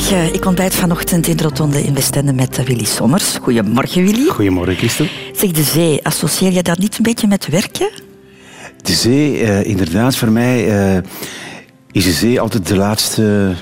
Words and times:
Goedemorgen. 0.00 0.34
Ik 0.34 0.44
ontbijt 0.44 0.74
vanochtend 0.74 1.26
in 1.26 1.36
de 1.36 1.42
Rotonde 1.42 1.82
in 1.82 1.94
Westende 1.94 2.32
met 2.32 2.64
Willy 2.64 2.84
Sommers. 2.84 3.38
Goedemorgen, 3.42 4.04
Willy. 4.04 4.28
Goedemorgen, 4.28 4.76
Christel. 4.76 5.06
Zeg, 5.32 5.50
de 5.50 5.62
zee, 5.62 6.00
associeer 6.02 6.52
je 6.52 6.62
dat 6.62 6.78
niet 6.78 6.96
een 6.96 7.02
beetje 7.02 7.26
met 7.26 7.48
werken? 7.48 7.90
De 8.82 8.92
zee, 8.92 9.40
uh, 9.40 9.64
inderdaad, 9.64 10.16
voor 10.16 10.30
mij 10.30 10.66
uh, 10.96 11.02
is 11.92 12.04
de 12.04 12.12
zee 12.12 12.40
altijd 12.40 12.66
de 12.66 12.76
laatste 12.76 13.54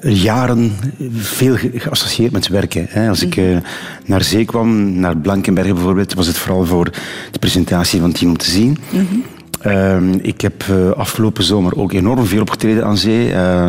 jaren 0.00 0.72
veel 1.14 1.56
geassocieerd 1.74 2.32
met 2.32 2.48
werken. 2.48 3.08
Als 3.08 3.22
ik 3.22 3.36
uh, 3.36 3.56
naar 4.04 4.22
zee 4.22 4.44
kwam, 4.44 4.98
naar 4.98 5.16
Blankenbergen 5.16 5.74
bijvoorbeeld, 5.74 6.14
was 6.14 6.26
het 6.26 6.38
vooral 6.38 6.64
voor 6.64 6.90
de 7.30 7.38
presentatie 7.38 8.00
van 8.00 8.08
het 8.08 8.18
team 8.18 8.30
om 8.30 8.38
te 8.38 8.50
zien. 8.50 8.78
Mm 8.90 9.06
-hmm. 9.10 9.24
Uh, 9.66 10.14
ik 10.22 10.40
heb 10.40 10.64
uh, 10.70 10.90
afgelopen 10.90 11.44
zomer 11.44 11.76
ook 11.76 11.92
enorm 11.92 12.26
veel 12.26 12.40
opgetreden 12.40 12.84
aan 12.84 12.96
zee. 12.96 13.30
Uh, 13.30 13.68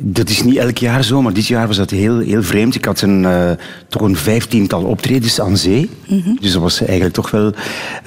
dat 0.00 0.28
is 0.28 0.42
niet 0.42 0.56
elk 0.56 0.78
jaar 0.78 1.04
zo, 1.04 1.22
maar 1.22 1.32
dit 1.32 1.46
jaar 1.46 1.66
was 1.66 1.76
dat 1.76 1.90
heel, 1.90 2.18
heel 2.18 2.42
vreemd. 2.42 2.74
Ik 2.74 2.84
had 2.84 3.00
een, 3.00 3.22
uh, 3.22 3.50
toch 3.88 4.02
een 4.02 4.16
vijftiental 4.16 4.82
optredens 4.82 5.40
aan 5.40 5.56
zee. 5.56 5.90
Mm 6.06 6.20
-hmm. 6.24 6.38
Dus 6.40 6.52
dat 6.52 6.62
was 6.62 6.80
eigenlijk 6.80 7.14
toch 7.14 7.30
wel 7.30 7.52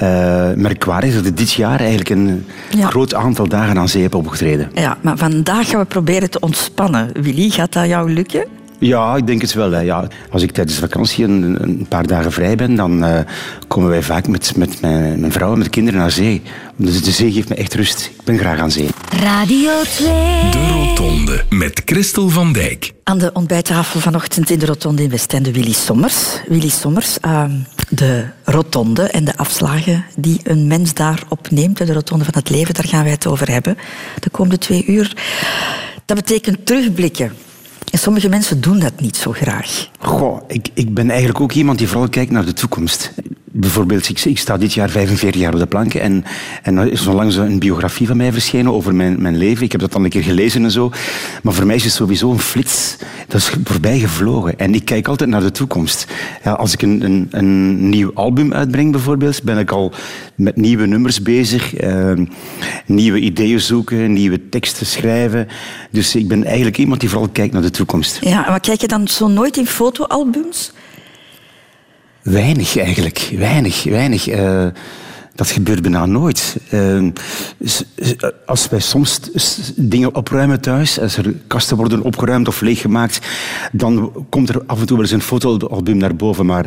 uh, 0.01 0.53
merkwaardig 0.55 1.13
dat 1.13 1.25
ik 1.25 1.37
dit 1.37 1.53
jaar 1.53 1.79
eigenlijk 1.79 2.09
een 2.09 2.45
ja. 2.69 2.87
groot 2.87 3.13
aantal 3.13 3.47
dagen 3.47 3.77
aan 3.77 3.89
zee 3.89 4.01
heb 4.01 4.15
opgetreden. 4.15 4.71
Ja, 4.73 4.97
maar 5.01 5.17
vandaag 5.17 5.69
gaan 5.69 5.79
we 5.79 5.85
proberen 5.85 6.29
te 6.29 6.39
ontspannen. 6.39 7.09
Willy, 7.21 7.49
gaat 7.49 7.73
dat 7.73 7.87
jou 7.87 8.13
lukken? 8.13 8.45
Ja, 8.81 9.15
ik 9.15 9.27
denk 9.27 9.41
het 9.41 9.53
wel. 9.53 9.71
Hè. 9.71 9.79
Ja, 9.79 10.07
als 10.29 10.43
ik 10.43 10.51
tijdens 10.51 10.75
de 10.75 10.81
vakantie 10.81 11.23
een, 11.23 11.63
een 11.63 11.85
paar 11.89 12.07
dagen 12.07 12.31
vrij 12.31 12.55
ben, 12.55 12.75
dan 12.75 13.03
uh, 13.03 13.19
komen 13.67 13.89
wij 13.89 14.03
vaak 14.03 14.27
met, 14.27 14.55
met 14.55 14.81
mijn, 14.81 15.19
mijn 15.19 15.31
vrouw 15.31 15.51
en 15.51 15.57
met 15.57 15.65
de 15.65 15.71
kinderen 15.71 15.99
naar 15.99 16.11
zee. 16.11 16.41
Dus 16.75 17.03
de 17.03 17.11
zee 17.11 17.31
geeft 17.31 17.49
me 17.49 17.55
echt 17.55 17.73
rust. 17.73 18.05
Ik 18.05 18.23
ben 18.23 18.37
graag 18.37 18.59
aan 18.59 18.71
zee. 18.71 18.87
Radio 19.09 19.71
2. 19.83 20.07
De 20.51 20.67
Rotonde 20.73 21.43
met 21.49 21.81
Christel 21.85 22.29
van 22.29 22.53
Dijk. 22.53 22.91
Aan 23.03 23.17
de 23.17 23.33
ontbijttafel 23.33 23.99
vanochtend 23.99 24.49
in 24.49 24.59
de 24.59 24.65
Rotonde 24.65 25.03
in 25.03 25.09
Westende 25.09 25.51
Willy 25.51 25.73
Sommers. 25.73 26.41
Willy 26.47 26.69
Sommers, 26.69 27.17
uh, 27.25 27.43
de 27.89 28.25
Rotonde 28.43 29.03
en 29.03 29.25
de 29.25 29.37
afslagen 29.37 30.05
die 30.15 30.39
een 30.43 30.67
mens 30.67 30.93
daar 30.93 31.23
opneemt, 31.29 31.77
de 31.77 31.93
Rotonde 31.93 32.25
van 32.25 32.33
het 32.37 32.49
leven, 32.49 32.73
daar 32.73 32.87
gaan 32.87 33.03
wij 33.03 33.11
het 33.11 33.27
over 33.27 33.51
hebben 33.51 33.77
de 34.19 34.29
komende 34.29 34.57
twee 34.57 34.85
uur. 34.85 35.15
Dat 36.05 36.17
betekent 36.17 36.65
terugblikken. 36.65 37.31
En 37.91 37.99
sommige 37.99 38.29
mensen 38.29 38.61
doen 38.61 38.79
dat 38.79 38.99
niet 38.99 39.17
zo 39.17 39.31
graag. 39.31 39.89
Goh, 39.99 40.41
ik, 40.47 40.67
ik 40.73 40.93
ben 40.93 41.09
eigenlijk 41.09 41.41
ook 41.41 41.51
iemand 41.51 41.77
die 41.77 41.87
vooral 41.87 42.09
kijkt 42.09 42.31
naar 42.31 42.45
de 42.45 42.53
toekomst. 42.53 43.13
Bijvoorbeeld, 43.53 44.09
ik, 44.09 44.19
ik 44.19 44.37
sta 44.37 44.57
dit 44.57 44.73
jaar 44.73 44.89
45 44.89 45.41
jaar 45.41 45.53
op 45.53 45.59
de 45.59 45.65
planken 45.65 46.01
en, 46.01 46.23
en 46.63 46.77
er 46.77 46.91
is 46.91 47.07
onlangs 47.07 47.35
een 47.35 47.59
biografie 47.59 48.07
van 48.07 48.17
mij 48.17 48.31
verschenen 48.31 48.73
over 48.73 48.95
mijn, 48.95 49.21
mijn 49.21 49.37
leven. 49.37 49.65
Ik 49.65 49.71
heb 49.71 49.81
dat 49.81 49.91
dan 49.91 50.03
een 50.03 50.09
keer 50.09 50.23
gelezen 50.23 50.63
en 50.63 50.71
zo. 50.71 50.91
Maar 51.43 51.53
voor 51.53 51.65
mij 51.65 51.75
is 51.75 51.83
het 51.83 51.93
sowieso 51.93 52.31
een 52.31 52.39
flits. 52.39 52.97
Dat 53.27 53.41
is 53.41 53.51
voorbij 53.63 53.99
gevlogen. 53.99 54.59
En 54.59 54.73
ik 54.73 54.85
kijk 54.85 55.07
altijd 55.07 55.29
naar 55.29 55.41
de 55.41 55.51
toekomst. 55.51 56.07
Ja, 56.43 56.51
als 56.51 56.73
ik 56.73 56.81
een, 56.81 57.03
een, 57.03 57.27
een 57.31 57.89
nieuw 57.89 58.11
album 58.13 58.53
uitbreng 58.53 58.91
bijvoorbeeld, 58.91 59.43
ben 59.43 59.57
ik 59.57 59.71
al 59.71 59.93
met 60.35 60.55
nieuwe 60.55 60.85
nummers 60.85 61.21
bezig. 61.21 61.83
Uh, 61.83 62.11
nieuwe 62.85 63.19
ideeën 63.19 63.59
zoeken, 63.59 64.13
nieuwe 64.13 64.49
teksten 64.49 64.85
schrijven. 64.85 65.47
Dus 65.89 66.15
ik 66.15 66.27
ben 66.27 66.43
eigenlijk 66.43 66.77
iemand 66.77 66.99
die 66.99 67.09
vooral 67.09 67.29
kijkt 67.29 67.53
naar 67.53 67.61
de 67.61 67.71
toekomst. 67.71 68.19
Ja, 68.21 68.45
maar 68.47 68.59
kijk 68.59 68.81
je 68.81 68.87
dan 68.87 69.07
zo 69.07 69.27
nooit 69.27 69.57
in 69.57 69.67
fotoalbums? 69.67 70.71
Weinig 72.21 72.77
eigenlijk, 72.77 73.31
weinig, 73.37 73.83
weinig. 73.83 74.29
Uh, 74.29 74.65
dat 75.35 75.49
gebeurt 75.49 75.81
bijna 75.81 76.05
nooit. 76.05 76.57
Uh, 76.73 77.09
als 78.45 78.69
wij 78.69 78.79
soms 78.79 79.19
dingen 79.75 80.15
opruimen 80.15 80.61
thuis, 80.61 80.99
als 80.99 81.17
er 81.17 81.33
kasten 81.47 81.77
worden 81.77 82.01
opgeruimd 82.01 82.47
of 82.47 82.61
leeggemaakt, 82.61 83.27
dan 83.71 84.11
komt 84.29 84.49
er 84.49 84.63
af 84.65 84.79
en 84.79 84.85
toe 84.85 84.95
wel 84.97 85.05
eens 85.05 85.15
een 85.15 85.21
fotoalbum 85.21 85.97
naar 85.97 86.15
boven, 86.15 86.45
maar 86.45 86.65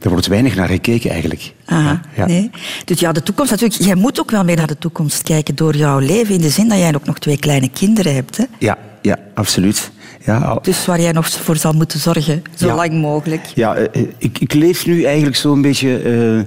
er 0.00 0.10
wordt 0.10 0.26
weinig 0.26 0.54
naar 0.54 0.68
gekeken 0.68 1.10
eigenlijk. 1.10 1.54
Aha, 1.64 2.00
ja. 2.16 2.26
nee. 2.26 2.50
Dus 2.84 3.00
ja, 3.00 3.12
de 3.12 3.22
toekomst 3.22 3.50
natuurlijk. 3.50 3.82
Jij 3.82 3.94
moet 3.94 4.20
ook 4.20 4.30
wel 4.30 4.44
meer 4.44 4.56
naar 4.56 4.66
de 4.66 4.78
toekomst 4.78 5.22
kijken 5.22 5.54
door 5.54 5.76
jouw 5.76 5.98
leven, 5.98 6.34
in 6.34 6.40
de 6.40 6.48
zin 6.48 6.68
dat 6.68 6.78
jij 6.78 6.94
ook 6.94 7.06
nog 7.06 7.18
twee 7.18 7.38
kleine 7.38 7.68
kinderen 7.68 8.14
hebt. 8.14 8.36
Hè? 8.36 8.44
Ja, 8.58 8.78
ja, 9.02 9.18
absoluut. 9.34 9.90
Ja, 10.24 10.58
dus 10.62 10.86
waar 10.86 11.00
jij 11.00 11.12
nog 11.12 11.28
voor 11.28 11.56
zal 11.56 11.72
moeten 11.72 11.98
zorgen, 11.98 12.42
zo 12.54 12.66
ja, 12.66 12.74
lang 12.74 12.92
mogelijk. 12.92 13.44
Ja, 13.54 13.76
ik, 14.18 14.38
ik 14.38 14.52
leef 14.52 14.86
nu 14.86 15.04
eigenlijk 15.04 15.36
zo'n 15.36 15.62
beetje 15.62 16.02
uh, 16.04 16.42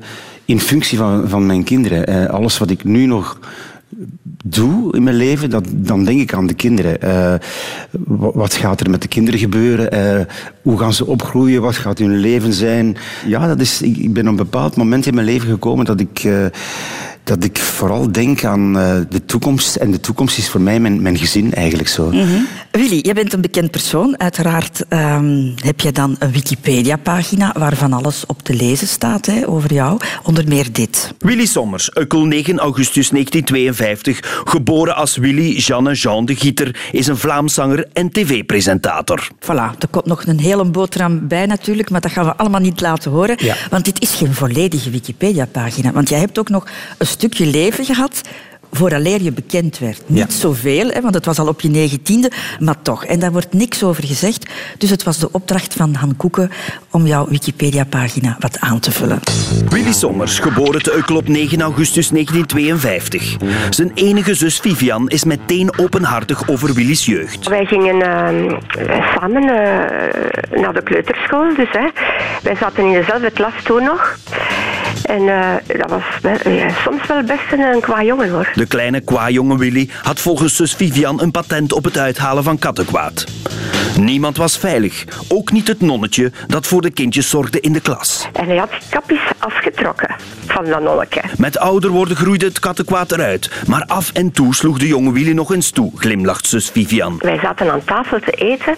in 0.46 0.60
functie 0.60 0.98
van, 0.98 1.30
van 1.30 1.46
mijn 1.46 1.64
kinderen. 1.64 2.10
Uh, 2.10 2.26
alles 2.26 2.58
wat 2.58 2.70
ik 2.70 2.84
nu 2.84 3.06
nog 3.06 3.40
doe 4.44 4.96
in 4.96 5.04
mijn 5.04 5.16
leven, 5.16 5.50
dat, 5.50 5.66
dan 5.70 6.04
denk 6.04 6.20
ik 6.20 6.34
aan 6.34 6.48
de 6.48 6.54
kinderen. 6.54 6.98
Uh, 7.04 7.34
wat 8.34 8.54
gaat 8.54 8.80
er 8.80 8.90
met 8.90 9.02
de 9.02 9.08
kinderen 9.08 9.40
gebeuren? 9.40 10.28
hoe 10.62 10.80
gaan 10.80 10.94
ze 10.94 11.06
opgroeien? 11.06 11.62
Wat 11.62 11.76
gaat 11.76 11.98
hun 11.98 12.18
leven 12.18 12.54
zijn? 12.54 12.98
Ja, 13.26 13.48
dat 13.48 13.60
is, 13.60 13.82
ik, 13.82 13.98
ik 13.98 14.14
ben 14.14 14.24
op 14.24 14.30
een 14.30 14.36
bepaald 14.36 14.76
moment 14.76 15.06
in 15.06 15.14
mijn 15.14 15.28
leven 15.28 15.50
gekomen 15.50 15.86
dat 15.86 16.00
ik 16.00 16.28
dat 17.26 17.44
ik 17.44 17.58
vooral 17.58 18.12
denk 18.12 18.44
aan 18.44 18.78
uh, 18.78 18.96
de 19.10 19.26
toekomst. 19.26 19.76
En 19.76 19.92
de 19.92 20.00
toekomst 20.00 20.38
is 20.38 20.50
voor 20.50 20.62
mij 20.62 20.80
mijn, 20.80 21.02
mijn 21.02 21.18
gezin 21.18 21.54
eigenlijk 21.54 21.90
zo. 21.90 22.06
Mm 22.12 22.12
-hmm. 22.12 22.48
Willy, 22.72 23.00
jij 23.02 23.14
bent 23.14 23.34
een 23.34 23.42
bekend 23.42 23.72
persoon. 23.72 24.20
Uiteraard 24.20 24.86
um, 24.90 25.54
heb 25.56 25.80
je 25.80 25.92
dan 25.92 26.16
een 26.20 26.32
Wikipedia-pagina 26.32 27.54
waarvan 27.58 27.94
alles 27.94 28.26
op 28.26 28.42
te 28.44 28.54
lezen 28.54 28.88
staat 28.88 29.26
hè, 29.26 29.48
over 29.48 29.74
jou. 29.74 30.00
Onder 30.24 30.48
meer 30.48 30.72
dit. 30.72 31.14
Willy 31.20 31.46
Sommers, 31.46 31.90
Ukkel 31.94 32.26
9 32.26 32.60
augustus 32.60 33.10
1952. 33.10 34.44
Geboren 34.46 34.96
als 34.96 35.18
Willy 35.18 35.56
Jeanne 35.56 35.94
Jean 35.94 36.26
de 36.26 36.36
Gieter. 36.36 36.76
Is 36.92 37.08
een 37.08 37.18
Vlaams 37.18 37.54
zanger 37.54 37.88
en 37.94 38.10
tv-presentator. 38.12 39.28
Voilà, 39.40 39.78
er 39.80 39.88
komt 39.90 40.06
nog 40.06 40.26
een 40.26 40.40
hele 40.40 40.66
boterham 40.66 41.28
bij 41.28 41.46
natuurlijk. 41.46 41.90
Maar 41.90 42.02
dat 42.02 42.12
gaan 42.12 42.26
we 42.26 42.36
allemaal 42.36 42.62
niet 42.62 42.82
laten 42.82 43.12
horen. 43.12 43.36
Ja. 43.40 43.56
Want 43.70 43.86
dit 43.86 44.02
is 44.02 44.14
geen 44.14 44.34
volledige 44.34 44.90
Wikipedia-pagina. 44.90 45.92
Want 45.92 46.10
jij 46.10 46.20
hebt 46.20 46.40
ook 46.40 46.50
nog 46.50 46.68
een 46.98 47.08
stukje 47.16 47.46
leven 47.46 47.86
gehad 47.86 48.22
vooraleer 48.72 49.22
je 49.22 49.32
bekend 49.32 49.80
werd. 49.80 50.02
Niet 50.06 50.18
Ja. 50.18 50.38
zoveel, 50.40 50.90
hè, 50.90 51.02
want 51.02 51.14
het 51.14 51.26
was 51.26 51.40
al 51.40 51.48
op 51.48 51.62
je 51.62 51.70
negentiende, 51.70 52.32
maar 52.60 52.82
toch. 52.82 53.06
En 53.06 53.20
daar 53.20 53.32
wordt 53.32 53.54
niks 53.54 53.84
over 53.84 54.04
gezegd. 54.04 54.52
Dus 54.78 54.90
het 54.90 55.04
was 55.04 55.18
de 55.18 55.30
opdracht 55.32 55.74
van 55.74 55.94
Han 55.94 56.16
Koeken 56.18 56.52
om 56.92 57.06
jouw 57.06 57.28
Wikipedia-pagina 57.30 58.36
wat 58.40 58.60
aan 58.60 58.80
te 58.80 58.92
vullen. 58.92 59.20
Willy 59.70 59.92
Sommers, 59.94 60.40
geboren 60.40 60.84
te 60.84 60.96
Ukkel 60.98 61.16
op 61.16 61.28
9 61.28 61.62
augustus 61.62 62.10
1952. 62.10 63.36
Zijn 63.70 63.92
enige 63.94 64.34
zus 64.34 64.60
Vivian 64.60 65.10
is 65.10 65.24
meteen 65.24 65.78
openhartig 65.80 66.48
over 66.50 66.74
Willy's 66.74 67.06
jeugd. 67.06 67.48
Wij 67.48 67.66
gingen 67.66 67.96
uh, 67.96 68.58
samen 69.16 69.44
uh, 69.44 70.62
naar 70.62 70.74
de 70.74 70.82
kleuterschool. 70.84 71.56
Dus, 71.56 71.70
hè. 71.72 71.88
Wij 72.44 72.56
zaten 72.56 72.84
in 72.86 72.94
dezelfde 72.94 73.32
klas 73.32 73.54
toen 73.64 73.84
nog. 73.84 74.18
En 75.06 75.22
uh, 75.22 75.54
dat 75.68 75.90
was 75.90 76.04
wel, 76.22 76.54
ja, 76.54 76.70
soms 76.84 77.08
wel 77.08 77.24
best 77.24 77.52
een, 77.52 77.60
een 77.60 77.82
qua 77.82 78.04
jongen 78.04 78.30
hoor. 78.30 78.52
De 78.54 78.66
kleine 78.66 79.02
kwajonge 79.02 79.58
Willy 79.58 79.90
had 80.04 80.20
volgens 80.20 80.56
zus 80.56 80.74
Vivian 80.74 81.22
een 81.22 81.32
patent 81.32 81.74
op 81.74 81.84
het 81.84 81.98
uithalen 81.98 82.44
van 82.44 82.60
kattenkwaad. 82.60 83.26
Niemand 84.00 84.38
was 84.38 84.58
veilig, 84.58 85.06
ook 85.28 85.52
niet 85.52 85.68
het 85.68 85.82
nonnetje 85.82 86.32
dat 86.48 86.68
voor 86.68 86.82
de 86.82 86.92
kindjes 86.92 87.30
zorgde 87.30 87.60
in 87.60 87.74
de 87.74 87.80
klas. 87.80 88.28
En 88.34 88.46
hij 88.46 88.58
had 88.58 88.70
kapjes 88.90 89.22
afgetrokken 89.38 90.16
van 90.46 90.66
dat 90.66 90.82
nonneke. 90.82 91.22
Met 91.38 91.58
ouder 91.58 91.90
worden 91.90 92.16
groeide 92.16 92.46
het 92.46 92.60
kattenkwaad 92.60 93.12
eruit, 93.12 93.52
maar 93.68 93.84
af 93.86 94.12
en 94.12 94.32
toe 94.32 94.56
sloeg 94.56 94.78
de 94.78 94.88
jonge 94.88 95.12
Willy 95.12 95.32
nog 95.32 95.54
eens 95.54 95.72
toe, 95.72 95.92
glimlacht 95.96 96.48
zus 96.48 96.70
Vivian. 96.70 97.16
Wij 97.20 97.40
zaten 97.40 97.72
aan 97.72 97.84
tafel 97.84 98.20
te 98.20 98.32
eten 98.32 98.76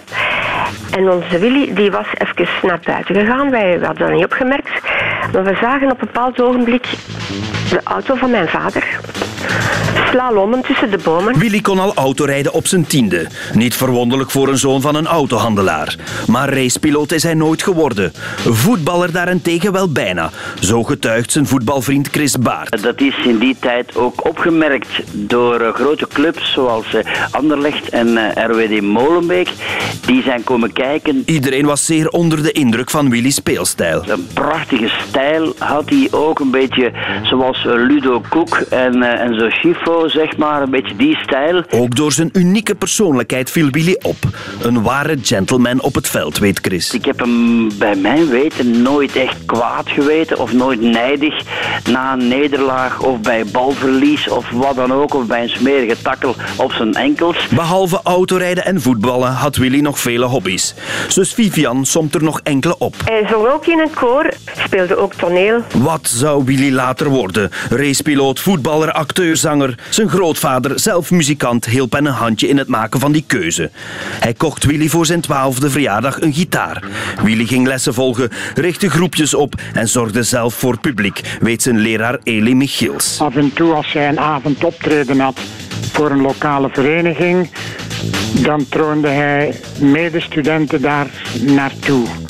en 0.96 1.10
onze 1.10 1.38
Willy 1.38 1.74
die 1.74 1.90
was 1.90 2.06
even 2.18 2.48
naar 2.62 2.80
buiten 2.84 3.14
gegaan. 3.14 3.50
Wij 3.50 3.70
hadden 3.70 4.06
dat 4.06 4.10
niet 4.10 4.24
opgemerkt, 4.24 4.70
maar 5.32 5.44
we 5.44 5.56
zagen 5.60 5.90
op 5.90 6.00
een 6.00 6.06
bepaald 6.06 6.40
ogenblik 6.40 6.86
de 7.70 7.80
auto 7.84 8.14
van 8.14 8.30
mijn 8.30 8.48
vader 8.48 9.00
slalommen 10.10 10.62
tussen 10.62 10.90
de 10.90 10.98
bomen. 11.04 11.38
Willy 11.38 11.60
kon 11.60 11.78
al 11.78 11.94
autorijden 11.94 12.52
op 12.52 12.66
zijn 12.66 12.86
tiende. 12.86 13.26
Niet 13.54 13.76
verwonderlijk 13.76 14.30
voor 14.30 14.48
een 14.48 14.58
zoon 14.58 14.80
van 14.80 14.94
een 14.94 15.06
autohandelaar. 15.06 15.96
Maar 16.26 16.54
racepiloot 16.54 17.12
is 17.12 17.22
hij 17.22 17.34
nooit 17.34 17.62
geworden. 17.62 18.12
Voetballer 18.44 19.12
daarentegen 19.12 19.72
wel 19.72 19.92
bijna. 19.92 20.30
Zo 20.60 20.82
getuigt 20.82 21.32
zijn 21.32 21.46
voetbalvriend 21.46 22.08
Chris 22.08 22.38
Baart. 22.38 22.82
Dat 22.82 23.00
is 23.00 23.14
in 23.24 23.38
die 23.38 23.56
tijd 23.60 23.96
ook 23.96 24.26
opgemerkt 24.26 24.88
door 25.12 25.60
uh, 25.60 25.74
grote 25.74 26.08
clubs 26.12 26.52
zoals 26.52 26.94
uh, 26.94 27.00
Anderlecht 27.30 27.88
en 27.88 28.08
uh, 28.08 28.24
RWD 28.34 28.82
Molenbeek. 28.82 29.48
Die 30.06 30.22
zijn 30.22 30.44
komen 30.44 30.72
kijken. 30.72 31.22
Iedereen 31.26 31.66
was 31.66 31.84
zeer 31.84 32.08
onder 32.08 32.42
de 32.42 32.52
indruk 32.52 32.90
van 32.90 33.10
Willy's 33.10 33.34
speelstijl. 33.34 34.02
Een 34.06 34.26
prachtige 34.34 34.90
stijl 35.08 35.54
had 35.58 35.88
hij 35.88 36.08
ook 36.10 36.38
een 36.38 36.50
beetje 36.50 36.92
zoals 37.22 37.64
Ludo 37.64 38.22
Koek 38.28 38.56
en, 38.56 39.02
en 39.02 39.34
zo 39.34 39.50
Schifo. 39.50 39.97
Zeg 40.06 40.36
maar, 40.36 40.62
een 40.62 40.70
beetje 40.70 40.96
die 40.96 41.16
stijl. 41.16 41.62
Ook 41.70 41.96
door 41.96 42.12
zijn 42.12 42.30
unieke 42.32 42.74
persoonlijkheid 42.74 43.50
viel 43.50 43.70
Willy 43.70 43.96
op. 44.02 44.16
Een 44.62 44.82
ware 44.82 45.16
gentleman 45.22 45.80
op 45.80 45.94
het 45.94 46.08
veld, 46.08 46.38
weet 46.38 46.58
Chris. 46.62 46.94
Ik 46.94 47.04
heb 47.04 47.18
hem 47.18 47.68
bij 47.78 47.94
mijn 47.94 48.28
weten 48.28 48.82
nooit 48.82 49.16
echt 49.16 49.36
kwaad 49.46 49.88
geweten 49.88 50.38
of 50.38 50.52
nooit 50.52 50.80
nijdig 50.80 51.42
na 51.90 52.12
een 52.12 52.28
nederlaag 52.28 53.00
of 53.00 53.20
bij 53.20 53.44
balverlies 53.44 54.28
of 54.28 54.50
wat 54.50 54.76
dan 54.76 54.92
ook, 54.92 55.14
of 55.14 55.26
bij 55.26 55.42
een 55.42 55.48
smerige 55.48 56.02
takkel 56.02 56.34
op 56.56 56.72
zijn 56.72 56.94
enkels. 56.94 57.48
Behalve 57.48 58.00
autorijden 58.02 58.64
en 58.64 58.80
voetballen 58.80 59.32
had 59.32 59.56
Willy 59.56 59.80
nog 59.80 59.98
vele 59.98 60.24
hobby's. 60.24 60.74
Zus 61.08 61.34
Vivian 61.34 61.86
somt 61.86 62.14
er 62.14 62.22
nog 62.22 62.40
enkele 62.42 62.78
op. 62.78 62.94
Hij 63.04 63.26
zong 63.30 63.46
ook 63.46 63.66
in 63.66 63.78
een 63.78 63.94
koor, 63.94 64.32
speelde 64.64 64.96
ook 64.96 65.14
toneel. 65.14 65.62
Wat 65.74 66.08
zou 66.08 66.44
Willy 66.44 66.72
later 66.72 67.08
worden? 67.08 67.50
Racepiloot, 67.70 68.40
voetballer, 68.40 68.92
acteur, 68.92 69.36
zanger. 69.36 69.74
Zijn 69.90 70.08
grootvader, 70.08 70.80
zelf 70.80 71.10
muzikant, 71.10 71.64
hielp 71.64 71.92
hem 71.92 72.06
een 72.06 72.12
handje 72.12 72.48
in 72.48 72.58
het 72.58 72.68
maken 72.68 73.00
van 73.00 73.12
die 73.12 73.24
keuze. 73.26 73.70
Hij 74.20 74.34
kocht 74.34 74.64
Willy 74.64 74.88
voor 74.88 75.06
zijn 75.06 75.20
twaalfde 75.20 75.70
verjaardag 75.70 76.20
een 76.20 76.32
gitaar. 76.32 76.82
Willy 77.22 77.46
ging 77.46 77.66
lessen 77.66 77.94
volgen, 77.94 78.30
richtte 78.54 78.90
groepjes 78.90 79.34
op 79.34 79.54
en 79.74 79.88
zorgde 79.88 80.22
zelf 80.22 80.54
voor 80.54 80.78
publiek, 80.80 81.20
weet 81.40 81.62
zijn 81.62 81.78
leraar 81.78 82.18
Eli 82.22 82.54
Michiels. 82.54 83.20
Af 83.20 83.36
en 83.36 83.52
toe 83.52 83.72
als 83.72 83.92
hij 83.92 84.08
een 84.08 84.20
avond 84.20 84.64
optreden 84.64 85.20
had 85.20 85.40
voor 85.92 86.10
een 86.10 86.20
lokale 86.20 86.68
vereniging, 86.72 87.50
dan 88.42 88.66
troonde 88.68 89.08
hij 89.08 89.60
medestudenten 89.80 90.82
daar 90.82 91.06
naartoe. 91.40 92.27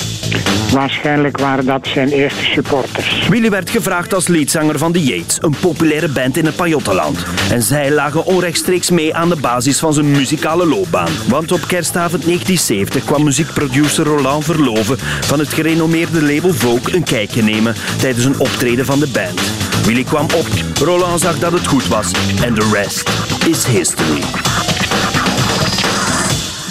Waarschijnlijk 0.71 1.37
waren 1.37 1.65
dat 1.65 1.87
zijn 1.87 2.09
eerste 2.09 2.43
supporters. 2.43 3.27
Willy 3.29 3.49
werd 3.49 3.69
gevraagd 3.69 4.13
als 4.13 4.27
leadzanger 4.27 4.77
van 4.77 4.91
de 4.91 5.03
Yates, 5.03 5.37
een 5.41 5.55
populaire 5.59 6.07
band 6.07 6.37
in 6.37 6.45
het 6.45 6.55
Pajottenland. 6.55 7.25
En 7.51 7.61
zij 7.61 7.91
lagen 7.91 8.25
onrechtstreeks 8.25 8.89
mee 8.89 9.15
aan 9.15 9.29
de 9.29 9.35
basis 9.35 9.79
van 9.79 9.93
zijn 9.93 10.11
muzikale 10.11 10.65
loopbaan. 10.65 11.11
Want 11.27 11.51
op 11.51 11.61
kerstavond 11.67 12.23
1970 12.23 13.03
kwam 13.05 13.23
muziekproducer 13.23 14.05
Roland 14.05 14.45
Verloven 14.45 14.97
van 15.21 15.39
het 15.39 15.53
gerenommeerde 15.53 16.21
label 16.21 16.53
Vogue 16.53 16.95
een 16.95 17.03
kijkje 17.03 17.43
nemen 17.43 17.75
tijdens 17.97 18.25
een 18.25 18.39
optreden 18.39 18.85
van 18.85 18.99
de 18.99 19.07
band. 19.07 19.41
Willy 19.85 20.03
kwam 20.03 20.25
op, 20.25 20.47
Roland 20.83 21.21
zag 21.21 21.39
dat 21.39 21.51
het 21.51 21.67
goed 21.67 21.87
was 21.87 22.11
en 22.43 22.53
de 22.53 22.69
rest 22.73 23.09
is 23.47 23.65
history. 23.65 24.21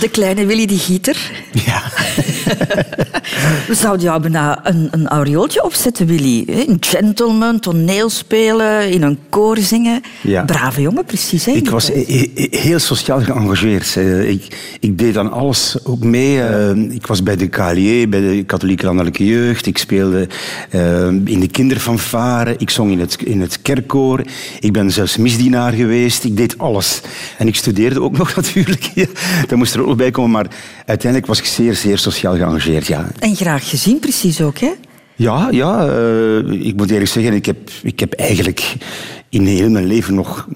De 0.00 0.08
kleine 0.10 0.46
Willy 0.46 0.66
die 0.66 0.78
Gieter. 0.78 1.30
Ja. 1.66 1.82
We 3.68 3.74
zouden 3.74 4.04
jou 4.06 4.20
bijna 4.20 4.60
een, 4.68 4.88
een 4.90 5.08
aureooltje 5.08 5.64
opzetten, 5.64 6.06
Willy. 6.06 6.44
Een 6.46 6.76
gentleman, 6.80 7.60
toneel 7.60 8.10
spelen, 8.10 8.90
in 8.90 9.02
een 9.02 9.18
koor 9.28 9.56
zingen. 9.58 10.00
Ja. 10.22 10.42
Brave 10.44 10.80
jongen, 10.80 11.04
precies. 11.04 11.44
Hè, 11.44 11.52
Ik 11.52 11.70
was 11.70 11.88
he- 11.88 12.30
heel 12.50 12.78
sociaal 12.78 13.20
geëngageerd. 13.20 13.96
Eh, 13.96 14.28
Ik, 14.30 14.76
ik 14.80 14.98
deed 14.98 15.16
aan 15.16 15.32
alles 15.32 15.76
ook 15.84 16.02
mee. 16.04 16.42
Eh, 16.42 16.70
Ik 16.70 17.06
was 17.06 17.22
bij 17.22 17.36
de 17.36 17.46
KLJ, 17.48 18.08
bij 18.08 18.20
de 18.20 18.42
Katholieke 18.46 18.84
Landelijke 18.86 19.24
Jeugd. 19.26 19.66
Ik 19.66 19.78
speelde 19.78 20.28
eh, 20.70 21.06
in 21.06 21.40
de 21.40 21.48
kinderfanfare. 21.48 22.54
Ik 22.58 22.70
zong 22.70 22.90
in 22.92 23.00
het, 23.00 23.16
in 23.24 23.40
het 23.40 23.62
kerkkoor. 23.62 24.22
Ik 24.60 24.72
ben 24.72 24.90
zelfs 24.90 25.16
misdienaar 25.16 25.72
geweest. 25.72 26.24
Ik 26.24 26.36
deed 26.36 26.58
alles. 26.58 27.00
En 27.38 27.46
ik 27.46 27.54
studeerde 27.56 28.02
ook 28.02 28.18
nog 28.18 28.34
natuurlijk. 28.36 28.90
Dat 29.48 29.58
moest 29.58 29.74
er 29.74 29.86
ook 29.86 29.87
komen. 29.96 30.30
Maar 30.30 30.46
uiteindelijk 30.86 31.26
was 31.26 31.38
ik 31.38 31.44
zeer, 31.44 31.74
zeer 31.74 31.98
sociaal 31.98 32.36
geëngageerd. 32.36 32.86
Ja. 32.86 33.08
En 33.18 33.36
graag 33.36 33.68
gezien, 33.68 33.98
precies 33.98 34.40
ook, 34.40 34.58
hè? 34.58 34.70
Ja, 35.16 35.48
ja 35.50 35.88
eh, 35.88 36.66
ik 36.66 36.76
moet 36.76 36.90
eerlijk 36.90 37.10
zeggen, 37.10 37.32
ik 37.32 37.46
heb, 37.46 37.70
ik 37.82 38.00
heb 38.00 38.12
eigenlijk 38.12 38.74
in 39.28 39.46
heel 39.46 39.70
mijn 39.70 39.86
leven 39.86 40.14
nog 40.14 40.48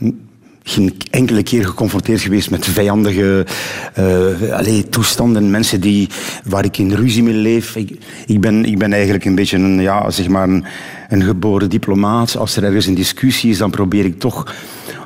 geen 0.62 0.94
enkele 1.10 1.42
keer 1.42 1.64
geconfronteerd 1.64 2.20
geweest 2.20 2.50
met 2.50 2.66
vijandige 2.66 3.46
eh, 3.94 4.78
toestanden, 4.90 5.50
mensen 5.50 5.80
die, 5.80 6.08
waar 6.44 6.64
ik 6.64 6.78
in 6.78 6.92
ruzie 6.92 7.22
mee 7.22 7.34
leef. 7.34 7.76
Ik, 7.76 7.98
ik, 8.26 8.40
ben, 8.40 8.64
ik 8.64 8.78
ben 8.78 8.92
eigenlijk 8.92 9.24
een 9.24 9.34
beetje 9.34 9.56
een, 9.56 9.80
ja, 9.80 10.10
zeg 10.10 10.28
maar 10.28 10.48
een, 10.48 10.64
een 11.08 11.22
geboren 11.22 11.70
diplomaat. 11.70 12.36
Als 12.36 12.56
er 12.56 12.64
ergens 12.64 12.86
een 12.86 12.94
discussie 12.94 13.50
is, 13.50 13.58
dan 13.58 13.70
probeer 13.70 14.04
ik 14.04 14.18
toch 14.18 14.54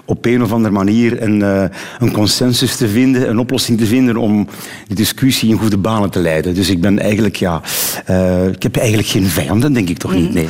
op 0.07 0.25
een 0.25 0.43
of 0.43 0.53
andere 0.53 0.75
manier 0.75 1.23
een, 1.23 1.43
eh, 1.43 1.65
een 1.99 2.13
consensus 2.13 2.77
te 2.77 2.89
vinden, 2.89 3.29
een 3.29 3.39
oplossing 3.39 3.79
te 3.79 3.87
vinden 3.87 4.17
om 4.17 4.49
de 4.89 4.95
discussie 4.95 5.51
in 5.51 5.59
goede 5.59 5.77
banen 5.77 6.11
te 6.11 6.19
leiden. 6.19 6.55
Dus 6.55 6.69
ik 6.69 6.81
ben 6.81 6.99
eigenlijk, 6.99 7.37
ja, 7.37 7.63
eh, 8.05 8.47
ik 8.47 8.63
heb 8.63 8.77
eigenlijk 8.77 9.09
geen 9.09 9.27
vijanden, 9.27 9.73
denk 9.73 9.89
ik 9.89 9.99
toch 9.99 10.15
niet, 10.15 10.35
nee. 10.35 10.49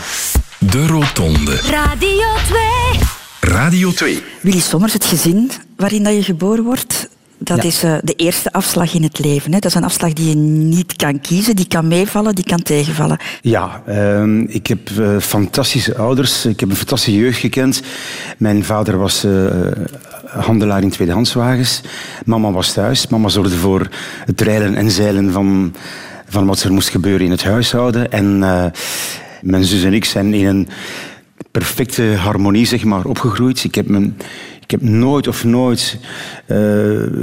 De 0.58 0.86
Rotonde. 0.86 1.54
Radio 1.70 2.26
2. 2.46 2.60
Radio 3.40 3.92
2. 3.92 4.22
Willy 4.40 4.60
Sommers, 4.60 4.92
het 4.92 5.04
gezin 5.04 5.50
waarin 5.76 6.02
dat 6.02 6.14
je 6.14 6.22
geboren 6.22 6.64
wordt, 6.64 7.08
dat 7.38 7.56
Ja. 7.56 7.62
is 7.62 7.82
eh, 7.82 7.94
de 8.02 8.12
eerste 8.12 8.52
afslag 8.52 8.94
in 8.94 9.02
het 9.02 9.18
leven. 9.18 9.52
Hè? 9.52 9.58
Dat 9.58 9.70
is 9.70 9.76
een 9.76 9.84
afslag 9.84 10.12
die 10.12 10.28
je 10.28 10.34
niet 10.34 10.96
kan 10.96 11.20
kiezen, 11.20 11.56
die 11.56 11.66
kan 11.66 11.88
meevallen, 11.88 12.34
die 12.34 12.44
kan 12.44 12.62
tegenvallen. 12.62 13.18
Ja, 13.40 13.82
ehm, 13.86 14.40
ik 14.40 14.66
heb 14.66 14.90
eh, 14.98 15.18
fantastische 15.18 15.96
ouders. 15.96 16.46
Ik 16.46 16.60
heb 16.60 16.70
een 16.70 16.76
fantastische 16.76 17.20
jeugd 17.20 17.38
gekend. 17.38 17.82
Mijn 18.38 18.64
vader 18.64 18.98
was 18.98 19.24
eh, 19.24 19.46
handelaar 20.26 20.82
in 20.82 20.90
tweedehandswagens. 20.90 21.80
Mama 22.24 22.50
was 22.52 22.72
thuis. 22.72 23.06
Mama 23.06 23.28
zorgde 23.28 23.56
voor 23.56 23.88
het 24.24 24.40
rijden 24.40 24.74
en 24.74 24.90
zeilen 24.90 25.32
van, 25.32 25.74
van 26.28 26.46
wat 26.46 26.62
er 26.62 26.72
moest 26.72 26.88
gebeuren 26.88 27.24
in 27.26 27.30
het 27.30 27.44
huishouden. 27.44 28.12
En 28.12 28.38
mijn 29.42 29.64
zus 29.64 29.82
en 29.82 29.94
ik 29.94 30.04
zijn 30.04 30.34
in 30.34 30.46
een 30.46 30.68
perfecte 31.50 32.02
harmonie 32.02 32.66
zeg 32.66 32.84
maar, 32.84 33.04
opgegroeid. 33.04 33.64
Ik 33.64 33.74
heb, 33.74 33.88
mijn, 33.88 34.16
ik 34.66 34.72
heb 34.72 34.82
nooit 34.82 35.28
of 35.28 35.44
nooit 35.44 35.98
eh, 36.46 36.56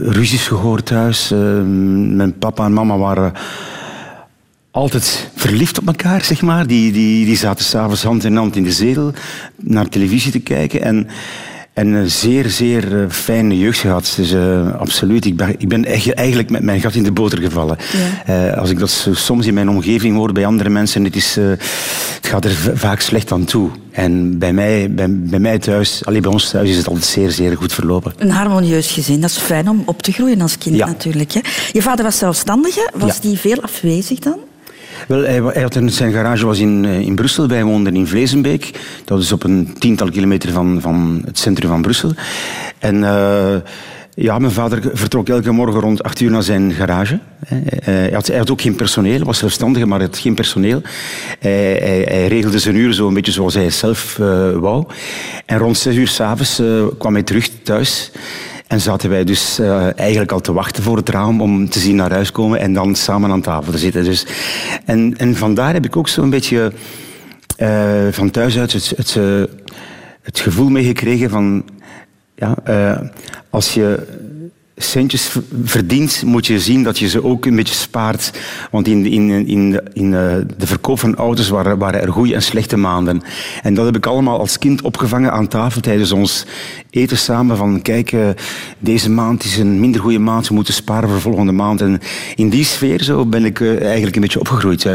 ruzies 0.04 0.48
gehoord 0.48 0.86
thuis. 0.86 1.32
Eh, 1.32 1.40
mijn 2.16 2.38
papa 2.38 2.66
en 2.66 2.74
mama 2.74 2.98
waren 2.98 3.34
altijd 4.72 5.32
verliefd 5.36 5.80
op 5.80 5.88
elkaar, 5.88 6.24
zeg 6.24 6.42
maar. 6.42 6.68
Die, 6.68 6.92
die, 6.92 7.26
die 7.26 7.38
zaten 7.38 7.66
s'avonds 7.66 8.04
hand 8.04 8.24
in 8.24 8.36
hand 8.36 8.56
in 8.56 8.64
de 8.64 8.72
zetel 8.72 9.14
naar 9.56 9.90
televisie 9.90 10.32
te 10.32 10.40
kijken. 10.40 10.82
En, 10.82 11.08
en 11.74 11.88
een 11.88 12.10
zeer, 12.12 12.50
zeer 12.50 13.02
eh, 13.02 13.10
fijne 13.10 13.60
jeugd 13.60 13.80
gehad. 13.80 14.14
Dus 14.16 14.36
absoluut. 14.78 15.26
Ik 15.26 15.36
ben, 15.38 15.56
ik 15.58 15.68
ben 15.68 15.86
eigenlijk 16.16 16.50
met 16.50 16.62
mijn 16.64 16.82
gat 16.82 16.96
in 16.96 17.04
de 17.04 17.12
boter 17.12 17.40
gevallen. 17.40 17.78
Eh, 18.26 18.58
als 18.58 18.70
ik 18.70 18.80
dat 18.80 19.08
soms 19.12 19.46
in 19.46 19.54
mijn 19.54 19.70
omgeving 19.70 20.16
hoor 20.16 20.32
bij 20.32 20.46
andere 20.46 20.70
mensen, 20.70 21.04
het, 21.04 21.16
is, 21.16 21.36
het 21.36 22.28
gaat 22.28 22.46
er 22.46 22.72
vaak 22.76 23.00
slecht 23.02 23.32
aan 23.32 23.44
toe. 23.46 23.70
En 23.92 24.38
bij 24.38 24.54
mij, 24.54 24.92
bij, 24.92 25.08
bij 25.10 25.40
mij 25.40 25.60
thuis, 25.60 26.06
alleen 26.06 26.22
bij 26.22 26.32
ons 26.32 26.50
thuis, 26.50 26.70
is 26.70 26.78
het 26.78 26.88
altijd 26.88 27.06
zeer, 27.06 27.32
zeer 27.32 27.58
goed 27.58 27.74
verlopen. 27.74 28.14
Een 28.18 28.30
harmonieus 28.32 28.92
gezin, 28.92 29.22
dat 29.22 29.30
is 29.30 29.38
fijn 29.38 29.70
om 29.70 29.84
op 29.86 30.02
te 30.02 30.12
groeien 30.12 30.42
als 30.42 30.58
kind 30.58 30.76
Ja. 30.76 30.86
natuurlijk. 30.86 31.32
Hè? 31.34 31.40
Je 31.72 31.82
vader 31.82 32.06
was 32.06 32.18
zelfstandige, 32.18 32.92
was 32.96 33.16
Ja. 33.16 33.22
die 33.22 33.38
veel 33.38 33.62
afwezig 33.62 34.20
dan? 34.20 34.38
Wel, 35.08 35.24
hij, 35.24 35.62
had 35.62 35.80
zijn 35.86 36.12
garage 36.12 36.46
was 36.46 36.60
in, 36.60 36.86
eh, 36.86 37.00
in 37.00 37.16
Brussel. 37.16 37.48
Wij 37.48 37.64
woonden 37.64 37.96
in 37.96 38.08
Vlezenbeek. 38.08 38.80
Dat 39.06 39.22
is 39.22 39.32
op 39.32 39.44
een 39.44 39.76
tiental 39.80 40.10
kilometer 40.10 40.52
van, 40.52 40.78
van 40.82 41.22
het 41.26 41.40
centrum 41.40 41.70
van 41.70 41.82
Brussel. 41.82 42.12
En 42.80 43.04
eh, 43.04 43.56
ja, 44.16 44.40
mijn 44.40 44.52
vader 44.52 44.82
vertrok 44.94 45.30
elke 45.30 45.52
morgen 45.52 45.82
rond 45.82 46.04
acht 46.04 46.20
uur 46.20 46.32
naar 46.32 46.44
zijn 46.44 46.72
garage. 46.72 47.20
Eh, 47.48 47.58
Hij 47.84 48.12
had, 48.14 48.28
hij 48.28 48.38
had 48.38 48.52
ook 48.52 48.62
geen 48.62 48.76
personeel. 48.76 49.24
Was 49.24 49.38
zelfstandige, 49.38 49.86
maar 49.86 50.02
had 50.02 50.18
geen 50.18 50.36
personeel. 50.36 50.82
Hij, 51.40 52.06
hij, 52.08 52.28
regelde 52.28 52.60
zijn 52.60 52.76
uren 52.76 52.94
zo 52.94 53.08
een 53.08 53.14
beetje 53.14 53.32
zoals 53.32 53.54
hij 53.54 53.70
zelf 53.70 54.20
eh, 54.20 54.52
wou. 54.52 54.86
En 55.46 55.58
rond 55.58 55.78
zes 55.78 55.96
uur 55.96 56.08
s'avonds 56.08 56.60
uh, 56.60 56.84
kwam 56.98 57.14
hij 57.14 57.24
terug 57.24 57.50
thuis. 57.64 58.12
En 58.74 58.82
zaten 58.82 59.10
wij 59.10 59.24
dus 59.24 59.60
eh, 59.60 60.00
eigenlijk 60.00 60.32
al 60.32 60.40
te 60.40 60.54
wachten 60.54 60.84
voor 60.84 60.98
het 60.98 61.10
raam 61.10 61.42
om 61.42 61.70
te 61.70 61.80
zien 61.80 61.96
naar 61.96 62.12
huis 62.12 62.32
komen 62.32 62.60
en 62.60 62.74
dan 62.74 62.96
samen 62.96 63.32
aan 63.32 63.42
tafel 63.42 63.72
te 63.72 63.78
zitten. 63.78 64.04
Dus, 64.04 64.26
en, 64.86 65.18
en 65.18 65.36
vandaar 65.36 65.74
heb 65.74 65.86
ik 65.86 65.98
ook 65.98 66.08
zo'n 66.08 66.30
beetje 66.30 66.72
eh, 67.58 68.08
van 68.12 68.32
thuis 68.32 68.58
uit 68.58 68.74
het, 68.74 68.94
het, 68.96 69.16
eh, 69.16 70.44
gevoel 70.44 70.70
meegekregen 70.70 71.30
van... 71.30 71.66
Ja, 72.36 72.56
als 73.50 73.74
je 73.74 74.08
centjes 74.76 75.36
verdient, 75.64 76.24
moet 76.26 76.48
je 76.48 76.60
zien 76.60 76.84
dat 76.84 77.00
je 77.00 77.08
ze 77.08 77.24
ook 77.24 77.46
een 77.46 77.56
beetje 77.56 77.76
spaart. 77.76 78.32
Want 78.72 78.88
in, 78.88 79.06
in, 79.06 79.48
in, 79.48 79.72
de, 79.72 79.84
in 79.94 80.14
eh, 80.14 80.36
de 80.58 80.68
verkoop 80.68 81.00
van 81.00 81.16
auto's 81.16 81.50
waren, 81.50 81.78
waren 81.78 82.02
er 82.02 82.12
goede 82.12 82.34
en 82.34 82.42
slechte 82.42 82.78
maanden. 82.78 83.22
En 83.62 83.74
dat 83.74 83.86
heb 83.86 83.96
ik 83.96 84.06
allemaal 84.06 84.40
als 84.40 84.58
kind 84.58 84.82
opgevangen 84.82 85.32
aan 85.32 85.48
tafel 85.48 85.82
tijdens 85.82 86.12
ons 86.12 86.46
eten 86.90 87.18
samen. 87.18 87.58
Van 87.58 87.82
kijk, 87.82 88.12
eh, 88.12 88.30
deze 88.80 89.10
maand 89.10 89.44
is 89.44 89.58
een 89.58 89.80
minder 89.80 90.02
goede 90.02 90.20
maand, 90.20 90.48
we 90.48 90.54
moeten 90.54 90.74
sparen 90.74 91.10
voor 91.10 91.22
volgende 91.22 91.52
maand. 91.52 91.82
En 91.82 92.00
in 92.36 92.50
die 92.50 92.66
sfeer 92.66 93.04
zo 93.04 93.26
ben 93.26 93.46
ik 93.46 93.60
eh, 93.60 93.84
eigenlijk 93.84 94.16
een 94.16 94.22
beetje 94.22 94.40
opgegroeid. 94.40 94.88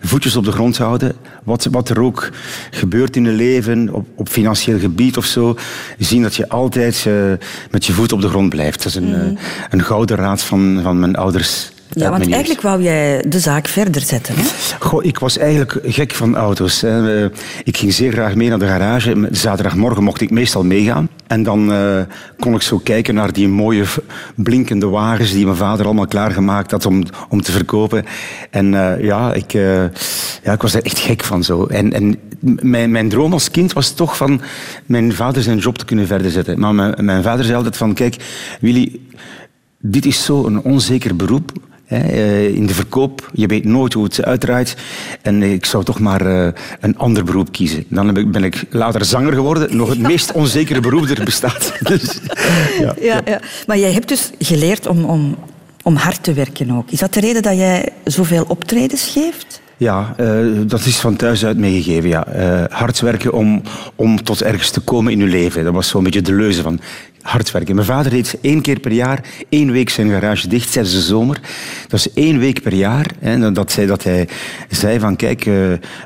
Voetjes 0.00 0.36
op 0.36 0.44
de 0.44 0.52
grond 0.52 0.78
houden, 0.78 1.14
wat, 1.44 1.68
wat 1.70 1.88
er 1.88 2.00
ook 2.00 2.30
gebeurt 2.70 3.16
in 3.16 3.24
het 3.24 3.34
leven, 3.34 3.92
op, 3.92 4.06
op 4.14 4.28
financieel 4.28 4.78
gebied 4.78 5.16
of 5.16 5.24
zo. 5.24 5.56
Zien 5.98 6.22
dat 6.22 6.34
je 6.34 6.48
altijd 6.48 7.06
met 7.70 7.86
je 7.86 7.92
voet 7.92 8.12
op 8.12 8.20
de 8.20 8.28
grond 8.28 8.48
blijft. 8.48 8.82
Dat 8.82 8.86
is 8.86 8.94
een, 8.94 9.21
eh, 9.22 9.42
een 9.70 9.82
gouden 9.82 10.16
raad 10.16 10.42
van, 10.42 10.80
van 10.82 11.00
mijn 11.00 11.16
ouders 11.16 11.72
Ja, 11.90 12.10
want 12.10 12.30
eigenlijk 12.30 12.62
wou 12.62 12.82
jij 12.82 13.24
de 13.28 13.38
zaak 13.38 13.68
verder 13.68 14.02
zetten. 14.02 14.34
Hè? 14.36 14.42
Goh, 14.78 15.04
ik 15.04 15.18
was 15.18 15.38
eigenlijk 15.38 15.78
gek 15.84 16.12
van 16.12 16.36
auto's. 16.36 16.80
Hè. 16.80 17.24
Eh, 17.24 17.30
Ik 17.64 17.76
ging 17.76 17.92
zeer 17.92 18.12
graag 18.12 18.34
mee 18.34 18.48
naar 18.48 18.58
de 18.58 18.66
garage. 18.66 19.28
Zaterdagmorgen 19.30 20.02
mocht 20.02 20.20
ik 20.20 20.30
meestal 20.30 20.64
meegaan. 20.64 21.08
En 21.32 21.42
dan 21.42 21.72
eh, 21.72 22.00
kon 22.38 22.54
ik 22.54 22.62
zo 22.62 22.78
kijken 22.78 23.14
naar 23.14 23.32
die 23.32 23.48
mooie 23.48 23.84
blinkende 24.36 24.86
wagens 24.86 25.32
die 25.32 25.44
mijn 25.44 25.56
vader 25.56 25.84
allemaal 25.86 26.06
klaargemaakt 26.06 26.70
had 26.70 26.86
om, 26.86 27.02
om 27.28 27.42
te 27.42 27.52
verkopen. 27.52 28.04
En 28.50 28.74
eh, 28.74 29.04
ja, 29.04 29.32
ik, 29.32 29.54
eh, 29.54 29.84
ja, 30.42 30.52
ik 30.52 30.62
was 30.62 30.74
er 30.74 30.82
echt 30.82 30.98
gek 30.98 31.24
van 31.24 31.44
zo. 31.44 31.66
En, 31.66 31.92
en 31.92 32.18
mijn, 32.42 32.90
mijn 32.90 33.08
droom 33.08 33.32
als 33.32 33.50
kind 33.50 33.72
was 33.72 33.92
toch 33.92 34.16
van 34.16 34.40
mijn 34.86 35.12
vader 35.12 35.42
zijn 35.42 35.58
job 35.58 35.78
te 35.78 35.84
kunnen 35.84 36.06
verder 36.06 36.30
zetten. 36.30 36.58
Maar 36.58 36.74
mijn, 36.74 37.04
mijn 37.04 37.22
vader 37.22 37.44
zei 37.44 37.56
altijd 37.56 37.76
van, 37.76 37.94
kijk, 37.94 38.16
Willy, 38.60 39.00
dit 39.78 40.06
is 40.06 40.24
zo'n 40.24 40.62
onzeker 40.62 41.16
beroep. 41.16 41.52
Hè, 41.84 41.98
eh, 41.98 42.54
in 42.54 42.66
de 42.66 42.74
verkoop, 42.74 43.30
je 43.32 43.46
weet 43.46 43.64
nooit 43.64 43.92
hoe 43.92 44.04
het 44.04 44.24
uitdraait. 44.24 44.76
En 45.22 45.42
ik 45.42 45.66
zou 45.66 45.84
toch 45.84 45.98
maar 45.98 46.26
eh, 46.26 46.52
een 46.80 46.98
ander 46.98 47.24
beroep 47.24 47.52
kiezen. 47.52 47.84
Dan 47.88 48.30
ben 48.30 48.44
ik 48.44 48.64
later 48.70 49.04
zanger 49.04 49.32
geworden. 49.32 49.76
Nog 49.76 49.88
het 49.88 49.98
meest 49.98 50.32
onzekere 50.32 50.80
beroep 50.80 51.08
dat 51.08 51.18
er 51.18 51.24
bestaat. 51.24 51.72
Dus, 51.92 52.20
ja. 52.80 52.94
Ja, 53.00 53.20
ja. 53.24 53.40
Maar 53.66 53.78
jij 53.78 53.92
hebt 53.92 54.08
dus 54.08 54.30
geleerd 54.38 54.86
om, 54.86 55.04
om, 55.04 55.36
om 55.82 55.96
hard 55.96 56.22
te 56.22 56.32
werken 56.32 56.70
ook. 56.70 56.90
Is 56.90 56.98
dat 56.98 57.14
de 57.14 57.20
reden 57.20 57.42
dat 57.42 57.56
jij 57.56 57.88
zoveel 58.04 58.44
optredens 58.48 59.08
geeft? 59.08 59.51
Ja, 59.82 60.14
eh, 60.16 60.28
dat 60.66 60.84
is 60.84 60.96
van 60.96 61.16
thuis 61.16 61.44
uit 61.44 61.58
meegegeven. 61.58 62.08
Ja. 62.08 62.26
Eh, 62.26 62.64
hard 62.78 63.00
werken 63.00 63.32
om, 63.32 63.62
om 63.94 64.22
tot 64.22 64.42
ergens 64.42 64.70
te 64.70 64.80
komen 64.80 65.12
in 65.12 65.20
uw 65.20 65.26
leven. 65.26 65.64
Dat 65.64 65.74
was 65.74 65.88
zo'n 65.88 66.02
beetje 66.02 66.22
de 66.22 66.34
leuze 66.34 66.62
van 66.62 66.80
hard 67.22 67.50
werken. 67.50 67.74
Mijn 67.74 67.86
vader 67.86 68.10
deed 68.10 68.38
één 68.40 68.60
keer 68.60 68.80
per 68.80 68.92
jaar, 68.92 69.24
één 69.48 69.72
week 69.72 69.90
zijn 69.90 70.10
garage 70.10 70.48
dicht 70.48 70.72
tijdens 70.72 70.94
de 70.94 71.00
zomer. 71.00 71.40
Dat 71.88 71.98
is 71.98 72.12
één 72.12 72.38
week 72.38 72.62
per 72.62 72.74
jaar. 72.74 73.06
Hè, 73.18 73.52
dat, 73.52 73.72
zei, 73.72 73.86
dat 73.86 74.02
hij 74.02 74.28
zei 74.68 74.98
van 74.98 75.16
kijk, 75.16 75.40
eh, 75.40 75.54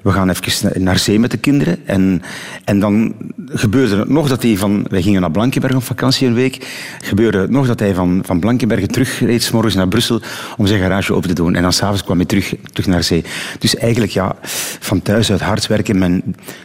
we 0.02 0.12
gaan 0.12 0.30
even 0.30 0.82
naar 0.84 0.98
zee 0.98 1.18
met 1.18 1.30
de 1.30 1.36
kinderen. 1.36 1.78
En, 1.86 2.22
en 2.64 2.80
dan 2.80 3.14
gebeurde 3.48 3.96
het 3.96 4.08
nog 4.08 4.28
dat 4.28 4.42
hij 4.42 4.56
van... 4.56 4.86
Wij 4.88 5.02
gingen 5.02 5.20
naar 5.20 5.30
Blankenberg 5.30 5.74
op 5.74 5.82
vakantie 5.82 6.26
een 6.26 6.34
week. 6.34 6.66
Gebeurde 7.00 7.38
het 7.38 7.50
nog 7.50 7.66
dat 7.66 7.78
hij 7.78 7.94
van, 7.94 8.22
van 8.24 8.40
Blankenbergen 8.40 8.88
terugreed, 8.88 9.42
s 9.42 9.50
morgens 9.50 9.74
naar 9.74 9.88
Brussel, 9.88 10.20
om 10.56 10.66
zijn 10.66 10.80
garage 10.80 11.14
open 11.14 11.28
te 11.28 11.34
doen. 11.34 11.54
En 11.54 11.62
dan 11.62 11.72
s'avonds 11.72 12.04
kwam 12.04 12.16
hij 12.16 12.26
terug, 12.26 12.54
terug 12.72 12.86
naar 12.86 13.02
zee. 13.02 13.24
Dus 13.58 13.76
eigenlijk, 13.76 14.12
ja, 14.12 14.36
van 14.80 15.02
thuis 15.02 15.30
uit 15.30 15.40
hard 15.40 15.66
werken. 15.66 15.98
Mijn, 15.98 16.22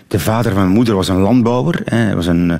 de 0.08 0.20
vader 0.20 0.51
van 0.51 0.62
mijn 0.62 0.74
moeder 0.74 0.96
was 0.96 1.08
een 1.08 1.20
landbouwer. 1.20 1.81
Hè. 1.86 1.98
Hij 1.98 2.15
was 2.15 2.27
een, 2.27 2.51
eh, 2.51 2.58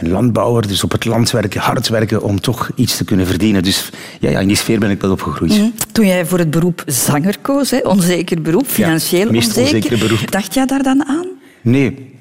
een 0.00 0.10
landbouwer, 0.10 0.68
dus 0.68 0.84
op 0.84 0.92
het 0.92 1.04
land 1.04 1.15
werken, 1.24 1.60
hard 1.60 1.88
werken 1.88 2.22
om 2.22 2.40
toch 2.40 2.70
iets 2.74 2.96
te 2.96 3.04
kunnen 3.04 3.26
verdienen. 3.26 3.62
Dus 3.62 3.90
ja, 4.20 4.30
ja 4.30 4.40
in 4.40 4.48
die 4.48 4.56
sfeer 4.56 4.78
ben 4.78 4.90
ik 4.90 5.00
wel 5.00 5.10
opgegroeid. 5.10 5.52
Mhm. 5.52 5.68
Toen 5.92 6.06
jij 6.06 6.26
voor 6.26 6.38
het 6.38 6.50
beroep 6.50 6.82
zanger 6.86 7.38
koos, 7.42 7.70
hè, 7.70 7.78
onzeker 7.78 8.42
beroep, 8.42 8.66
financieel 8.66 9.28
onzeker, 9.28 9.98
beroep. 9.98 10.30
dacht 10.30 10.54
jij 10.54 10.66
daar 10.66 10.82
dan 10.82 11.04
aan? 11.04 11.26
Nee, 11.62 12.14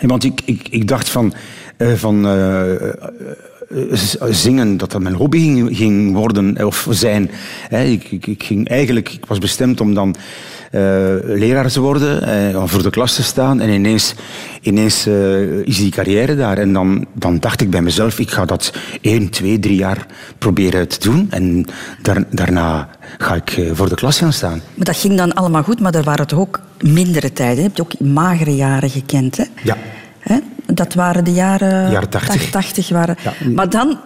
want 0.00 0.24
ik, 0.24 0.40
ik, 0.44 0.68
ik 0.70 0.88
dacht 0.88 1.08
van, 1.08 1.34
eh, 1.76 1.92
van 1.92 2.26
eh, 2.26 2.88
eh, 2.88 2.92
zingen 4.30 4.76
dat 4.76 4.90
dat 4.90 5.02
mijn 5.02 5.14
hobby 5.14 5.74
ging, 5.74 6.14
worden 6.14 6.64
of 6.64 6.86
zijn. 6.90 7.30
Ik, 7.70 8.10
ik, 8.10 8.42
ging 8.42 8.68
eigenlijk, 8.68 9.12
ik 9.12 9.26
was 9.26 9.38
bestemd 9.38 9.80
om 9.80 9.94
dan 9.94 10.16
eh, 10.70 10.82
leraar 11.22 11.70
te 11.70 11.80
worden, 11.80 12.22
eh, 12.22 12.60
om 12.60 12.68
voor 12.68 12.82
de 12.82 12.90
klas 12.90 13.14
te 13.14 13.22
staan. 13.22 13.60
En 13.60 13.70
ineens, 13.70 14.14
ineens 14.60 15.06
eh, 15.06 15.58
is 15.58 15.76
die 15.76 15.90
carrière 15.90 16.36
daar. 16.36 16.58
En 16.58 16.72
dan, 16.72 17.06
dan 17.14 17.38
dacht 17.38 17.60
ik 17.60 17.70
bij 17.70 17.82
mezelf, 17.82 18.18
ik 18.18 18.30
ga 18.30 18.44
dat 18.44 18.72
één, 19.00 19.30
twee, 19.30 19.58
drie 19.58 19.76
jaar 19.76 20.06
proberen 20.38 20.88
te 20.88 20.98
doen. 21.00 21.26
En 21.30 21.64
daar, 22.02 22.24
daarna 22.30 22.88
ga 23.18 23.34
ik 23.34 23.50
eh, 23.50 23.70
voor 23.72 23.88
de 23.88 23.94
klas 23.94 24.18
gaan 24.18 24.32
staan. 24.32 24.60
Maar 24.74 24.86
dat 24.86 24.96
ging 24.96 25.16
dan 25.16 25.32
allemaal 25.34 25.62
goed, 25.62 25.80
maar 25.80 25.94
er 25.94 26.02
waren 26.02 26.26
toch 26.26 26.38
ook 26.38 26.60
mindere 26.80 27.32
tijden. 27.32 27.56
Je 27.56 27.62
hebt 27.62 27.80
ook 27.80 28.00
magere 28.00 28.56
jaren 28.56 28.90
gekend. 28.90 29.36
Hè? 29.36 29.44
Ja. 29.62 29.76
Hè? 30.18 30.38
Dat 30.66 30.94
waren 30.94 31.24
de 31.24 31.32
jaren... 31.32 31.90
Jaren 31.90 32.08
80. 32.08 32.50
80 32.50 32.88
waren. 32.88 33.16
Ja. 33.22 33.32
Maar 33.54 33.70
dan 33.70 33.98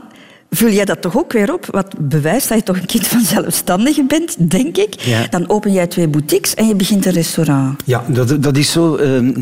vul 0.54 0.70
jij 0.70 0.84
dat 0.84 1.02
toch 1.02 1.18
ook 1.18 1.32
weer 1.32 1.52
op, 1.52 1.66
wat 1.70 1.94
bewijst 1.98 2.48
dat 2.48 2.58
je 2.58 2.64
toch 2.64 2.76
een 2.76 2.86
kind 2.86 3.06
van 3.06 3.20
zelfstandigen 3.20 4.06
bent, 4.06 4.50
denk 4.50 4.76
ik. 4.76 5.00
Ja. 5.00 5.26
Dan 5.30 5.48
open 5.48 5.72
jij 5.72 5.86
twee 5.86 6.08
boutiques 6.08 6.54
en 6.54 6.66
je 6.66 6.74
begint 6.74 7.06
een 7.06 7.12
restaurant. 7.12 7.82
Ja, 7.84 8.04
dat, 8.08 8.42
dat 8.42 8.56
is 8.56 8.72
zo 8.72 8.96
ehm, 8.96 9.32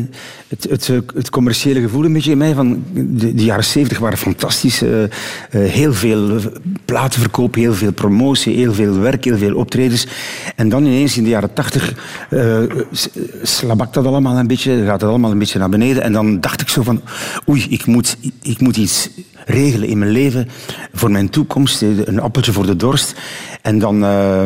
het, 0.47 0.67
het, 0.69 0.89
eh, 0.89 0.97
het 1.13 1.29
commerciële 1.29 1.81
gevoel 1.81 2.05
een 2.05 2.13
beetje 2.13 2.31
in 2.31 2.37
mij. 2.37 2.53
Van 2.53 2.83
de, 2.93 3.33
de 3.33 3.43
jaren 3.43 3.63
zeventig 3.63 3.99
waren 3.99 4.17
fantastisch. 4.17 4.81
eh, 4.81 5.03
eh, 5.03 5.09
heel 5.49 5.93
veel 5.93 6.39
platenverkoop, 6.85 7.55
heel 7.55 7.73
veel 7.73 7.91
promotie, 7.91 8.55
heel 8.55 8.73
veel 8.73 8.99
werk, 8.99 9.25
heel 9.25 9.37
veel 9.37 9.55
optredens. 9.55 10.07
En 10.55 10.69
dan 10.69 10.85
ineens 10.85 11.17
in 11.17 11.23
de 11.23 11.29
jaren 11.29 11.53
tachtig 11.53 11.93
slabakt 13.41 13.93
dat 13.93 14.05
allemaal 14.05 14.37
een 14.37 14.47
beetje, 14.47 14.83
gaat 14.85 15.01
het 15.01 15.09
allemaal 15.09 15.31
een 15.31 15.39
beetje 15.39 15.59
naar 15.59 15.69
beneden. 15.69 16.03
En 16.03 16.13
dan 16.13 16.39
dacht 16.39 16.61
ik 16.61 16.69
zo 16.69 16.81
van, 16.81 17.01
oei, 17.49 17.65
ik 17.69 17.85
moet, 17.85 18.17
ik 18.41 18.59
moet 18.59 18.77
iets 18.77 19.09
regelen 19.51 19.87
in 19.87 19.97
mijn 19.97 20.11
leven 20.11 20.47
voor 20.93 21.11
mijn 21.11 21.29
toekomst, 21.29 21.81
eh, 21.81 21.89
een 22.03 22.19
appeltje 22.19 22.51
voor 22.51 22.65
de 22.65 22.75
dorst. 22.75 23.15
En 23.61 23.79
dan 23.79 24.03
eh, 24.03 24.45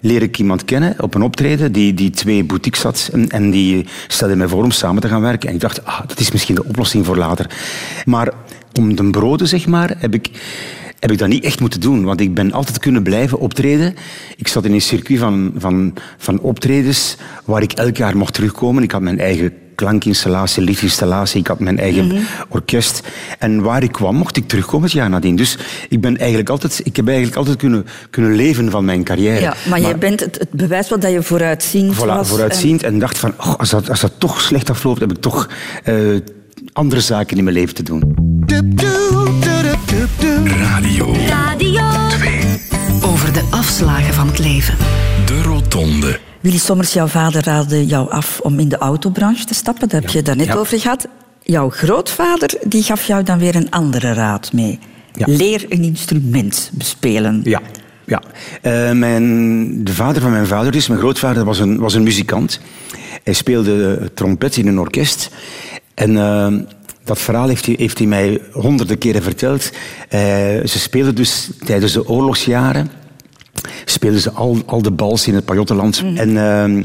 leer 0.00 0.22
ik 0.22 0.38
iemand 0.38 0.64
kennen 0.64 1.02
op 1.02 1.14
een 1.14 1.22
optreden 1.22 1.72
die, 1.72 1.94
die 1.94 2.10
twee 2.10 2.44
boutiques 2.44 2.82
had 2.82 3.10
en, 3.12 3.28
en 3.28 3.50
die 3.50 3.86
stelde 4.06 4.36
mij 4.36 4.48
voor 4.48 4.64
om 4.64 4.70
samen 4.70 5.02
te 5.02 5.08
gaan 5.08 5.20
werken. 5.20 5.48
En 5.48 5.54
ik 5.54 5.60
dacht, 5.60 5.84
ah, 5.84 6.00
dat 6.06 6.20
is 6.20 6.32
misschien 6.32 6.54
de 6.54 6.64
oplossing 6.64 7.06
voor 7.06 7.16
later. 7.16 7.50
Maar 8.04 8.32
om 8.72 8.96
de 8.96 9.10
broden, 9.10 9.48
zeg 9.48 9.66
maar, 9.66 9.94
heb 9.98 10.14
ik, 10.14 10.30
heb 11.00 11.10
ik 11.10 11.18
dat 11.18 11.28
niet 11.28 11.44
echt 11.44 11.60
moeten 11.60 11.80
doen. 11.80 12.04
Want 12.04 12.20
ik 12.20 12.34
ben 12.34 12.52
altijd 12.52 12.78
kunnen 12.78 13.02
blijven 13.02 13.38
optreden. 13.38 13.94
Ik 14.36 14.48
zat 14.48 14.64
in 14.64 14.72
een 14.72 14.80
circuit 14.80 15.18
van, 15.18 15.52
van, 15.56 15.94
van 16.18 16.40
optredens 16.40 17.16
waar 17.44 17.62
ik 17.62 17.72
elk 17.72 17.96
jaar 17.96 18.16
mocht 18.16 18.34
terugkomen. 18.34 18.82
Ik 18.82 18.90
had 18.90 19.00
mijn 19.00 19.18
eigen 19.18 19.52
klankinstallatie, 19.76 20.62
lichtinstallatie. 20.62 21.40
Ik 21.40 21.46
had 21.46 21.60
mijn 21.60 21.78
eigen 21.78 22.26
orkest. 22.48 23.00
En 23.38 23.62
waar 23.62 23.82
ik 23.82 23.92
kwam, 23.92 24.16
mocht 24.16 24.36
ik 24.36 24.48
terugkomen 24.48 24.84
het 24.84 24.96
jaar 24.96 25.10
nadien. 25.10 25.36
Dus 25.36 25.58
ik, 25.88 26.00
ben 26.00 26.16
eigenlijk 26.16 26.48
altijd, 26.48 26.80
ik 26.84 26.96
heb 26.96 27.06
eigenlijk 27.06 27.36
altijd 27.36 27.56
kunnen, 27.56 27.86
kunnen 28.10 28.34
leven 28.34 28.70
van 28.70 28.84
mijn 28.84 29.04
carrière. 29.04 29.40
Ja, 29.40 29.54
maar, 29.68 29.80
jij 29.80 29.98
bent 29.98 30.20
het, 30.20 30.38
het 30.38 30.50
bewijs 30.50 30.88
wel 30.88 30.98
dat 30.98 31.12
je 31.12 31.22
vooruitziend 31.22 31.94
Voilà, 31.94 31.98
was. 31.98 32.28
vooruitziend 32.28 32.82
en 32.82 32.98
dacht 32.98 33.18
van, 33.18 33.34
oh, 33.38 33.54
als, 33.54 33.70
dat, 33.70 33.90
als 33.90 34.00
dat 34.00 34.12
toch 34.18 34.40
slecht 34.40 34.70
afloopt, 34.70 35.00
heb 35.00 35.10
ik 35.10 35.20
toch 35.20 35.48
eh, 35.84 35.94
andere 36.72 37.00
zaken 37.00 37.36
in 37.36 37.44
mijn 37.44 37.56
leven 37.56 37.74
te 37.74 37.82
doen. 37.82 38.14
Radio 40.44 41.14
Radio 41.26 41.84
2. 42.08 42.40
Over 43.02 43.32
de 43.32 43.42
afslagen 43.50 44.14
van 44.14 44.26
het 44.26 44.38
leven. 44.38 44.76
De 45.26 45.42
Rotonde. 45.42 46.18
Willy 46.46 46.58
Sommers, 46.58 46.92
jouw 46.92 47.06
vader 47.06 47.44
raadde 47.44 47.86
jou 47.86 48.10
af 48.10 48.40
om 48.40 48.58
in 48.58 48.68
de 48.68 48.78
autobranche 48.78 49.44
te 49.44 49.54
stappen. 49.54 49.88
Daar 49.88 50.00
heb 50.00 50.10
je 50.10 50.16
het 50.16 50.26
daarnet 50.26 50.46
Ja. 50.46 50.54
over 50.54 50.80
gehad. 50.80 51.08
Jouw 51.42 51.70
grootvader 51.70 52.58
die 52.66 52.82
gaf 52.82 53.06
jou 53.06 53.22
dan 53.22 53.38
weer 53.38 53.56
een 53.56 53.70
andere 53.70 54.12
raad 54.12 54.52
mee. 54.52 54.78
Leer 55.14 55.66
een 55.68 55.82
instrument 55.82 56.70
bespelen. 56.74 57.40
Ja. 57.44 57.60
ja. 58.04 58.22
Eh, 58.62 58.92
mijn, 58.92 59.84
de 59.84 59.92
vader 59.92 60.22
van 60.22 60.30
mijn 60.30 60.46
vader, 60.46 60.72
dus 60.72 60.88
mijn 60.88 61.00
grootvader, 61.00 61.44
was 61.44 61.58
een, 61.58 61.78
was 61.78 61.94
een 61.94 62.02
muzikant. 62.02 62.60
Hij 63.22 63.32
speelde 63.32 64.10
trompet 64.14 64.56
in 64.56 64.66
een 64.66 64.78
orkest. 64.78 65.30
En 65.94 66.16
eh, 66.16 66.54
dat 67.04 67.18
verhaal 67.18 67.48
heeft 67.48 67.66
hij, 67.66 67.74
heeft 67.78 67.98
hij 67.98 68.06
mij 68.06 68.40
honderden 68.52 68.98
keren 68.98 69.22
verteld. 69.22 69.70
Eh, 70.08 70.20
ze 70.64 70.78
speelden 70.78 71.14
dus 71.14 71.50
tijdens 71.64 71.92
de 71.92 72.08
oorlogsjaren 72.08 72.90
speelden 73.84 74.20
ze 74.20 74.30
al, 74.30 74.62
al 74.66 74.82
de 74.82 74.90
bals 74.90 75.26
in 75.26 75.34
het 75.34 75.44
Pajottenland. 75.44 76.04
En 76.14 76.36
ehm, 76.36 76.84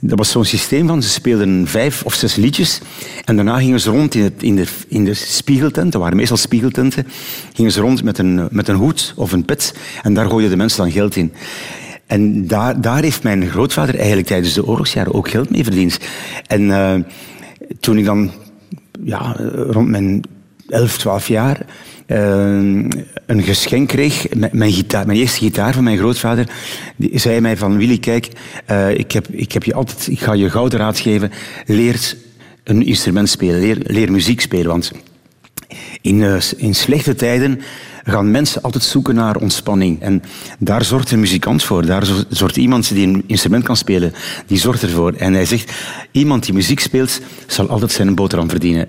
dat 0.00 0.18
was 0.18 0.30
zo'n 0.30 0.44
systeem 0.44 0.86
van, 0.86 1.02
ze 1.02 1.08
speelden 1.08 1.66
vijf 1.66 2.02
of 2.04 2.14
zes 2.14 2.34
liedjes 2.34 2.80
en 3.24 3.36
daarna 3.36 3.58
gingen 3.58 3.80
ze 3.80 3.90
rond 3.90 4.14
in, 4.14 4.22
het, 4.22 4.42
in, 4.42 4.56
de, 4.56 4.66
in 4.88 5.04
de 5.04 5.14
spiegeltent, 5.14 5.92
dat 5.92 6.00
waren 6.00 6.16
meestal 6.16 6.36
spiegeltenten, 6.36 7.06
gingen 7.54 7.72
ze 7.72 7.80
rond 7.80 8.04
met 8.04 8.18
een, 8.18 8.48
met 8.50 8.68
een 8.68 8.74
hoed 8.74 9.12
of 9.16 9.32
een 9.32 9.44
pet 9.44 9.74
en 10.02 10.14
daar 10.14 10.26
gooiden 10.26 10.50
de 10.50 10.56
mensen 10.56 10.82
dan 10.82 10.92
geld 10.92 11.16
in. 11.16 11.32
En 12.06 12.46
daar, 12.46 12.80
daar 12.80 13.02
heeft 13.02 13.22
mijn 13.22 13.48
grootvader 13.50 13.96
eigenlijk 13.96 14.26
tijdens 14.26 14.54
de 14.54 14.66
oorlogsjaren 14.66 15.14
ook 15.14 15.28
geld 15.28 15.50
mee 15.50 15.62
verdiend. 15.64 15.98
En 16.46 16.70
eh, 16.70 16.94
toen 17.80 17.98
ik 17.98 18.04
dan 18.04 18.30
ja, 19.04 19.36
rond 19.52 19.88
mijn 19.88 20.22
11, 20.68 20.98
12 20.98 21.28
jaar 21.28 21.66
een 22.06 23.42
geschenk 23.42 23.88
kreeg. 23.88 24.26
Mijn, 24.52 24.72
gitaar, 24.72 25.06
mijn 25.06 25.18
eerste 25.18 25.38
gitaar 25.38 25.74
van 25.74 25.84
mijn 25.84 25.98
grootvader. 25.98 26.48
Die 26.96 27.18
zei 27.18 27.40
mij 27.40 27.56
van 27.56 27.76
Willy, 27.76 27.98
kijk, 27.98 28.28
eh, 28.66 28.90
ik, 28.90 29.12
heb, 29.12 29.28
ik, 29.28 29.52
heb 29.52 29.64
je 29.64 29.74
altijd, 29.74 30.06
ik 30.06 30.20
ga 30.20 30.32
je 30.32 30.50
gouden 30.50 30.78
raad 30.78 30.98
geven. 30.98 31.30
Leer 31.66 32.14
een 32.64 32.86
instrument 32.86 33.28
spelen, 33.28 33.82
leer, 33.86 34.12
muziek 34.12 34.40
spelen. 34.40 34.66
Want 34.66 34.92
in, 36.00 36.22
eh, 36.22 36.36
in 36.56 36.74
slechte 36.74 37.14
tijden 37.14 37.60
gaan 38.04 38.30
mensen 38.30 38.62
altijd 38.62 38.84
zoeken 38.84 39.14
naar 39.14 39.36
ontspanning. 39.36 40.00
En 40.00 40.22
daar 40.58 40.84
zorgt 40.84 41.10
een 41.10 41.20
muzikant 41.20 41.62
voor. 41.64 41.86
Daar 41.86 42.06
zo- 42.06 42.22
zorgt 42.28 42.56
iemand 42.56 42.94
die 42.94 43.06
een 43.06 43.24
instrument 43.26 43.64
kan 43.64 43.76
spelen, 43.76 44.12
die 44.46 44.58
zorgt 44.58 44.82
ervoor. 44.82 45.12
En 45.12 45.32
hij 45.32 45.44
zegt, 45.44 45.72
iemand 46.10 46.44
die 46.44 46.54
muziek 46.54 46.80
speelt, 46.80 47.20
zal 47.46 47.68
altijd 47.68 47.92
zijn 47.92 48.14
boterham 48.14 48.48
verdienen. 48.48 48.88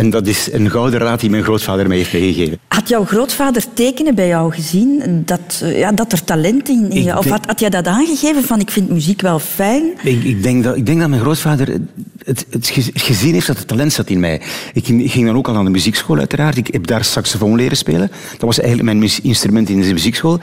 En 0.00 0.10
dat 0.10 0.26
is 0.26 0.52
een 0.52 0.70
gouden 0.70 1.00
raad 1.00 1.20
die 1.20 1.30
mijn 1.30 1.42
grootvader 1.42 1.88
mij 1.88 1.96
heeft 1.96 2.12
meegegeven. 2.12 2.58
Had 2.68 2.88
jouw 2.88 3.04
grootvader 3.04 3.64
tekenen 3.74 4.14
bij 4.14 4.26
jou 4.26 4.52
gezien 4.52 5.22
dat, 5.24 5.60
eh, 5.62 5.78
ja, 5.78 5.92
dat 5.92 6.12
er 6.12 6.24
talent 6.24 6.68
in, 6.68 6.90
je... 6.90 7.18
Of 7.18 7.28
had, 7.28 7.46
had 7.46 7.60
jij 7.60 7.70
dat 7.70 7.86
aangegeven 7.86 8.42
van 8.42 8.60
ik 8.60 8.70
vind 8.70 8.90
muziek 8.90 9.20
wel 9.20 9.38
fijn? 9.38 9.82
Ik, 10.02 10.24
ik, 10.24 10.42
denk 10.42 10.64
dat, 10.64 10.76
ik 10.76 10.86
denk 10.86 11.00
dat 11.00 11.08
mijn 11.08 11.20
grootvader 11.20 11.80
het, 12.24 12.46
het 12.50 12.68
ge- 12.68 12.90
gezien 12.94 13.32
heeft 13.32 13.46
dat 13.46 13.58
het 13.58 13.68
talent 13.68 13.92
zat 13.92 14.08
in 14.08 14.20
mij. 14.20 14.40
Ik 14.72 14.84
ging, 14.86 15.26
dan 15.26 15.36
ook 15.36 15.48
al 15.48 15.56
aan 15.56 15.64
de 15.64 15.70
muziekschool 15.70 16.18
uiteraard. 16.18 16.56
Ik 16.56 16.66
heb 16.66 16.86
daar 16.86 17.04
saxofoon 17.04 17.56
leren 17.56 17.76
spelen. 17.76 18.10
Dat 18.30 18.40
was 18.40 18.60
eigenlijk 18.60 18.98
mijn 18.98 19.10
instrument 19.22 19.68
in 19.68 19.80
de 19.80 19.92
muziekschool. 19.92 20.38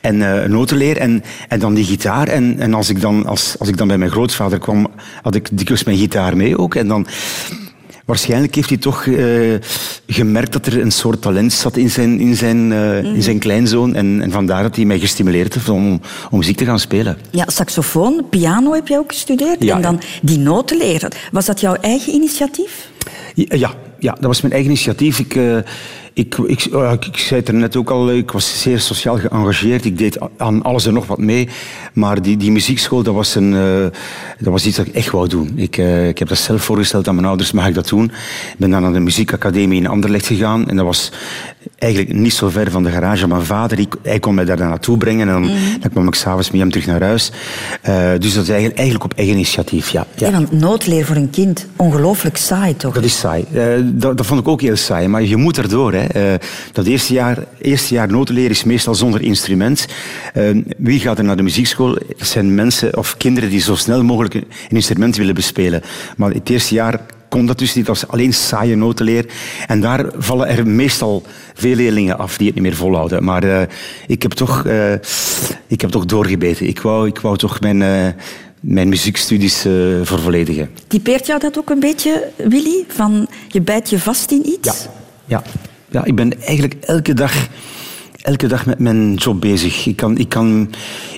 En 0.00 0.42
eh 0.42 0.48
notenleer 0.48 0.96
en, 0.96 1.22
en 1.48 1.58
dan 1.58 1.74
die 1.74 1.84
gitaar. 1.84 2.28
En, 2.28 2.58
en 2.58 2.74
als, 2.74 2.88
ik 2.88 3.00
dan, 3.00 3.26
als, 3.26 3.56
als 3.58 3.68
ik 3.68 3.76
dan 3.76 3.88
bij 3.88 3.98
mijn 3.98 4.10
grootvader 4.10 4.58
kwam, 4.58 4.86
had 5.22 5.34
ik 5.34 5.48
dikwijls 5.52 5.84
mijn 5.84 5.98
gitaar 5.98 6.36
mee 6.36 6.58
ook. 6.58 6.74
En 6.74 6.88
dan... 6.88 7.06
Waarschijnlijk 8.10 8.54
heeft 8.54 8.68
hij 8.68 8.78
toch 8.78 9.06
eh, 9.06 9.54
gemerkt 10.06 10.52
dat 10.52 10.66
er 10.66 10.80
een 10.80 10.90
soort 10.90 11.22
talent 11.22 11.52
zat 11.52 11.76
in 11.76 11.90
zijn, 11.90 12.20
in 12.20 12.36
zijn, 12.36 12.72
eh, 12.72 13.04
in 13.04 13.22
zijn 13.22 13.38
kleinzoon. 13.38 13.94
En, 13.94 14.22
en 14.22 14.30
vandaar 14.30 14.62
dat 14.62 14.76
hij 14.76 14.84
mij 14.84 14.98
gestimuleerd 14.98 15.54
heeft 15.54 15.68
om, 15.68 16.00
om 16.30 16.38
muziek 16.38 16.56
te 16.56 16.64
gaan 16.64 16.78
spelen. 16.78 17.18
Ja, 17.30 17.44
saxofoon, 17.46 18.26
piano 18.30 18.72
heb 18.72 18.88
je 18.88 18.98
ook 18.98 19.12
gestudeerd. 19.12 19.62
Ja, 19.62 19.76
en 19.76 19.82
dan 19.82 20.00
die 20.22 20.38
noten 20.38 20.76
leren. 20.76 21.10
Was 21.32 21.46
dat 21.46 21.60
jouw 21.60 21.74
eigen 21.74 22.12
initiatief? 22.12 22.90
Ja, 23.34 23.74
ja, 23.98 24.12
dat 24.12 24.24
was 24.24 24.40
mijn 24.40 24.52
eigen 24.52 24.70
initiatief. 24.70 25.18
Ik, 25.18 25.34
eh, 25.34 25.56
ik, 26.12 26.38
eh, 26.38 26.92
ik, 26.92 27.04
ik 27.04 27.16
zei 27.16 27.40
het 27.40 27.48
er 27.48 27.54
net 27.54 27.76
ook 27.76 27.90
al, 27.90 28.12
ik 28.12 28.30
was 28.30 28.60
zeer 28.60 28.80
sociaal 28.80 29.18
geëngageerd. 29.18 29.84
Ik 29.84 29.98
deed 29.98 30.18
aan 30.36 30.62
alles 30.62 30.86
en 30.86 30.94
nog 30.94 31.06
wat 31.06 31.18
mee. 31.18 31.48
Maar 31.92 32.22
die, 32.22 32.36
die 32.36 32.50
muziekschool, 32.50 33.02
dat 33.02 33.14
was, 33.14 33.34
een, 33.34 33.54
eh, 33.54 33.98
dat 34.38 34.52
was 34.52 34.66
iets 34.66 34.76
dat 34.76 34.86
ik 34.86 34.94
echt 34.94 35.10
wou 35.10 35.28
doen. 35.28 35.52
Ik, 35.54 35.76
eh, 35.76 36.08
ik 36.08 36.18
heb 36.18 36.28
dat 36.28 36.38
zelf 36.38 36.62
voorgesteld 36.62 37.08
aan 37.08 37.14
mijn 37.14 37.26
ouders, 37.26 37.52
mag 37.52 37.68
ik 37.68 37.74
dat 37.74 37.88
doen? 37.88 38.04
Ik 38.04 38.54
ben 38.58 38.70
dan 38.70 38.82
naar 38.82 38.92
de 38.92 39.00
muziekacademie 39.00 39.80
in 39.80 39.86
Anderlecht 39.86 40.26
gegaan. 40.26 40.68
En 40.68 40.76
dat 40.76 40.84
was 40.84 41.12
eigenlijk 41.80 42.12
niet 42.12 42.34
zo 42.34 42.48
ver 42.48 42.70
van 42.70 42.82
de 42.82 42.90
garage 42.90 43.26
mijn 43.26 43.44
vader. 43.44 43.86
Hij 44.02 44.18
kon 44.18 44.34
mij 44.34 44.44
daar 44.44 44.58
naartoe 44.58 44.96
brengen. 44.96 45.28
En 45.28 45.42
dan, 45.42 45.50
dan 45.80 45.90
kwam 45.90 46.06
ik 46.06 46.14
s'avonds 46.14 46.50
met 46.50 46.60
hem 46.60 46.70
terug 46.70 46.86
naar 46.86 47.02
huis. 47.02 47.32
Eh, 47.82 48.10
dus 48.18 48.34
dat 48.34 48.42
is 48.42 48.48
eigenlijk, 48.48 48.78
eigenlijk 48.78 49.04
op 49.04 49.18
eigen 49.18 49.34
initiatief, 49.34 49.88
ja. 49.88 50.06
ja. 50.16 50.26
Ja. 50.26 50.32
want 50.32 50.52
noodleer 50.52 51.04
voor 51.04 51.16
een 51.16 51.30
kind, 51.30 51.66
ongelooflijk 51.76 52.36
saai 52.36 52.76
toch? 52.76 52.94
Dat 52.94 53.04
is 53.04 53.18
saai. 53.18 53.44
Eh, 53.52 53.64
dat, 53.84 54.16
dat 54.16 54.26
vond 54.26 54.40
ik 54.40 54.48
ook 54.48 54.60
heel 54.60 54.76
saai. 54.76 55.08
Maar 55.08 55.22
je 55.22 55.36
moet 55.36 55.58
erdoor. 55.58 55.92
Hè. 55.92 56.04
Eh, 56.04 56.38
dat 56.72 56.86
eerste 56.86 57.12
jaar, 57.12 57.44
eerste 57.58 57.94
jaar 57.94 58.10
notenleren 58.10 58.50
is 58.50 58.64
meestal 58.64 58.94
zonder 58.94 59.22
instrument. 59.22 59.86
Wie 60.76 61.00
gaat 61.00 61.18
er 61.18 61.24
naar 61.24 61.36
de 61.36 61.42
muziekschool? 61.42 61.98
Dat 62.16 62.26
zijn 62.26 62.54
mensen 62.54 62.96
of 62.96 63.16
kinderen 63.16 63.50
die 63.50 63.60
zo 63.60 63.74
snel 63.74 64.04
mogelijk 64.04 64.34
een 64.34 64.46
instrument 64.68 65.16
willen 65.16 65.34
bespelen. 65.34 65.82
Maar 66.16 66.30
het 66.30 66.50
eerste 66.50 66.74
jaar 66.74 67.00
kon 67.30 67.46
dat 67.46 67.58
dus 67.58 67.74
niet. 67.74 67.86
Was 67.86 68.08
alleen 68.08 68.34
saaie 68.34 68.76
notenleer. 68.76 69.26
En 69.66 69.80
daar 69.80 70.06
vallen 70.18 70.48
er 70.48 70.66
meestal 70.66 71.22
veel 71.54 71.74
leerlingen 71.74 72.18
af 72.18 72.36
die 72.36 72.46
het 72.46 72.54
niet 72.54 72.64
meer 72.64 72.76
volhouden. 72.76 73.24
Maar 73.24 73.44
eh, 73.44 73.62
ik, 74.06 74.22
heb 74.22 74.32
toch, 74.32 74.66
eh, 74.66 74.92
ik 75.66 75.80
heb 75.80 75.90
toch 75.90 76.04
doorgebeten. 76.04 76.66
Ik 76.66 76.80
wou, 76.80 77.08
ik 77.08 77.18
wou 77.18 77.36
toch 77.36 77.60
mijn, 77.60 77.82
eh, 77.82 78.06
mijn 78.60 78.88
muziekstudies 78.88 79.60
vervolledigen. 80.02 80.70
Typeert 80.86 81.26
jou 81.26 81.40
dat 81.40 81.58
ook 81.58 81.70
een 81.70 81.80
beetje, 81.80 82.28
Willy? 82.36 82.84
Van 82.88 83.28
je 83.48 83.60
bijt 83.60 83.90
je 83.90 83.98
vast 83.98 84.30
in 84.30 84.46
iets? 84.46 84.68
Ja, 84.68 84.90
ja. 85.24 85.42
ja 85.90 86.04
ik 86.04 86.14
ben 86.14 86.40
eigenlijk 86.40 86.74
elke 86.80 87.14
dag, 87.14 87.48
elke 88.22 88.46
dag 88.46 88.66
met 88.66 88.78
mijn 88.78 89.14
job 89.14 89.40
bezig. 89.40 89.86
Ik, 89.86 89.96
kan, 89.96 90.18
ik, 90.18 90.28
kan, 90.28 90.70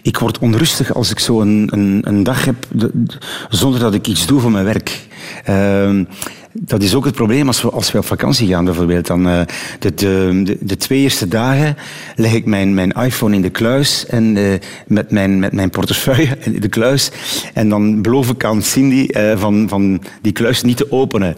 ik 0.02 0.18
word 0.18 0.38
onrustig 0.38 0.94
als 0.94 1.10
ik 1.10 1.18
zo 1.18 1.40
een, 1.40 1.68
een, 1.72 2.00
een 2.04 2.22
dag 2.22 2.44
heb 2.44 2.66
de- 2.74 2.90
de- 2.92 3.18
zonder 3.48 3.80
dat 3.80 3.94
ik 3.94 4.06
iets 4.06 4.26
doe 4.26 4.40
voor 4.40 4.50
mijn 4.50 4.64
werk. 4.64 5.00
Ehm, 5.44 6.04
dat 6.52 6.82
is 6.82 6.94
ook 6.94 7.04
het 7.04 7.14
probleem 7.14 7.46
als 7.46 7.62
we, 7.62 7.70
als 7.70 7.92
we 7.92 7.98
op 7.98 8.06
vakantie 8.06 8.48
gaan, 8.48 8.64
bijvoorbeeld. 8.64 9.06
Dan, 9.06 9.28
eh, 9.28 9.40
de, 9.78 9.94
de, 9.94 10.40
de, 10.44 10.56
de 10.60 10.76
twee 10.76 11.00
eerste 11.00 11.28
dagen 11.28 11.76
leg 12.16 12.32
ik 12.32 12.44
mijn, 12.46 12.74
mijn 12.74 12.90
iPhone 12.90 13.34
in 13.34 13.42
de 13.42 13.50
kluis 13.50 14.06
en, 14.06 14.36
eh, 14.36 14.44
met, 14.86 15.10
mijn, 15.10 15.38
met 15.38 15.52
mijn 15.52 15.70
portefeuille 15.70 16.36
in 16.52 16.60
de 16.60 16.68
kluis. 16.68 17.10
En 17.54 17.68
dan 17.68 18.02
beloof 18.02 18.30
ik 18.30 18.44
aan 18.44 18.62
Cindy 18.62 19.06
eh, 19.06 19.38
van, 19.38 19.68
van 19.68 20.02
die 20.22 20.32
kluis 20.32 20.62
niet 20.62 20.76
te 20.76 20.92
openen. 20.92 21.36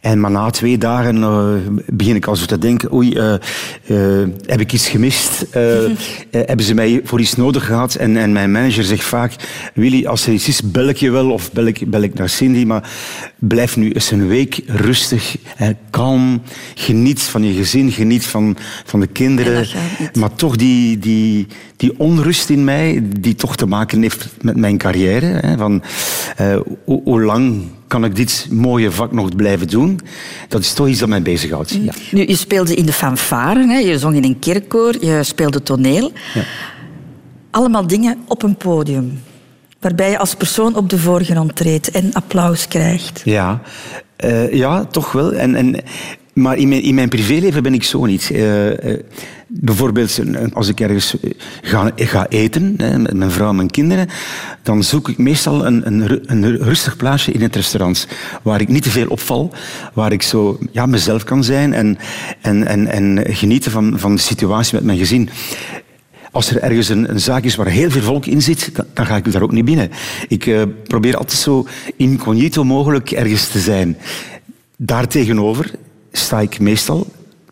En 0.00 0.20
maar 0.20 0.30
na 0.30 0.50
twee 0.50 0.78
dagen 0.78 1.22
eh, 1.22 1.48
begin 1.86 2.16
ik 2.16 2.26
al 2.26 2.36
zo 2.36 2.46
te 2.46 2.58
denken, 2.58 2.92
oei, 2.92 3.14
eh, 3.14 3.34
eh, 3.34 4.28
heb 4.46 4.60
ik 4.60 4.72
iets 4.72 4.88
gemist? 4.88 5.46
Hebben 6.30 6.66
ze 6.66 6.74
mij 6.74 7.00
voor 7.04 7.20
iets 7.20 7.36
nodig 7.36 7.66
gehad? 7.66 7.94
En, 7.94 8.16
en 8.16 8.32
mijn 8.32 8.52
manager 8.52 8.84
zegt 8.84 9.04
vaak, 9.04 9.34
Willy, 9.74 10.06
als 10.06 10.26
er 10.26 10.32
iets 10.32 10.48
is, 10.48 10.62
bel 10.62 10.88
ik 10.88 10.96
je 10.96 11.10
wel 11.10 11.30
of 11.30 11.52
bel 11.52 11.64
ik, 11.64 11.90
bel 11.90 12.02
ik 12.02 12.14
naar 12.14 12.28
Cindy, 12.28 12.64
maar 12.64 12.90
blijf 13.38 13.76
nu 13.76 13.92
eens 13.92 14.10
een 14.10 14.28
week 14.28 14.60
rustig, 14.66 15.36
eh, 15.56 15.68
kalm, 15.90 16.42
geniet 16.74 17.20
van 17.20 17.42
je 17.44 17.52
gezin, 17.52 17.90
geniet 17.90 18.26
van, 18.26 18.56
van 18.84 19.00
de 19.00 19.06
En 19.06 19.12
kinderen. 19.12 19.66
Maar 20.12 20.34
toch 20.34 20.56
die, 20.56 20.98
die, 20.98 21.46
die 21.76 21.98
onrust 21.98 22.50
in 22.50 22.64
mij, 22.64 23.02
die 23.20 23.34
toch 23.34 23.56
te 23.56 23.66
maken 23.66 24.02
heeft 24.02 24.28
met 24.40 24.56
mijn 24.56 24.78
carrière. 24.78 25.26
Hè, 25.26 25.56
van, 25.56 25.82
hoe 26.84 27.22
lang 27.22 27.62
kan 27.88 28.04
ik 28.04 28.16
dit 28.16 28.46
mooie 28.50 28.90
vak 28.90 29.12
nog 29.12 29.36
blijven 29.36 29.68
doen? 29.68 30.00
Dat 30.48 30.60
is 30.60 30.72
toch 30.72 30.88
iets 30.88 30.98
dat 30.98 31.08
mij 31.08 31.22
bezighoudt. 31.22 31.70
Ja. 31.70 31.92
Nu, 32.10 32.26
je 32.26 32.36
speelde 32.36 32.74
in 32.74 32.86
de 32.86 32.92
fanfare, 32.92 33.66
hè? 33.66 33.78
je 33.78 33.98
zong 33.98 34.14
in 34.16 34.24
een 34.24 34.38
kerkkoor, 34.38 35.04
je 35.04 35.22
speelde 35.22 35.62
toneel. 35.62 36.12
Ja. 36.34 36.42
Allemaal 37.50 37.86
dingen 37.86 38.18
op 38.26 38.42
een 38.42 38.56
podium. 38.56 39.22
Waarbij 39.80 40.10
je 40.10 40.18
als 40.18 40.34
persoon 40.34 40.76
op 40.76 40.90
de 40.90 40.98
voorgrond 40.98 41.56
treedt 41.56 41.90
en 41.90 42.12
applaus 42.12 42.68
krijgt. 42.68 43.20
Ja, 43.24 43.60
Eh, 44.18 44.52
ja 44.52 44.84
toch 44.84 45.12
wel. 45.12 45.32
En, 45.32 45.54
en, 45.54 45.76
maar 46.38 46.56
in 46.56 46.94
mijn, 46.94 47.08
privéleven 47.08 47.62
ben 47.62 47.74
ik 47.74 47.84
zo 47.84 48.04
niet. 48.04 48.30
Eh, 48.30 48.92
eh, 48.92 49.00
bijvoorbeeld 49.46 50.20
als 50.52 50.68
ik 50.68 50.80
ergens 50.80 51.20
eh, 51.20 51.30
ga, 51.62 51.92
ga 51.96 52.26
eten 52.28 52.74
hè, 52.76 52.98
met 52.98 53.14
mijn 53.14 53.30
vrouw 53.30 53.48
en 53.48 53.56
mijn 53.56 53.70
kinderen, 53.70 54.08
dan 54.62 54.84
zoek 54.84 55.08
ik 55.08 55.18
meestal 55.18 55.66
een, 55.66 55.86
een, 55.86 56.20
een 56.26 56.56
rustig 56.56 56.96
plaatsje 56.96 57.32
in 57.32 57.42
het 57.42 57.56
restaurant 57.56 58.06
waar 58.42 58.60
ik 58.60 58.68
niet 58.68 58.82
te 58.82 58.90
veel 58.90 59.08
opval, 59.08 59.52
waar 59.94 60.12
ik 60.12 60.22
zo 60.22 60.58
ja, 60.72 60.86
mezelf 60.86 61.24
kan 61.24 61.44
zijn 61.44 61.72
en, 61.72 61.98
en, 62.40 62.66
en, 62.66 62.86
en 62.86 63.34
genieten 63.34 63.70
van, 63.70 63.98
van 63.98 64.14
de 64.14 64.20
situatie 64.20 64.74
met 64.74 64.84
mijn 64.84 64.98
gezin. 64.98 65.28
Als 66.30 66.50
er 66.50 66.62
ergens 66.62 66.88
een, 66.88 67.20
zaak 67.20 67.44
is 67.44 67.56
waar 67.56 67.66
heel 67.66 67.90
veel 67.90 68.02
volk 68.02 68.26
in 68.26 68.42
zit, 68.42 68.70
dan, 68.94 69.06
ga 69.06 69.16
ik 69.16 69.32
daar 69.32 69.42
ook 69.42 69.52
niet 69.52 69.64
binnen. 69.64 69.90
Ik 70.28 70.66
probeer 70.84 71.16
altijd 71.16 71.40
zo 71.40 71.66
incognito 71.96 72.64
mogelijk 72.64 73.10
ergens 73.10 73.48
te 73.48 73.58
zijn. 73.58 73.96
Daartegenover 74.76 75.70
sta 76.12 76.40
ik 76.40 76.60
meestal, 76.60 77.06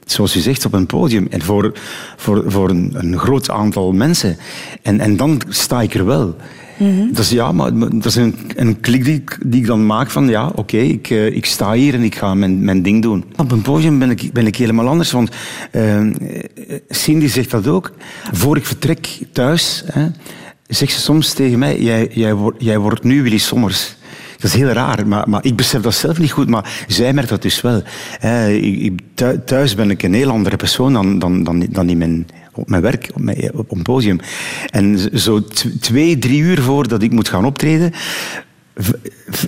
zoals 0.05 0.37
u 0.37 0.41
zegt, 0.41 0.65
op 0.65 0.73
een 0.73 0.87
podium 0.87 1.27
en 1.31 1.43
voor, 1.43 1.73
voor, 2.17 2.45
voor 2.47 2.71
een, 2.71 2.91
een 2.95 3.19
groot 3.19 3.51
aantal 3.51 3.93
mensen. 3.93 4.37
En, 4.83 5.01
en 5.01 5.17
dan 5.17 5.41
sta 5.49 5.83
ik 5.83 5.95
er 5.95 6.05
wel. 6.07 6.37
Dat 7.11 7.19
is, 7.25 7.31
ja, 7.31 7.53
maar 7.53 7.79
dat 7.79 8.05
is 8.05 8.15
een, 8.15 8.35
een 8.57 8.81
klik 8.81 9.05
die, 9.05 9.15
ik- 9.15 9.39
die 9.47 9.61
ik 9.61 9.67
dan 9.67 9.87
maak 9.87 10.11
van 10.11 10.29
ja, 10.29 10.53
oké, 10.55 10.77
ik, 10.77 11.11
eh, 11.11 11.27
ik 11.27 11.47
sta 11.47 11.73
hier 11.73 11.95
en 11.95 12.03
ik 12.03 12.15
ga 12.15 12.35
mijn, 12.35 12.65
mijn 12.65 12.83
ding 12.83 13.03
doen. 13.03 13.25
Op 13.37 13.51
een 13.53 13.63
podium 13.63 13.99
ben 13.99 14.11
ik, 14.11 14.33
ben 14.33 14.47
ik 14.47 14.57
helemaal 14.57 14.89
anders, 14.89 15.11
want 15.13 15.31
eh, 15.71 16.01
Cindy 16.89 17.27
zegt 17.29 17.51
dat 17.51 17.67
ook. 17.67 17.93
Voor 18.33 18.57
ik 18.57 18.65
vertrek 18.67 19.19
thuis, 19.33 19.83
hè, 19.93 20.07
zegt 20.67 20.93
ze 20.93 21.01
soms 21.01 21.33
tegen 21.33 21.59
mij, 21.59 21.81
jij, 21.81 22.09
jij, 22.13 22.35
wordt, 22.35 22.63
jij 22.63 22.79
wordt 22.79 23.03
nu 23.05 23.23
Willy 23.23 23.39
Sommers. 23.39 23.97
Dat 24.39 24.45
is 24.51 24.55
heel 24.55 24.69
raar, 24.69 25.07
maar, 25.07 25.45
ik 25.45 25.57
besef 25.57 25.81
dat 25.83 25.95
zelf 25.95 26.19
niet 26.19 26.33
goed. 26.33 26.49
Maar 26.49 26.85
zij 26.87 27.13
merkt 27.13 27.29
dat 27.29 27.43
dus 27.43 27.61
wel. 27.61 27.83
Ik- 28.49 28.81
ik- 28.81 29.01
thu- 29.15 29.41
thuis 29.45 29.75
ben 29.75 29.91
ik 29.91 30.03
een 30.03 30.15
heel 30.15 30.31
andere 30.31 30.57
persoon 30.57 30.93
dan, 30.93 31.19
dan, 31.19 31.45
dan, 31.45 31.67
dan 31.71 31.89
in 31.89 31.99
mijn, 31.99 32.27
op 32.53 32.69
mijn 32.69 32.83
werk, 32.83 33.11
op, 33.15 33.21
mijn, 33.21 33.51
op 33.55 33.73
een 33.73 33.83
podium. 33.83 34.19
En 34.71 35.19
zo 35.19 35.45
twee, 35.81 36.19
drie 36.19 36.41
uur 36.41 36.63
voordat 36.63 37.03
ik 37.03 37.13
moet 37.13 37.29
gaan 37.29 37.45
optreden, 37.45 37.93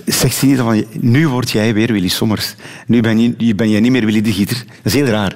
zegt 0.05 0.35
ze 0.35 0.45
niet 0.45 0.57
van, 0.57 0.85
nu 0.99 1.27
word 1.27 1.51
jij 1.51 1.73
weer 1.73 1.91
Willy 1.91 2.07
Sommers. 2.07 2.55
Nu 2.87 3.01
ben, 3.01 3.19
je, 3.19 3.33
je 3.37 3.55
ben 3.55 3.69
jij 3.69 3.79
niet 3.79 3.91
meer 3.91 4.05
Willy 4.05 4.21
de 4.21 4.33
Gieter. 4.33 4.63
Dat 4.67 4.93
is 4.93 4.93
heel 4.93 5.05
raar. 5.05 5.35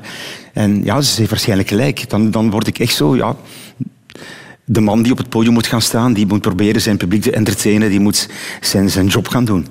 En 0.53 0.83
ja, 0.83 1.01
ze 1.01 1.17
heeft 1.17 1.29
waarschijnlijk 1.29 1.69
gelijk. 1.69 2.09
Dan, 2.09 2.31
dan 2.31 2.49
word 2.49 2.67
ik 2.67 2.79
echt 2.79 2.95
zo, 2.95 3.15
ja, 3.15 3.35
de 4.65 4.81
man 4.81 5.01
die 5.01 5.11
op 5.11 5.17
het 5.17 5.29
podium 5.29 5.53
moet 5.53 5.67
gaan 5.67 5.81
staan, 5.81 6.13
die 6.13 6.25
moet 6.25 6.41
proberen 6.41 6.81
zijn 6.81 6.97
publiek 6.97 7.21
te 7.21 7.31
entertainen, 7.31 7.89
die 7.89 7.99
moet 7.99 8.29
zijn, 8.61 8.89
zijn 8.89 9.07
job 9.07 9.27
gaan 9.27 9.45
doen. 9.45 9.67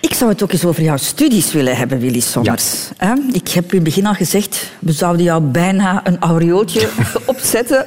Ik 0.00 0.14
zou 0.14 0.30
het 0.30 0.42
ook 0.42 0.52
eens 0.52 0.64
over 0.64 0.82
jouw 0.82 0.96
studies 0.96 1.52
willen 1.52 1.76
hebben, 1.76 1.98
Willy 1.98 2.20
Sommers. 2.20 2.90
Ik 3.32 3.48
heb 3.48 3.64
u 3.64 3.68
in 3.68 3.74
het 3.74 3.84
begin 3.84 4.06
al 4.06 4.14
gezegd, 4.14 4.72
we 4.78 4.92
zouden 4.92 5.22
jou 5.22 5.42
bijna 5.42 6.06
een 6.06 6.18
aureooltje 6.18 6.88
opzetten. 7.24 7.84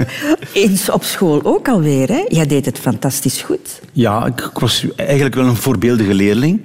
Eens 0.53 0.89
op 0.89 1.03
school 1.03 1.41
ook 1.43 1.67
alweer. 1.67 2.07
Hè? 2.07 2.25
Jij 2.27 2.45
deed 2.45 2.65
het 2.65 2.79
fantastisch 2.79 3.41
goed. 3.41 3.81
Ja, 3.91 4.25
ik, 4.25 4.49
was 4.53 4.85
eigenlijk 4.95 5.35
wel 5.35 5.45
een 5.45 5.55
voorbeeldige 5.55 6.13
leerling. 6.13 6.61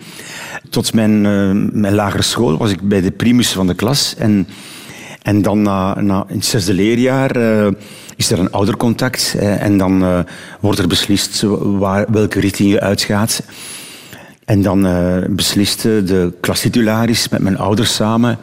Tot 0.70 0.94
mijn, 0.94 1.26
eh, 1.26 1.50
mijn 1.80 1.94
lagere 1.94 2.22
school 2.22 2.56
was 2.56 2.70
ik 2.70 2.88
bij 2.88 3.00
de 3.00 3.10
primus 3.10 3.52
van 3.52 3.66
de 3.66 3.74
klas. 3.74 4.14
En, 4.18 4.48
en 5.22 5.42
dan 5.42 5.62
na, 5.62 6.00
na, 6.00 6.24
in 6.28 6.36
het 6.36 6.44
zesde 6.44 6.74
leerjaar 6.74 7.30
eh, 7.30 7.72
is 8.16 8.30
er 8.30 8.38
een 8.38 8.52
oudercontact. 8.52 9.34
eh, 9.38 9.62
en 9.62 9.78
dan 9.78 10.02
eh, 10.02 10.18
wordt 10.60 10.78
er 10.78 10.88
beslist 10.88 11.42
waar, 11.60 12.06
welke 12.10 12.40
richting 12.40 12.70
je 12.70 12.80
uitgaat. 12.80 13.42
En 14.44 14.62
dan 14.62 14.86
eh, 14.86 15.16
besliste 15.28 16.02
de 16.04 16.32
klastitularis 16.40 17.28
met 17.28 17.42
mijn 17.42 17.58
ouders 17.58 17.94
samen 17.94 18.38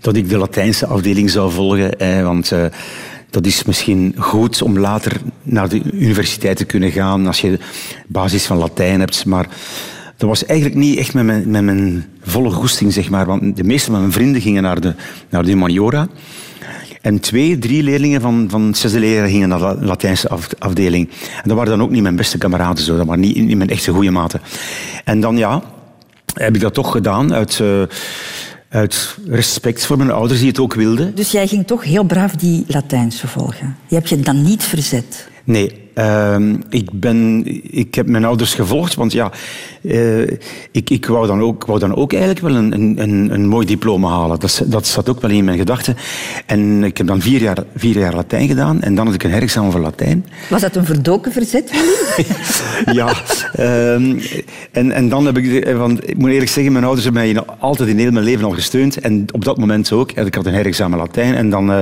dat 0.00 0.16
ik 0.16 0.28
de 0.28 0.38
Latijnse 0.38 0.86
afdeling 0.86 1.30
zou 1.30 1.52
volgen. 1.52 2.24
Want 2.24 2.52
dat 3.30 3.46
is 3.46 3.64
misschien 3.64 4.14
goed 4.18 4.62
om 4.62 4.78
later 4.78 5.16
naar 5.42 5.68
de 5.68 5.82
universiteit 5.92 6.56
te 6.56 6.64
kunnen 6.64 6.90
gaan 6.90 7.26
als 7.26 7.40
je 7.40 7.58
basis 8.06 8.44
van 8.46 8.56
Latijn 8.56 9.00
hebt. 9.00 9.24
Maar 9.24 9.48
dat 10.16 10.28
was 10.28 10.46
eigenlijk 10.46 10.80
niet 10.80 10.98
echt 10.98 11.14
met 11.14 11.24
mijn, 11.24 11.50
met 11.50 11.62
mijn 11.62 12.04
volle 12.22 12.50
goesting, 12.50 12.92
zeg 12.92 13.10
maar. 13.10 13.26
Want 13.26 13.56
de 13.56 13.64
meeste 13.64 13.90
van 13.90 14.00
mijn 14.00 14.12
vrienden 14.12 14.40
gingen 14.40 14.62
naar 14.62 14.80
de, 14.80 14.94
naar 15.28 15.42
de 15.42 15.48
humaniora. 15.48 16.08
En 17.00 17.20
twee, 17.20 17.58
drie 17.58 17.82
leerlingen 17.82 18.20
van, 18.20 18.46
van 18.50 18.74
zesde 18.74 18.98
leraar 18.98 19.28
gingen 19.28 19.48
naar 19.48 19.58
de 19.58 19.84
Latijnse 19.84 20.28
af- 20.28 20.48
afdeling. 20.58 21.08
En 21.10 21.48
dat 21.48 21.56
waren 21.56 21.70
dan 21.70 21.82
ook 21.82 21.90
niet 21.90 22.02
mijn 22.02 22.16
beste 22.16 22.38
kameraden, 22.38 22.84
zo. 22.84 22.96
dat 22.96 23.06
waren 23.06 23.20
niet, 23.20 23.36
niet 23.36 23.56
mijn 23.56 23.70
echte 23.70 23.92
goede 23.92 24.10
maten. 24.10 24.40
En 25.04 25.20
dan 25.20 25.36
ja, 25.36 25.62
heb 26.34 26.54
ik 26.54 26.60
dat 26.60 26.74
toch 26.74 26.90
gedaan 26.92 27.34
uit, 27.34 27.60
eh, 27.60 27.82
uit 28.68 29.16
respect 29.26 29.86
voor 29.86 29.96
mijn 29.96 30.10
ouders 30.10 30.38
die 30.38 30.48
het 30.48 30.58
ook 30.58 30.74
wilden. 30.74 31.14
Dus 31.14 31.30
jij 31.30 31.46
ging 31.46 31.66
toch 31.66 31.84
heel 31.84 32.04
braaf 32.04 32.32
die 32.36 32.64
Latijnse 32.66 33.28
volgen. 33.28 33.76
Je 33.88 33.94
hebt 33.94 34.08
je 34.08 34.20
dan 34.20 34.42
niet 34.42 34.62
verzet. 34.62 35.28
Nee, 35.44 35.89
ehm, 35.94 36.56
ik, 36.68 36.88
ben, 36.92 37.42
ik 37.70 37.94
heb 37.94 38.06
mijn 38.06 38.24
ouders 38.24 38.54
gevolgd, 38.54 38.94
want 38.94 39.12
ja, 39.12 39.30
eh, 39.82 40.22
ik, 40.70 40.90
ik 40.90 41.06
wou, 41.06 41.26
dan 41.26 41.40
ook, 41.40 41.66
wou 41.66 41.78
dan 41.78 41.94
ook 41.94 42.12
eigenlijk 42.12 42.42
wel 42.42 42.54
een, 42.54 43.00
een, 43.02 43.32
een, 43.32 43.46
mooi 43.46 43.66
diploma 43.66 44.08
halen. 44.08 44.40
Dat, 44.40 44.62
dat 44.66 44.86
zat 44.86 45.08
ook 45.08 45.20
wel 45.20 45.30
in 45.30 45.44
mijn 45.44 45.58
gedachten. 45.58 45.96
En 46.46 46.84
ik 46.84 46.96
heb 46.96 47.06
dan 47.06 47.20
vier 47.20 47.40
jaar, 47.40 47.58
vier 47.76 47.98
jaar 47.98 48.14
Latijn 48.14 48.48
gedaan 48.48 48.82
en 48.82 48.94
dan 48.94 49.06
had 49.06 49.14
ik 49.14 49.22
een 49.22 49.30
herexamen 49.30 49.72
voor 49.72 49.80
Latijn. 49.80 50.26
Was 50.48 50.60
dat 50.60 50.76
een 50.76 50.84
verdoken 50.84 51.32
verzet, 51.32 51.70
ja, 52.92 53.12
ehm, 53.52 54.18
en, 54.70 54.92
en 54.92 55.08
dan 55.08 55.26
heb 55.26 55.38
ik, 55.38 55.74
want 55.74 56.08
ik 56.08 56.16
moet 56.16 56.30
eerlijk 56.30 56.50
zeggen, 56.50 56.72
mijn 56.72 56.84
ouders 56.84 57.04
hebben 57.04 57.22
mij 57.22 57.42
altijd 57.58 57.88
in 57.88 57.98
heel 57.98 58.10
mijn 58.10 58.24
leven 58.24 58.44
al 58.44 58.50
gesteund. 58.50 59.00
En 59.00 59.24
op 59.32 59.44
dat 59.44 59.58
moment 59.58 59.92
ook. 59.92 60.12
Ik 60.12 60.34
had 60.34 60.46
een 60.46 60.54
herexamen 60.54 60.98
Latijn 60.98 61.34
en 61.34 61.50
dan 61.50 61.72
eh, 61.72 61.80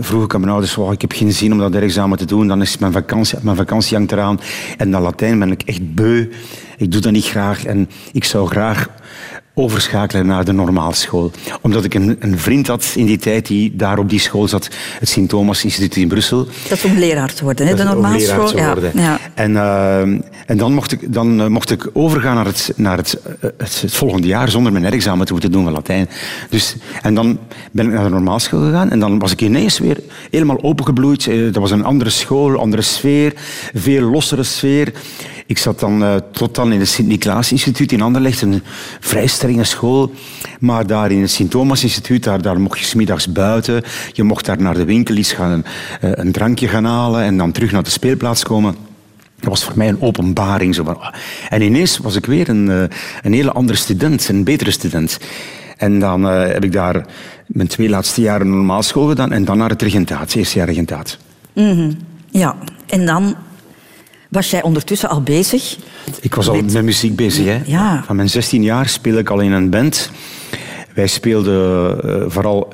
vroeg 0.00 0.24
ik 0.24 0.34
aan 0.34 0.40
mijn 0.40 0.52
ouders, 0.52 0.74
"Wow, 0.74 0.92
ik 0.92 1.00
heb 1.00 1.12
geen 1.12 1.32
zin 1.32 1.52
om 1.52 1.58
dat 1.58 1.72
herexamen 1.72 2.18
te 2.18 2.24
doen. 2.24 2.48
Dan 2.48 2.62
is 2.62 2.73
mijn 2.78 2.92
vakantie, 2.92 3.38
mijn 3.42 3.56
vakantie 3.56 3.96
hangt 3.96 4.12
eraan. 4.12 4.40
En 4.76 4.90
dat 4.90 5.02
Latijn 5.02 5.38
ben 5.38 5.50
ik 5.50 5.62
echt 5.62 5.94
beu. 5.94 6.28
Ik 6.76 6.92
doe 6.92 7.00
dat 7.00 7.12
niet 7.12 7.26
graag 7.26 7.64
en 7.64 7.90
ik 8.12 8.24
zou 8.24 8.48
graag 8.48 8.88
overschakelen 9.54 10.26
naar 10.26 10.44
de 10.44 10.52
normaalschool. 10.52 11.30
Omdat 11.60 11.84
ik 11.84 11.94
een, 11.94 12.16
een 12.18 12.38
vriend 12.38 12.66
had 12.66 12.92
in 12.96 13.06
die 13.06 13.18
tijd 13.18 13.46
die 13.46 13.76
daar 13.76 13.98
op 13.98 14.08
die 14.08 14.18
school 14.18 14.48
zat, 14.48 14.68
het 14.98 15.08
Sint-Thomas 15.08 15.64
Instituut 15.64 15.96
in 15.96 16.08
Brussel. 16.08 16.46
Dat 16.68 16.78
is 16.78 16.84
om 16.84 16.98
leraar 16.98 17.34
te 17.34 17.44
worden, 17.44 17.66
hè? 17.66 17.74
de 17.74 17.84
leraar 18.00 18.46
te 18.46 18.90
Ja. 18.94 19.18
En, 19.34 19.56
eh, 19.56 20.00
en 20.46 20.56
dan, 20.56 20.72
mocht 20.72 20.92
ik, 20.92 21.12
dan 21.12 21.40
eh, 21.40 21.46
mocht 21.46 21.70
ik 21.70 21.90
overgaan 21.92 22.34
naar, 22.34 22.44
het, 22.44 22.72
naar 22.76 22.96
het, 22.96 23.20
eh, 23.40 23.50
het, 23.56 23.80
het 23.80 23.94
volgende 23.94 24.26
jaar 24.26 24.50
zonder 24.50 24.72
mijn 24.72 24.84
examen 24.84 25.26
te 25.26 25.32
moeten 25.32 25.52
doen 25.52 25.64
van 25.64 25.72
Latijn. 25.72 26.08
Dus, 26.48 26.76
en 27.02 27.14
dan 27.14 27.38
ben 27.70 27.86
ik 27.86 27.92
naar 27.92 28.04
de 28.04 28.10
normaalschool 28.10 28.60
gegaan 28.60 28.90
en 28.90 29.00
dan 29.00 29.18
was 29.18 29.32
ik 29.32 29.40
ineens 29.40 29.78
weer 29.78 29.98
helemaal 30.30 30.62
opengebloeid. 30.62 31.24
Dat 31.24 31.56
was 31.56 31.70
een 31.70 31.84
andere 31.84 32.10
school, 32.10 32.58
andere 32.58 32.82
sfeer, 32.82 33.32
veel 33.74 34.10
lossere 34.10 34.42
sfeer. 34.42 34.92
Ik 35.46 35.58
zat 35.58 35.80
dan 35.80 36.04
eh, 36.04 36.14
tot 36.32 36.54
dan 36.54 36.72
in 36.72 36.78
het 36.78 36.88
Sint-Niklaas-instituut 36.88 37.92
in 37.92 38.00
Anderlecht, 38.00 38.42
een 38.42 38.62
vrij 39.00 39.26
strenge 39.26 39.64
school. 39.64 40.12
Maar 40.60 40.86
daar 40.86 41.10
in 41.10 41.20
het 41.20 41.30
Sint-Thomas-instituut, 41.30 42.24
daar, 42.24 42.42
daar 42.42 42.60
mocht 42.60 42.78
je 42.78 42.84
smiddags 42.84 43.32
buiten. 43.32 43.82
Je 44.12 44.22
mocht 44.22 44.44
daar 44.44 44.62
naar 44.62 44.74
de 44.74 44.84
winkel 44.84 45.16
eens 45.16 45.32
gaan, 45.32 45.64
eh, 46.00 46.10
een 46.14 46.32
drankje 46.32 46.68
gaan 46.68 46.84
halen 46.84 47.22
en 47.22 47.36
dan 47.36 47.52
terug 47.52 47.72
naar 47.72 47.82
de 47.82 47.90
speelplaats 47.90 48.42
komen. 48.42 48.74
Dat 49.40 49.48
was 49.48 49.64
voor 49.64 49.76
mij 49.76 49.88
een 49.88 50.02
openbaring. 50.02 50.74
Zo 50.74 50.82
ah. 50.82 51.14
En 51.48 51.62
ineens 51.62 51.98
was 51.98 52.16
ik 52.16 52.26
weer 52.26 52.48
een, 52.48 52.70
eh, 52.70 52.82
een 53.22 53.32
hele 53.32 53.52
andere 53.52 53.78
student, 53.78 54.28
een 54.28 54.44
betere 54.44 54.70
student. 54.70 55.18
En 55.76 55.98
dan 55.98 56.22
heb 56.24 56.64
ik 56.64 56.72
daar 56.72 57.06
mijn 57.46 57.68
twee 57.68 57.88
laatste 57.88 58.20
jaren 58.20 58.50
normaal 58.50 58.82
school 58.82 59.08
gedaan 59.08 59.32
en 59.32 59.44
dan 59.44 59.58
naar 59.58 59.70
het 59.70 59.82
regentaat, 59.82 60.34
eerste 60.34 60.58
jaar 60.58 60.66
regentaat. 60.66 61.18
ja, 62.30 62.56
en 62.86 63.06
dan 63.06 63.36
was 64.34 64.50
jij 64.50 64.62
ondertussen 64.62 65.08
al 65.08 65.22
bezig. 65.22 65.76
Ik 66.20 66.34
was 66.34 66.48
al 66.48 66.54
Met- 66.54 66.72
met 66.72 66.82
muziek 66.84 67.16
bezig. 67.16 67.44
Hè. 67.44 67.60
Ja. 67.66 68.02
Van 68.06 68.16
mijn 68.16 68.30
16 68.30 68.62
jaar 68.62 68.88
speel 68.88 69.16
ik 69.18 69.30
al 69.30 69.40
in 69.40 69.52
een 69.52 69.70
band. 69.70 70.10
Wij 70.94 71.06
speelden 71.06 72.00
eh, 72.04 72.24
vooral 72.28 72.72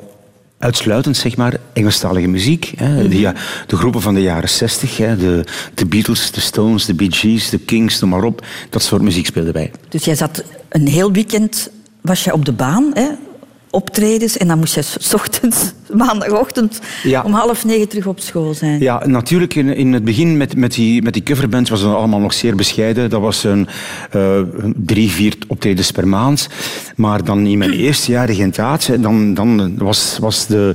uitsluitend 0.58 1.16
zeg 1.16 1.36
maar, 1.36 1.56
Engelstalige 1.72 2.26
muziek. 2.26 2.72
Hè. 2.76 3.08
De, 3.08 3.18
ja, 3.20 3.34
de 3.66 3.76
groepen 3.76 4.00
van 4.00 4.14
de 4.14 4.22
jaren 4.22 4.48
60, 4.48 4.96
hè. 4.96 5.16
De, 5.16 5.44
de 5.74 5.86
Beatles, 5.86 6.30
de 6.30 6.40
Stones, 6.40 6.84
de 6.84 6.94
Bee 6.94 7.12
Gees, 7.12 7.50
de 7.50 7.58
Kings, 7.58 8.00
noem 8.00 8.10
maar 8.10 8.22
op. 8.24 8.44
Dat 8.70 8.82
soort 8.82 9.02
muziek 9.02 9.26
speelden 9.26 9.52
wij. 9.52 9.70
Dus 9.88 10.04
jij 10.04 10.14
zat 10.14 10.44
een 10.68 10.86
heel 10.88 11.12
weekend 11.12 11.70
was 12.00 12.24
jij 12.24 12.32
op 12.32 12.44
de 12.44 12.52
baan, 12.52 12.90
hè? 12.94 13.08
Optredens. 13.70 14.36
En 14.36 14.48
dan 14.48 14.58
moest 14.58 14.74
je 14.74 14.82
s 14.82 15.14
ochtends, 15.14 15.72
maandagochtend, 15.92 16.80
Ja. 17.02 17.22
om 17.22 17.32
half 17.32 17.64
negen 17.64 17.88
terug 17.88 18.06
op 18.06 18.20
school 18.20 18.54
zijn. 18.54 18.80
Ja, 18.80 19.06
natuurlijk 19.06 19.54
in, 19.54 19.76
in 19.76 19.92
het 19.92 20.04
begin 20.04 20.36
met, 20.36 20.56
met, 20.56 20.74
die, 20.74 21.02
met 21.02 21.12
die 21.12 21.22
coverband 21.22 21.68
was 21.68 21.80
het 21.80 21.94
allemaal 21.94 22.20
nog 22.20 22.32
zeer 22.32 22.54
bescheiden. 22.54 23.10
Dat 23.10 23.20
was 23.20 23.44
een 23.44 23.68
eh, 24.10 24.40
drie, 24.76 25.10
vier 25.10 25.36
optredens 25.46 25.90
per 25.90 26.08
maand. 26.08 26.48
Maar 26.96 27.24
dan 27.24 27.46
in 27.46 27.58
mijn 27.58 27.72
eerste 27.72 28.10
jaar 28.10 28.26
regentaat, 28.26 28.90
dan, 29.00 29.34
dan 29.34 29.78
was, 29.78 30.16
was 30.20 30.46
de... 30.46 30.74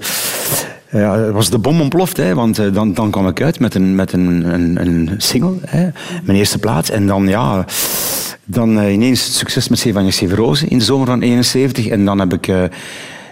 Ja, 0.92 1.32
was 1.32 1.50
de 1.50 1.58
bom 1.58 1.82
ontploft, 1.82 2.18
hè, 2.18 2.34
want 2.34 2.60
eh, 2.60 2.74
dan, 2.74 2.94
dan 2.94 3.12
kwam 3.12 3.28
ik 3.28 3.42
uit 3.42 3.60
met 3.60 3.76
een, 3.76 3.96
met 3.96 4.14
een, 4.14 4.54
een, 4.54 4.88
een 4.88 5.10
single, 5.18 5.58
hè, 5.66 5.90
mijn 6.24 6.38
eerste 6.38 6.58
plaat. 6.58 6.90
En 6.90 7.08
dan, 7.08 7.28
ja, 7.28 7.66
dan 8.46 8.80
eh, 8.80 8.94
ineens 8.94 9.26
het 9.26 9.34
succes 9.34 9.68
met 9.70 9.80
Stefan 9.80 10.12
Severose 10.12 10.68
in 10.68 10.78
de 10.78 10.84
zomer 10.84 11.08
van 11.08 11.22
71. 11.22 11.88
En 11.88 12.06
dan 12.06 12.20
heb 12.20 12.34
ik 12.34 12.48
eh, 12.48 12.64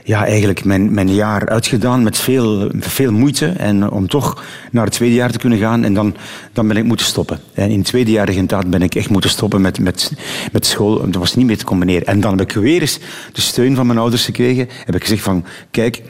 ja, 0.04 0.26
eigenlijk 0.26 0.66
mijn, 0.66 0.94
mijn 0.94 1.14
jaar 1.14 1.50
uitgedaan 1.50 2.04
met 2.04 2.18
veel, 2.18 2.72
veel 2.80 3.12
moeite. 3.12 3.48
En 3.48 3.92
om 3.92 4.08
toch 4.08 4.44
naar 4.72 4.86
het 4.86 4.94
tweede 4.94 5.16
jaar 5.16 5.32
te 5.32 5.38
kunnen 5.38 5.60
gaan. 5.60 5.84
En 5.84 5.94
dan, 5.94 6.16
dan 6.54 6.68
ben 6.68 6.78
ik 6.78 6.84
moeten 6.84 7.06
stoppen. 7.06 7.40
En 7.54 7.70
in 7.70 7.78
het 7.78 7.88
tweede 7.88 8.12
jaar 8.12 8.26
regentaat 8.26 8.70
ben 8.70 8.82
ik 8.82 8.96
echt 8.96 9.10
moeten 9.10 9.30
stoppen 9.30 9.62
met, 9.62 9.80
met, 9.80 10.14
met 10.52 10.66
school. 10.66 11.00
Dat 11.00 11.16
was 11.16 11.36
niet 11.36 11.46
meer 11.46 11.58
te 11.58 11.66
combineren. 11.66 12.08
En 12.08 12.20
dan 12.20 12.38
heb 12.38 12.50
ik 12.50 12.56
weer 12.56 12.82
eens 12.82 13.00
de 13.32 13.42
steun 13.42 13.76
van 13.76 13.88
mijn 13.88 14.00
ouders 14.00 14.26
gekregen. 14.26 14.68
Heb 14.86 14.96
ik 14.96 15.02
gezegd 15.02 15.24
van, 15.24 15.46
kijk, 15.72 16.02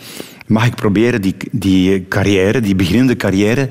mag 0.47 0.65
ik 0.65 0.75
proberen 0.75 1.21
die, 1.21 1.35
die 1.51 2.07
carrière, 2.07 2.59
die 2.59 2.75
beginnende 2.75 3.15
carrière, 3.15 3.69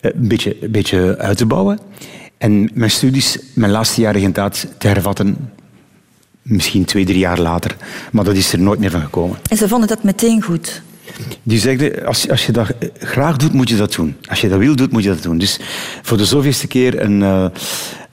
eh, 0.00 0.10
een 0.14 0.28
beetje, 0.28 0.56
een 0.60 0.70
beetje 0.70 1.18
uit 1.18 1.36
te 1.36 1.46
bouwen. 1.46 1.78
En 2.38 2.70
mijn 2.74 2.90
studies, 2.90 3.38
mijn 3.52 3.70
laatste 3.70 4.00
jaar 4.00 4.12
regentaat 4.12 4.66
te 4.78 4.88
hervatten, 4.88 5.50
misschien 6.42 6.84
twee, 6.84 7.04
drie 7.04 7.18
jaar 7.18 7.40
later. 7.40 7.76
Maar 8.12 8.24
dat 8.24 8.36
is 8.36 8.52
er 8.52 8.60
nooit 8.60 8.78
meer 8.78 8.90
van 8.90 9.00
gekomen. 9.00 9.38
En 9.48 9.56
ze 9.56 9.68
vonden 9.68 9.88
dat 9.88 10.02
meteen 10.02 10.42
goed. 10.42 10.82
Die 11.42 11.58
zegde, 11.58 12.04
als, 12.04 12.30
als 12.30 12.46
je 12.46 12.52
dat 12.52 12.72
graag 12.98 13.36
doet, 13.36 13.52
moet 13.52 13.68
je 13.68 13.76
dat 13.76 13.94
doen. 13.94 14.16
Als 14.28 14.40
je 14.40 14.48
dat 14.48 14.58
wil 14.58 14.76
doet, 14.76 14.92
moet 14.92 15.02
je 15.02 15.08
dat 15.08 15.22
doen. 15.22 15.38
Dus 15.38 15.60
voor 16.02 16.16
de 16.16 16.24
zoveelste 16.24 16.66
keer 16.66 17.00
een, 17.00 17.22
eh, 17.22 17.46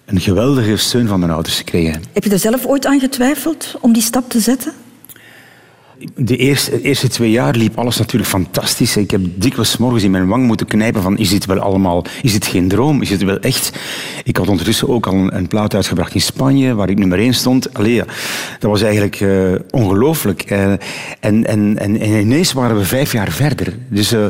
een 0.06 0.20
geweldige 0.20 0.78
steun 0.78 1.08
van 1.08 1.20
mijn 1.20 1.32
ouders 1.32 1.58
gekregen. 1.58 2.04
Heb 2.14 2.24
je 2.24 2.30
er 2.30 2.40
zelf 2.40 2.66
ooit 2.66 2.86
aan 2.86 3.00
getwijfeld 3.00 3.76
om 3.82 3.94
die 3.94 4.02
stap 4.02 4.30
te 4.30 4.40
zetten? 4.40 4.74
De 6.16 6.38
eerste, 6.38 6.82
eerste 6.82 7.08
twee 7.08 7.32
jaar 7.32 7.56
liep 7.56 7.78
alles 7.78 7.98
natuurlijk 7.98 8.32
fantastisch. 8.32 8.98
Ik 8.98 9.12
heb 9.12 9.22
dikwijls 9.36 9.78
morgens 9.78 10.04
in 10.04 10.12
mijn 10.12 10.28
wang 10.28 10.46
moeten 10.46 10.66
knijpen 10.66 11.02
van 11.02 11.18
is 11.18 11.30
dit 11.30 11.46
wel 11.46 11.60
allemaal, 11.60 12.06
is 12.22 12.32
dit 12.34 12.46
geen 12.46 12.68
droom, 12.68 13.02
is 13.02 13.10
het 13.10 13.24
wel 13.24 13.40
echt? 13.40 13.72
Ik 14.24 14.38
had 14.38 14.48
ondertussen 14.48 14.90
ook 14.90 15.08
al 15.08 15.14
een, 15.14 15.36
een 15.36 15.48
plaat 15.48 15.76
uitgebracht 15.76 16.14
in 16.14 16.22
Spanje, 16.22 16.74
waar 16.74 16.90
ik 16.90 16.98
nummer 16.98 17.20
één 17.20 17.34
stond. 17.34 17.74
Allee, 17.74 17.98
dat 18.60 18.72
was 18.72 18.82
eigenlijk 18.82 19.22
eh, 19.22 19.30
ongelooflijk. 19.70 20.42
Eh, 20.42 20.72
en, 20.72 20.80
en, 21.20 21.78
en, 21.78 22.00
en 22.00 22.00
ineens 22.00 22.54
waren 22.54 22.78
we 22.78 22.86
vijf 22.86 23.12
jaar 23.12 23.32
verder. 23.32 23.78
Dus 23.90 24.12
eh, 24.12 24.26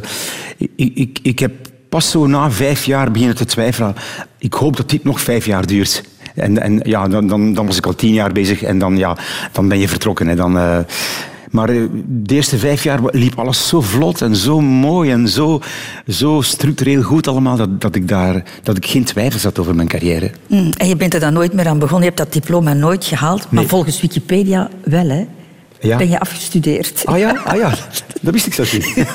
ik, 0.57 0.91
ik, 0.95 1.19
ik 1.21 1.39
heb 1.39 1.51
pas 1.89 2.11
zo 2.11 2.27
na 2.27 2.51
vijf 2.51 2.85
jaar 2.85 3.11
beginnen 3.11 3.35
te 3.35 3.45
twijfelen. 3.45 3.95
Ik 4.37 4.53
hoop 4.53 4.77
dat 4.77 4.89
dit 4.89 5.03
nog 5.03 5.21
vijf 5.21 5.45
jaar 5.45 5.65
duurt. 5.65 6.03
En, 6.35 6.61
en 6.61 6.79
ja, 6.83 7.07
dan, 7.07 7.27
dan, 7.27 7.53
dan 7.53 7.65
was 7.65 7.77
ik 7.77 7.85
al 7.85 7.95
tien 7.95 8.13
jaar 8.13 8.31
bezig 8.31 8.63
en 8.63 8.79
dan, 8.79 8.97
ja, 8.97 9.17
dan 9.51 9.67
ben 9.67 9.79
je 9.79 9.87
vertrokken. 9.87 10.35
Dan, 10.35 10.85
maar 11.53 11.69
eh, 11.69 11.81
de 12.07 12.35
eerste 12.35 12.57
vijf 12.57 12.83
jaar 12.83 12.99
liep 13.11 13.39
alles 13.39 13.67
zo 13.67 13.81
vlot 13.81 14.21
en 14.21 14.35
zo 14.35 14.61
mooi 14.61 15.11
en 15.11 15.27
zo, 15.27 15.61
zo 16.07 16.41
structureel 16.41 17.01
goed 17.01 17.27
allemaal, 17.27 17.55
dat, 17.57 17.81
dat, 17.81 17.95
ik 17.95 18.07
daar, 18.07 18.43
dat 18.63 18.77
ik 18.77 18.85
geen 18.85 19.03
twijfels 19.03 19.43
had 19.43 19.59
over 19.59 19.75
mijn 19.75 19.87
carrière. 19.87 20.31
Mm, 20.47 20.69
En 20.77 20.87
je 20.87 20.95
bent 20.95 21.13
er 21.13 21.19
dan 21.19 21.33
nooit 21.33 21.53
meer 21.53 21.67
aan 21.67 21.79
begonnen. 21.79 22.09
Je 22.09 22.15
hebt 22.15 22.17
dat 22.31 22.41
diploma 22.41 22.73
nooit 22.73 23.05
gehaald. 23.05 23.41
Maar 23.49 23.59
Nee. 23.61 23.67
volgens 23.67 24.01
Wikipedia 24.01 24.69
wel, 24.83 25.09
hè? 25.09 25.25
Ja. 25.79 25.97
Ben 25.97 26.09
je 26.09 26.19
afgestudeerd. 26.19 27.01
Ah 27.05 27.17
ja, 27.17 27.41
ah 27.45 27.57
ja, 27.57 27.73
dat 28.21 28.33
wist 28.33 28.45
ik 28.45 28.53
zelfs 28.53 28.71
niet. 28.73 28.93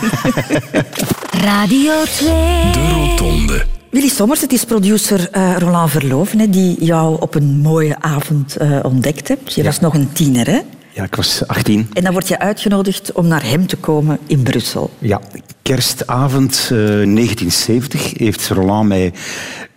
Radio 1.44 1.92
2. 2.04 2.28
De 2.72 2.88
Rotonde. 2.94 3.64
Willy 3.90 4.08
Sommers, 4.08 4.40
het 4.40 4.52
is 4.52 4.64
producer 4.64 5.28
eh, 5.30 5.56
Roland 5.58 5.90
Verloven, 5.90 6.38
hè, 6.38 6.48
die 6.50 6.84
jou 6.84 7.20
op 7.20 7.34
een 7.34 7.60
mooie 7.62 7.96
avond 8.00 8.56
eh, 8.56 8.78
ontdekt 8.82 9.28
hebt. 9.28 9.54
Je 9.54 9.62
was 9.62 9.80
nog 9.80 9.94
een 9.94 10.12
tiener, 10.12 10.46
hè? 10.46 10.58
Ja, 10.98 11.04
ik 11.04 11.14
was 11.14 11.46
18. 11.46 11.88
En 11.92 12.02
dan 12.02 12.12
word 12.12 12.28
je 12.28 12.38
uitgenodigd 12.38 13.12
om 13.12 13.26
naar 13.26 13.44
hem 13.44 13.66
te 13.66 13.76
komen 13.76 14.18
in 14.26 14.42
Brussel. 14.42 14.90
Ja, 14.98 15.20
kerstavond 15.62 16.52
eh, 16.62 16.68
1970 16.68 18.18
heeft 18.18 18.48
Roland 18.48 18.88
mij 18.88 19.12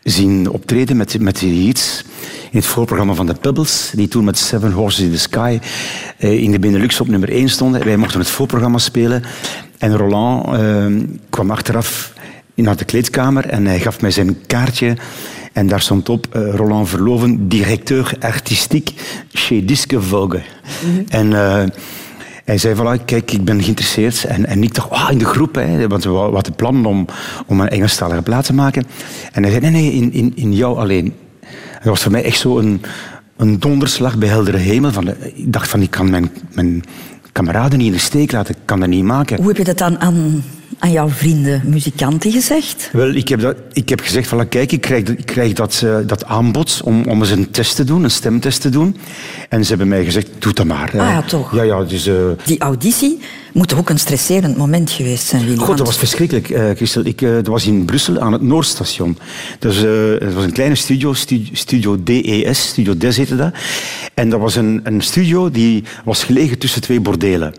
zien 0.03 0.49
optreden 0.49 0.97
met, 0.97 1.19
met 1.19 1.39
die 1.39 1.65
hits. 1.65 2.03
in 2.51 2.57
het 2.57 2.65
voorprogramma 2.65 3.13
van 3.13 3.25
de 3.25 3.33
Pebbles, 3.33 3.91
die 3.95 4.07
toen 4.07 4.23
met 4.23 4.37
Seven 4.37 4.71
Horses 4.71 5.05
in 5.05 5.11
the 5.11 5.19
Sky 5.19 5.59
eh, 6.17 6.43
in 6.43 6.51
de 6.51 6.59
Benelux 6.59 7.01
op 7.01 7.07
nummer 7.07 7.29
1 7.29 7.49
stonden. 7.49 7.85
Wij 7.85 7.97
mochten 7.97 8.19
het 8.19 8.29
voorprogramma 8.29 8.77
spelen. 8.77 9.23
En 9.77 9.97
Roland 9.97 10.45
eh, 10.45 10.85
kwam 11.29 11.51
achteraf 11.51 12.13
naar 12.55 12.77
de 12.77 12.85
kleedkamer 12.85 13.45
en 13.45 13.65
hij 13.65 13.79
gaf 13.79 14.01
mij 14.01 14.11
zijn 14.11 14.45
kaartje. 14.47 14.97
En 15.51 15.67
daar 15.67 15.81
stond 15.81 16.09
op 16.09 16.27
eh, 16.31 16.55
Roland 16.55 16.89
Verloven, 16.89 17.47
directeur 17.47 18.13
artistiek 18.19 18.93
chez 19.33 19.61
Disque 19.65 20.01
Vogue. 20.01 20.41
En 21.07 21.33
eh, 21.33 21.63
hij 22.45 22.57
zei, 22.57 22.75
voilà, 22.75 23.05
kijk, 23.05 23.31
ik 23.31 23.45
ben 23.45 23.63
geïnteresseerd. 23.63 24.23
En, 24.23 24.45
en 24.45 24.63
ik 24.63 24.73
dacht, 24.73 24.89
ah, 24.89 25.11
in 25.11 25.17
de 25.17 25.25
groep, 25.25 25.55
hè, 25.55 25.87
want 25.87 26.03
we 26.03 26.09
hadden 26.09 26.55
plannen 26.55 26.85
om, 26.85 27.05
om 27.45 27.61
een 27.61 27.69
Engelstalige 27.69 28.21
plaat 28.21 28.45
te 28.45 28.53
maken. 28.53 28.83
En 29.31 29.43
hij 29.43 29.51
zei, 29.51 29.61
nee, 29.61 29.71
nee, 29.71 29.93
in, 29.93 30.13
in, 30.13 30.31
in 30.35 30.53
jou 30.53 30.77
alleen. 30.77 31.13
Dat 31.73 31.83
was 31.83 32.01
voor 32.01 32.11
mij 32.11 32.23
echt 32.23 32.39
zo 32.39 32.59
een, 32.59 32.81
een 33.37 33.59
donderslag 33.59 34.17
bij 34.17 34.29
heldere 34.29 34.57
hemel. 34.57 34.91
Van, 34.91 35.07
ik 35.33 35.53
dacht 35.53 35.69
van, 35.69 35.81
ik 35.81 35.91
kan 35.91 36.09
mijn, 36.09 36.31
mijn 36.53 36.83
kameraden 37.31 37.77
niet 37.77 37.87
in 37.87 37.93
de 37.93 37.99
steek 37.99 38.31
laten. 38.31 38.55
Ik 38.55 38.61
kan 38.65 38.79
dat 38.79 38.89
niet 38.89 39.03
maken. 39.03 39.37
Hoe 39.37 39.47
heb 39.47 39.57
je 39.57 39.63
dat 39.63 39.77
dan 39.77 39.99
aan, 39.99 40.43
aan 40.79 40.91
jouw 40.91 41.09
vrienden, 41.09 41.61
muzikanten, 41.65 42.31
gezegd? 42.31 42.89
Wel, 42.93 43.09
ik 43.13 43.27
heb, 43.27 43.39
dat, 43.39 43.55
ik 43.73 43.89
heb 43.89 43.99
gezegd, 43.99 44.27
van, 44.27 44.47
kijk, 44.49 44.71
ik 44.71 44.81
krijg, 44.81 45.03
ik 45.03 45.25
krijg 45.25 45.53
dat, 45.53 45.81
eh, 45.85 45.97
dat 46.05 46.25
aanbod 46.25 46.81
om, 46.83 47.03
om 47.05 47.19
eens 47.19 47.29
een 47.29 47.51
test 47.51 47.75
te 47.75 47.83
doen, 47.83 48.03
een 48.03 48.11
stemtest 48.11 48.61
te 48.61 48.69
doen. 48.69 48.97
En 49.49 49.63
ze 49.63 49.69
hebben 49.69 49.87
mij 49.87 50.03
gezegd, 50.03 50.27
doe 50.39 50.53
dat 50.53 50.65
maar. 50.65 50.89
Ah 50.89 50.95
ja, 51.09 51.21
toch. 51.21 51.55
Ja, 51.55 51.61
ja, 51.63 51.83
dus... 51.83 52.07
eh, 52.07 52.15
Die 52.45 52.59
auditie 52.59 53.19
moet 53.53 53.67
toch 53.67 53.79
ook 53.79 53.89
een 53.89 53.99
stresserend 53.99 54.57
moment 54.57 54.91
geweest 54.91 55.25
zijn, 55.25 55.41
Willy? 55.43 55.55
God, 55.57 55.65
Want- 55.65 55.77
dat 55.77 55.87
was 55.87 55.97
verschrikkelijk, 55.97 56.49
eh 56.49 56.69
Christel. 56.75 57.05
Ik, 57.05 57.19
dat 57.19 57.47
was 57.47 57.65
in 57.65 57.85
Brussel 57.85 58.19
aan 58.19 58.31
het 58.33 58.41
Noordstation. 58.41 59.17
Dus, 59.59 59.75
het 60.19 60.33
was 60.33 60.43
een 60.43 60.51
kleine 60.53 60.75
studio, 60.75 61.13
stu- 61.13 61.47
Studio 61.51 62.03
DES, 62.03 62.61
Studio 62.67 62.97
DES 62.97 63.17
heette 63.17 63.35
dat. 63.35 63.53
En 64.13 64.29
dat 64.29 64.39
was 64.39 64.55
een, 64.55 64.81
een 64.83 65.01
studio 65.01 65.49
die 65.51 65.83
was 66.05 66.23
gelegen 66.23 66.57
tussen 66.57 66.81
twee 66.81 66.99
bordelen. 66.99 67.53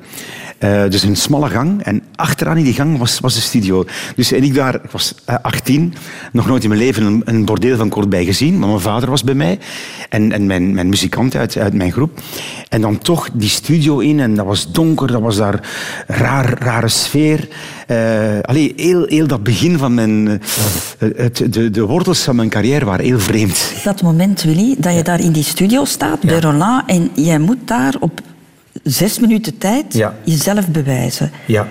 Eh, 0.62 0.82
dus 0.88 1.02
een 1.02 1.16
smalle 1.16 1.48
gang. 1.48 1.82
En 1.82 2.02
achteraan 2.16 2.56
in 2.56 2.64
die 2.64 2.74
gang 2.74 2.98
was, 2.98 3.20
was 3.20 3.34
de 3.34 3.40
studio. 3.40 3.84
Dus 4.16 4.32
en 4.32 4.42
ik 4.42 4.54
daar, 4.54 4.74
ik 4.74 4.90
was 4.90 5.14
eh, 5.24 5.34
18, 5.42 5.94
nog 6.32 6.46
nooit 6.46 6.62
in 6.62 6.68
mijn 6.68 6.80
leven 6.80 7.02
een, 7.02 7.22
een 7.24 7.44
bordeel 7.44 7.76
van 7.76 7.88
kortbij 7.88 8.24
gezien. 8.24 8.58
Maar 8.58 8.68
mijn 8.68 8.80
vader 8.80 9.10
was 9.10 9.24
bij 9.24 9.34
mij. 9.34 9.58
En, 10.08 10.32
en 10.32 10.46
mijn, 10.46 10.74
mijn 10.74 10.88
muzikant 10.88 11.36
uit, 11.36 11.56
uit 11.56 11.74
mijn 11.74 11.92
groep. 11.92 12.20
En 12.68 12.80
dan 12.80 12.98
toch 12.98 13.28
die 13.32 13.48
studio 13.48 13.98
in. 13.98 14.20
En 14.20 14.34
dat 14.34 14.46
was 14.46 14.72
donker, 14.72 15.06
dat 15.06 15.20
was 15.20 15.36
daar 15.36 15.68
raar, 16.06 16.58
rare 16.58 16.88
sfeer. 16.88 17.48
Eh 17.86 17.98
allee, 18.42 18.72
heel, 18.76 19.04
heel 19.06 19.26
dat 19.26 19.42
begin 19.42 19.78
van 19.78 19.94
mijn... 19.94 20.28
eh, 20.98 21.08
het, 21.16 21.52
de, 21.52 21.70
de 21.70 21.86
wortels 21.86 22.22
van 22.22 22.36
mijn 22.36 22.48
carrière 22.48 22.84
waren 22.84 23.04
heel 23.04 23.20
vreemd. 23.20 23.72
Dat 23.84 24.02
moment, 24.02 24.42
Willy, 24.42 24.74
dat 24.78 24.94
je 24.94 25.02
daar 25.02 25.20
in 25.20 25.32
die 25.32 25.44
studio 25.44 25.84
staat, 25.84 26.20
bij 26.20 26.40
Roland, 26.40 26.82
en 26.86 27.10
jij 27.14 27.38
moet 27.38 27.68
daar 27.68 27.94
op 28.00 28.20
zes 28.82 29.18
minuten 29.18 29.58
tijd 29.58 29.94
Ja. 29.94 30.14
jezelf 30.24 30.68
bewijzen. 30.68 31.30
Ja. 31.46 31.68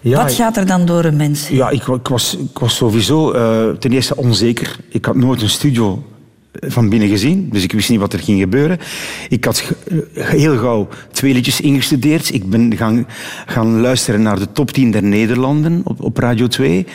ja 0.00 0.22
Wat 0.22 0.32
gaat 0.32 0.56
er 0.56 0.66
dan 0.66 0.86
door 0.86 1.04
een 1.04 1.16
mens? 1.16 1.48
Ja, 1.48 1.70
ik, 1.70 1.86
ik, 1.86 2.08
was, 2.08 2.36
ik 2.52 2.58
was 2.58 2.76
sowieso 2.76 3.32
eh, 3.32 3.68
ten 3.78 3.92
eerste 3.92 4.16
onzeker. 4.16 4.76
Ik 4.88 5.04
had 5.04 5.16
nooit 5.16 5.42
een 5.42 5.48
studio 5.48 6.02
van 6.60 6.88
binnen 6.88 7.08
gezien, 7.08 7.48
dus 7.52 7.62
ik 7.62 7.72
wist 7.72 7.88
niet 7.90 7.98
wat 8.00 8.12
er 8.12 8.18
ging 8.18 8.40
gebeuren. 8.40 8.78
Ik 9.28 9.44
had 9.44 9.72
eh, 10.14 10.26
heel 10.26 10.58
gauw 10.58 10.88
twee 11.12 11.32
liedjes 11.32 11.60
ingestudeerd. 11.60 12.34
Ik 12.34 12.50
ben 12.50 12.76
gaan, 12.76 13.06
gaan 13.46 13.80
luisteren 13.80 14.22
naar 14.22 14.38
de 14.38 14.52
top 14.52 14.70
10 14.70 14.90
der 14.90 15.02
Nederlanden 15.02 15.80
op, 15.84 16.02
op 16.02 16.16
Radio 16.18 16.46
2 16.46 16.86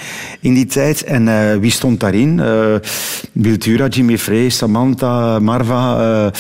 in 0.42 0.54
die 0.54 0.66
tijd. 0.66 1.04
En 1.04 1.28
eh, 1.28 1.58
wie 1.58 1.72
stond 1.72 2.00
daarin? 2.00 2.40
Eh 2.40 2.76
Wiltura, 3.32 3.88
Jimmy 3.88 4.18
Frey, 4.18 4.50
Samantha, 4.50 5.40
Marva... 5.40 6.00
eh, 6.00 6.26
eh, 6.26 6.32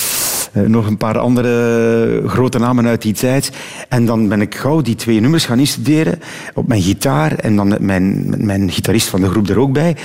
nog 0.54 0.88
een 0.88 0.98
paar 0.98 1.18
andere 1.18 2.24
grote 2.28 2.60
namen 2.60 2.86
uit 2.86 3.02
die 3.02 3.14
tijd. 3.14 3.52
En 3.90 4.06
dan 4.06 4.28
ben 4.28 4.42
ik 4.42 4.56
gauw 4.56 4.82
die 4.82 4.96
twee 4.96 5.20
nummers 5.20 5.46
gaan 5.46 5.60
instuderen 5.60 6.20
op 6.54 6.68
mijn 6.68 6.82
gitaar. 6.82 7.34
En 7.36 7.56
dan 7.56 7.68
met 7.68 7.80
mijn, 7.80 8.34
mijn 8.38 8.72
gitarist 8.72 9.08
van 9.08 9.22
de 9.22 9.30
groep 9.30 9.50
er 9.50 9.60
ook 9.60 9.74
bij. 9.74 9.96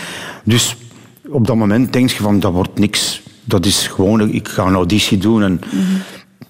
Dus 0.44 0.76
op 1.28 1.46
dat 1.46 1.56
moment 1.56 1.92
denk 1.92 2.10
je 2.10 2.22
van, 2.22 2.40
dat 2.40 2.52
wordt 2.52 2.78
niks. 2.78 3.22
Dat 3.44 3.66
is 3.66 3.86
gewoon, 3.86 4.32
ik 4.32 4.48
ga 4.48 4.66
een 4.66 4.74
auditie 4.74 5.18
doen 5.18 5.42
en... 5.42 5.60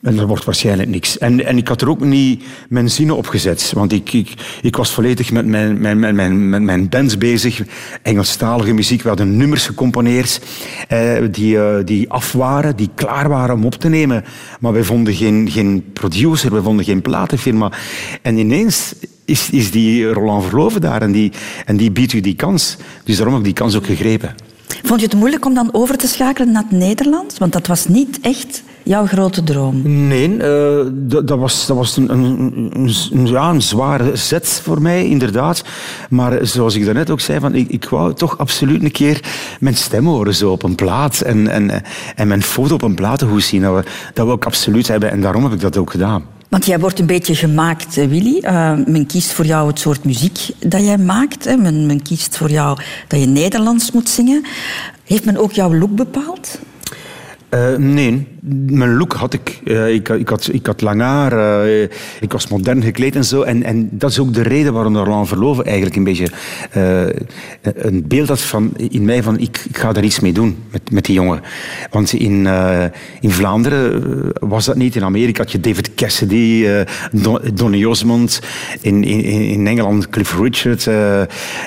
En 0.03 0.17
dat 0.17 0.27
wordt 0.27 0.45
waarschijnlijk 0.45 0.89
niks. 0.89 1.19
En, 1.19 1.45
en 1.45 1.57
ik 1.57 1.69
had 1.69 1.81
er 1.81 1.89
ook 1.89 2.01
niet 2.01 2.45
mijn 2.69 2.91
zinnen 2.91 3.17
op 3.17 3.27
gezet. 3.27 3.73
Want 3.75 3.93
ik, 3.93 4.13
ik, 4.13 4.35
ik 4.63 4.77
was 4.77 4.93
volledig 4.93 5.33
met 5.33 5.47
mijn, 5.47 5.81
mijn, 5.81 5.99
mijn, 5.99 6.49
mijn, 6.49 6.65
mijn 6.65 6.89
bands 6.89 7.19
bezig. 7.19 7.63
Engelstalige 8.03 8.73
muziek. 8.73 9.03
We 9.03 9.09
hadden 9.09 9.37
nummers 9.37 9.67
gecomponeerd 9.67 10.41
eh, 10.89 11.17
die, 11.31 11.59
eh, 11.59 11.85
die 11.85 12.11
af 12.11 12.33
waren, 12.33 12.77
die 12.77 12.91
klaar 12.95 13.29
waren 13.29 13.55
om 13.55 13.65
op 13.65 13.75
te 13.75 13.89
nemen. 13.89 14.25
Maar 14.61 14.73
wij 14.73 14.85
vonden 14.85 15.15
geen, 15.15 15.51
geen 15.51 15.85
producer, 15.93 16.55
we 16.55 16.63
vonden 16.63 16.85
geen 16.85 17.03
platenfirma. 17.03 17.73
En 18.23 18.37
ineens 18.37 18.95
is, 19.25 19.51
is 19.51 19.71
die 19.71 20.13
Roland 20.13 20.45
Verloven 20.45 20.81
daar 20.81 21.03
en 21.03 21.13
die, 21.13 21.33
en 21.65 21.77
die 21.77 21.91
biedt 21.91 22.13
u 22.13 22.21
die 22.21 22.35
kans. 22.35 22.77
Dus 23.05 23.17
daarom 23.17 23.35
heb 23.35 23.45
ik 23.47 23.55
die 23.55 23.63
kans 23.63 23.77
ook 23.77 23.87
gegrepen. 23.87 24.35
Vond 24.83 25.01
je 25.01 25.07
het 25.07 25.17
moeilijk 25.17 25.45
om 25.45 25.55
dan 25.55 25.69
over 25.73 25.97
te 25.97 26.07
schakelen 26.07 26.53
naar 26.53 26.63
het 26.69 26.79
Nederlands? 26.79 27.39
Want 27.39 27.53
dat 27.53 27.67
was 27.67 27.87
niet 27.87 28.19
echt 28.21 28.63
jouw 28.83 29.07
grote 29.07 29.43
droom. 29.43 30.07
Nee, 30.09 30.37
eh, 30.37 30.87
dat, 31.25 31.39
was, 31.39 31.67
dat 31.67 31.77
was 31.77 31.97
een, 31.97 32.13
een, 32.13 32.71
een, 33.13 33.27
ja, 33.27 33.51
een 33.51 33.63
zware 33.63 34.17
zet 34.17 34.61
voor 34.63 34.83
mij, 34.83 35.07
inderdaad. 35.07 35.65
Maar 36.11 36.47
zoals 36.47 36.75
ik 36.75 36.85
daarnet 36.85 37.11
ook 37.11 37.21
zei, 37.21 37.41
van, 37.41 37.55
ik, 37.55 37.69
ik 37.69 37.89
wou 37.89 38.15
toch 38.15 38.39
absoluut 38.39 38.83
een 38.83 38.91
keer 38.91 39.21
mijn 39.61 39.77
stem 39.77 40.07
horen 40.07 40.35
zo 40.35 40.51
op 40.51 40.63
een 40.63 40.75
plaat. 40.75 41.21
En, 41.21 41.49
en, 41.49 41.83
en 42.15 42.29
mijn 42.29 42.43
foto 42.43 42.75
op 42.75 42.83
een 42.83 42.95
platenhoes 42.95 43.47
zien. 43.47 43.63
Dat, 43.63 43.75
we, 43.75 43.91
dat 44.15 44.27
wil 44.27 44.35
ik 44.35 44.45
absoluut 44.45 44.89
hebben. 44.89 45.11
En 45.11 45.21
daarom 45.21 45.43
heb 45.43 45.53
ik 45.53 45.61
dat 45.61 45.77
ook 45.77 45.91
gedaan. 45.91 46.25
Want 46.49 46.67
jij 46.67 46.79
wordt 46.79 46.99
een 46.99 47.07
beetje 47.07 47.35
gemaakt, 47.35 47.97
eh, 47.97 48.07
Willy. 48.07 48.39
Eh, 48.39 48.73
men 48.87 49.07
kiest 49.07 49.33
voor 49.33 49.47
jou 49.47 49.69
het 49.69 49.79
soort 49.79 50.05
muziek 50.05 50.39
dat 50.59 50.85
jij 50.85 50.99
maakt. 50.99 51.45
Hè. 51.45 51.57
Men, 51.57 51.87
men 51.87 52.03
kiest 52.03 52.37
voor 52.37 52.51
jou 52.51 52.79
dat 53.09 53.21
je 53.21 53.27
Nederlands 53.27 53.91
moet 53.93 54.09
zingen. 54.09 54.45
Heeft 55.05 55.25
men 55.25 55.37
ook 55.37 55.53
jouw 55.53 55.75
look 55.75 55.95
bepaald? 55.95 56.59
Eh, 57.49 57.75
nee, 57.77 58.27
mijn 58.42 58.96
look 58.96 59.12
had 59.12 59.33
ik. 59.33 59.61
Eh, 59.64 59.94
ik, 59.94 60.09
ik, 60.09 60.29
had, 60.29 60.48
ik 60.53 60.66
had 60.66 60.81
lang 60.81 61.01
haar, 61.01 61.62
eh, 61.64 61.83
ik 62.20 62.33
was 62.33 62.48
modern 62.48 62.83
gekleed 62.83 63.16
en 63.16 63.24
zo. 63.24 63.42
En, 63.42 63.62
en 63.62 63.88
dat 63.92 64.11
is 64.11 64.18
ook 64.18 64.35
de 64.35 64.42
reden 64.42 64.72
waarom 64.72 64.96
Roland 64.96 65.29
Verloven 65.29 65.64
eigenlijk 65.64 65.96
een 65.96 66.05
beetje 66.05 66.29
eh, 66.70 67.07
een 67.62 68.05
beeld 68.09 68.29
had 68.29 68.40
van, 68.40 68.72
in 68.77 69.05
mij 69.05 69.22
van 69.22 69.38
ik, 69.38 69.64
ik 69.68 69.79
ga 69.79 69.92
daar 69.92 70.05
iets 70.05 70.20
mee 70.20 70.33
doen 70.33 70.57
met, 70.70 70.90
met 70.90 71.05
die 71.05 71.14
jongen. 71.14 71.40
Want 71.90 72.12
in, 72.12 72.46
in 73.20 73.31
Vlaanderen 73.31 74.33
was 74.40 74.64
dat 74.64 74.77
niet. 74.77 74.96
In 74.96 75.05
Amerika 75.05 75.42
had 75.42 75.53
je 75.53 75.61
David 75.61 75.94
Cassidy, 75.94 76.66
Don, 77.12 77.40
Donny 77.55 77.85
Osmond. 77.85 78.40
In, 78.81 79.05
in, 79.05 79.22
in 79.24 79.66
Engeland 79.66 80.09
Cliff 80.09 80.38
Richard. 80.38 80.83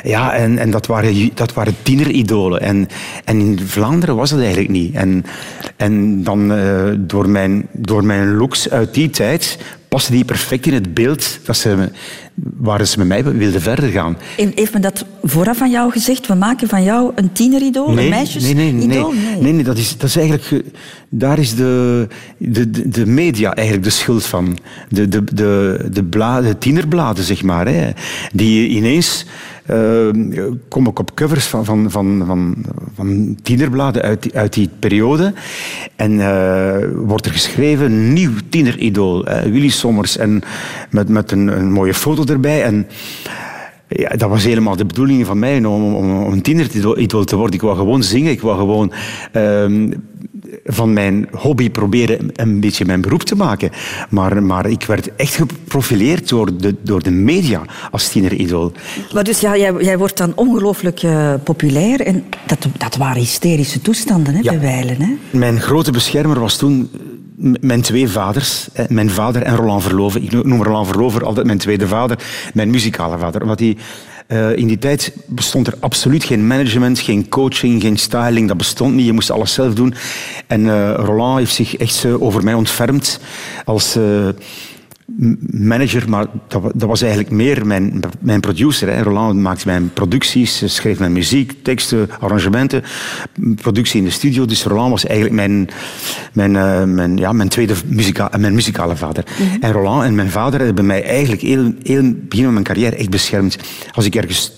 ja, 0.03 0.33
en, 0.33 0.57
en 0.57 0.71
dat 0.71 0.85
waren, 0.85 1.29
dat 1.33 1.53
waren 1.53 1.75
tieneridolen. 1.81 2.61
En, 2.61 2.87
en 3.25 3.39
in 3.39 3.59
Vlaanderen 3.59 4.15
was 4.15 4.29
dat 4.29 4.39
eigenlijk 4.39 4.69
niet. 4.69 4.95
En, 4.95 5.25
en 5.77 6.23
dan 6.23 6.51
eh, 6.61 6.93
door, 6.97 7.29
mijn, 7.29 7.67
door 7.71 8.05
mijn 8.05 8.35
looks 8.35 8.69
uit 8.69 8.93
die 8.93 9.09
tijd 9.09 9.57
paste 9.87 10.11
die 10.11 10.25
perfect 10.25 10.65
in 10.65 10.73
het 10.73 10.93
beeld 10.93 11.39
dat 11.43 11.57
ze, 11.57 11.89
waar 12.57 12.85
ze 12.85 12.97
met 12.97 13.07
mij 13.07 13.23
wilden 13.23 13.61
verder 13.61 13.89
gaan. 13.89 14.17
Heeft 14.35 14.73
men 14.73 14.81
dat 14.81 15.05
vooraf 15.23 15.61
aan 15.61 15.71
jou 15.71 15.91
gezegd? 15.91 16.27
We 16.27 16.33
maken 16.35 16.67
van 16.67 16.83
jou 16.83 17.11
een 17.15 17.31
tieneridool, 17.31 17.87
een 17.89 17.95
nee, 17.95 18.09
meisjesidool? 18.09 18.63
nee, 18.63 18.71
nee, 18.73 18.87
nee, 18.87 19.03
nee, 19.41 19.53
nee, 19.53 19.63
dat, 19.63 19.77
is, 19.77 19.97
dat 19.97 20.09
is 20.09 20.15
eigenlijk... 20.15 20.45
ge- 20.47 20.65
Daar 21.09 21.39
is 21.39 21.55
de, 21.55 22.07
de, 22.37 22.89
de, 22.89 23.05
media 23.05 23.53
eigenlijk 23.53 23.85
de 23.87 23.91
schuld 23.93 24.25
van. 24.25 24.57
De, 24.89 25.07
de, 25.07 25.23
de, 25.33 25.87
de, 25.91 26.03
bla, 26.03 26.41
de 26.41 26.57
tienerbladen, 26.57 27.23
zeg 27.23 27.43
maar. 27.43 27.67
Hè, 27.67 27.89
die 28.33 28.67
ineens... 28.69 29.25
eh, 29.65 30.07
kom 30.67 30.87
ik 30.87 30.99
op 30.99 31.15
covers 31.15 31.45
van, 31.45 31.65
van, 31.65 31.91
van, 31.91 32.23
van, 32.25 32.55
van 32.95 33.37
tienerbladen 33.43 34.01
uit, 34.01 34.21
die- 34.23 34.35
uit 34.35 34.53
die 34.53 34.69
periode. 34.79 35.33
En 35.95 36.19
eh, 36.19 36.87
wordt 36.95 37.25
er 37.25 37.31
geschreven, 37.31 38.13
nieuw 38.13 38.31
tieneridool. 38.49 39.25
eh, 39.27 39.51
Willy 39.51 39.69
Sommers. 39.69 40.17
En 40.17 40.41
met, 40.89 41.09
met 41.09 41.31
een, 41.31 41.47
een 41.47 41.71
mooie 41.71 41.93
foto 41.93 42.23
erbij. 42.31 42.63
En 42.63 42.87
ja, 43.87 44.09
dat 44.09 44.29
was 44.29 44.43
helemaal 44.43 44.75
de 44.75 44.85
bedoeling 44.85 45.25
van 45.25 45.39
mij 45.39 45.65
om, 45.65 45.95
om, 45.95 46.23
om 46.23 46.31
een 46.31 46.41
tieneridool 46.41 47.23
te 47.23 47.35
worden. 47.35 47.55
Ik 47.55 47.61
wou 47.61 47.77
gewoon 47.77 48.03
zingen. 48.03 48.31
Ik 48.31 48.41
wou 48.41 48.57
gewoon 48.57 48.91
ehm, 49.31 49.91
van 50.65 50.93
mijn 50.93 51.27
hobby 51.31 51.69
proberen 51.69 52.29
een 52.33 52.59
beetje 52.59 52.85
mijn 52.85 53.01
beroep 53.01 53.23
te 53.23 53.35
maken. 53.35 53.69
Maar, 54.09 54.43
maar 54.43 54.69
ik 54.69 54.83
werd 54.83 55.15
echt 55.15 55.35
geprofileerd 55.35 56.29
door 56.29 56.57
de, 56.57 56.75
door 56.81 57.03
de 57.03 57.11
media 57.11 57.61
als 57.91 58.09
tieneridool. 58.09 58.71
Maar 59.13 59.23
dus 59.23 59.39
ja, 59.39 59.57
jij, 59.57 59.73
jij 59.79 59.97
wordt 59.97 60.17
dan 60.17 60.31
ongelooflijk 60.35 61.03
eh, 61.03 61.33
populair. 61.43 62.01
En 62.01 62.23
dat, 62.47 62.67
dat 62.77 62.95
waren 62.97 63.21
hysterische 63.21 63.81
toestanden, 63.81 64.33
hè, 64.33 64.39
Ja. 64.41 64.51
bij 64.51 64.59
wijlen. 64.59 65.01
Hè? 65.01 65.37
Mijn 65.37 65.59
grote 65.59 65.91
beschermer 65.91 66.39
was 66.39 66.57
toen 66.57 66.89
mijn 67.41 67.81
twee 67.81 68.09
vaders. 68.09 68.67
Mijn 68.87 69.09
vader 69.09 69.41
en 69.41 69.55
Roland 69.55 69.83
Verloven. 69.83 70.23
Ik 70.23 70.31
noem 70.31 70.63
Roland 70.63 70.87
Verloven 70.87 71.23
altijd 71.23 71.45
mijn 71.45 71.57
tweede 71.57 71.87
vader. 71.87 72.17
Mijn 72.53 72.69
muzikale 72.69 73.17
vader. 73.17 73.41
Omdat 73.41 73.59
hij 73.59 73.77
eh, 74.27 74.55
in 74.55 74.67
die 74.67 74.77
tijd 74.77 75.13
bestond 75.25 75.67
er 75.67 75.73
absoluut 75.79 76.23
geen 76.23 76.47
management, 76.47 76.99
geen 76.99 77.29
coaching, 77.29 77.81
geen 77.81 77.97
styling. 77.97 78.47
Dat 78.47 78.57
bestond 78.57 78.95
niet. 78.95 79.05
Je 79.05 79.13
moest 79.13 79.31
alles 79.31 79.53
zelf 79.53 79.73
doen. 79.73 79.93
En 80.47 80.69
eh, 80.69 80.93
Roland 80.95 81.37
heeft 81.37 81.53
zich 81.53 81.77
echt 81.77 82.05
over 82.05 82.43
mij 82.43 82.53
ontfermd 82.53 83.19
als 83.65 83.95
eh, 83.95 84.27
manager, 85.51 86.09
maar 86.09 86.25
dat, 86.47 86.63
dat 86.75 86.89
was 86.89 87.01
eigenlijk 87.01 87.31
meer 87.31 87.67
mijn, 87.67 87.99
mijn 88.19 88.39
producer. 88.39 88.89
Hè. 88.89 89.01
Roland 89.01 89.39
maakte 89.39 89.67
mijn 89.67 89.93
producties, 89.93 90.75
schreef 90.75 90.99
mijn 90.99 91.11
muziek, 91.11 91.53
teksten, 91.63 92.09
arrangementen, 92.19 92.83
productie 93.55 93.99
in 93.99 94.05
de 94.05 94.11
studio. 94.11 94.45
Dus 94.45 94.63
Roland 94.63 94.91
was 94.91 95.05
eigenlijk 95.05 95.35
mijn, 95.35 95.69
mijn, 96.33 96.55
eh, 96.55 96.83
mijn, 96.83 97.17
ja, 97.17 97.31
mijn 97.31 97.49
tweede 97.49 97.73
muzika 97.85 98.31
mijn 98.37 98.53
muzikale 98.53 98.95
vader. 98.95 99.23
En 99.59 99.71
Roland 99.71 100.03
en 100.03 100.15
mijn 100.15 100.31
vader 100.31 100.59
hebben 100.59 100.85
mij 100.85 101.03
eigenlijk 101.03 101.41
heel, 101.41 101.73
heel 101.83 102.13
begin 102.15 102.43
van 102.43 102.53
mijn 102.53 102.65
carrière 102.65 102.95
echt 102.95 103.09
beschermd. 103.09 103.57
Als 103.91 104.05
ik 104.05 104.15
ergens 104.15 104.53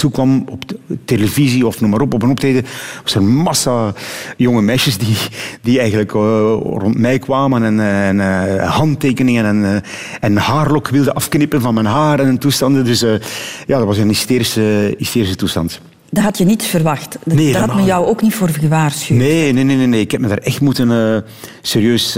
toekwam 0.00 0.44
op 0.48 0.68
de 0.68 0.78
televisie 1.04 1.66
of 1.66 1.80
noem 1.80 1.90
maar 1.90 2.00
op, 2.00 2.14
op 2.14 2.22
een 2.22 2.30
optreden, 2.30 2.64
was 3.02 3.14
er 3.14 3.20
een 3.20 3.36
massa 3.36 3.92
jonge 4.36 4.62
meisjes 4.62 4.98
die, 4.98 5.16
die 5.62 5.78
eigenlijk 5.78 6.14
eh, 6.14 6.20
rond 6.62 6.98
mij 6.98 7.18
kwamen 7.18 7.64
en, 7.64 7.80
eh, 7.80 8.08
en 8.08 8.20
eh, 8.20 8.70
handtekeningen 8.76 9.44
en, 9.44 9.82
en 10.20 10.36
haarlok 10.36 10.88
wilden 10.88 11.14
afknippen 11.14 11.60
van 11.60 11.74
mijn 11.74 11.86
haar 11.86 12.20
en 12.20 12.38
toestanden. 12.38 12.84
Dus 12.84 13.00
ja, 13.66 13.78
dat 13.78 13.84
was 13.84 13.98
een 13.98 14.08
hysterische, 14.08 14.94
hysterische 14.98 15.36
toestand. 15.36 15.80
Dat 16.10 16.24
had 16.24 16.38
je 16.38 16.44
niet 16.44 16.62
verwacht. 16.62 17.16
Dat- 17.24 17.34
Nee, 17.34 17.52
Daar 17.52 17.60
had 17.60 17.68
men 17.68 17.76
helemaal 17.78 17.98
jou 17.98 18.10
ook 18.10 18.22
niet 18.22 18.34
voor 18.34 18.48
gewaarschuwd. 18.48 19.18
Nee, 19.18 19.52
nee, 19.52 19.64
nee, 19.64 19.76
nee, 19.76 19.86
nee. 19.86 20.00
ik 20.00 20.10
heb 20.10 20.20
me 20.20 20.28
daar 20.28 20.38
echt 20.38 20.60
moeten 20.60 21.24
serieus 21.62 22.12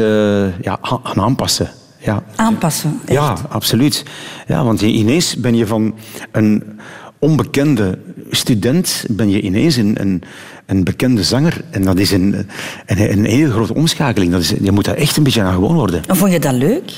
ja, 0.63 0.79
aan 0.81 1.01
aan 1.03 1.21
aanpassen. 1.21 1.71
Ja. 2.05 2.23
Aanpassen. 2.37 3.01
echt. 3.05 3.13
Ja, 3.19 3.37
absoluut. 3.49 4.05
Ja, 4.47 4.65
want 4.65 4.81
ineens 4.83 5.37
ben 5.37 5.55
je 5.57 5.67
van 5.67 5.95
een 6.33 6.81
onbekende 7.23 7.99
student, 8.31 9.05
ben 9.09 9.31
je 9.31 9.41
ineens 9.41 9.77
een, 9.77 10.01
een, 10.01 10.23
een 10.67 10.85
bekende 10.85 11.23
zanger. 11.23 11.65
En 11.71 11.83
dat 11.83 11.99
is 11.99 12.11
een, 12.11 12.47
een, 12.87 13.13
een 13.13 13.25
hele 13.25 13.51
grote 13.51 13.75
omschakeling. 13.75 14.33
Dat 14.33 14.41
is, 14.41 14.53
je 14.63 14.73
moet 14.73 14.85
daar 14.85 14.95
echt 14.95 15.17
een 15.17 15.23
beetje 15.23 15.43
aan 15.43 15.55
gewoon 15.55 15.75
worden. 15.75 16.03
En 16.07 16.17
vond 16.17 16.33
je 16.33 16.39
dat 16.41 16.53
leuk? 16.53 16.93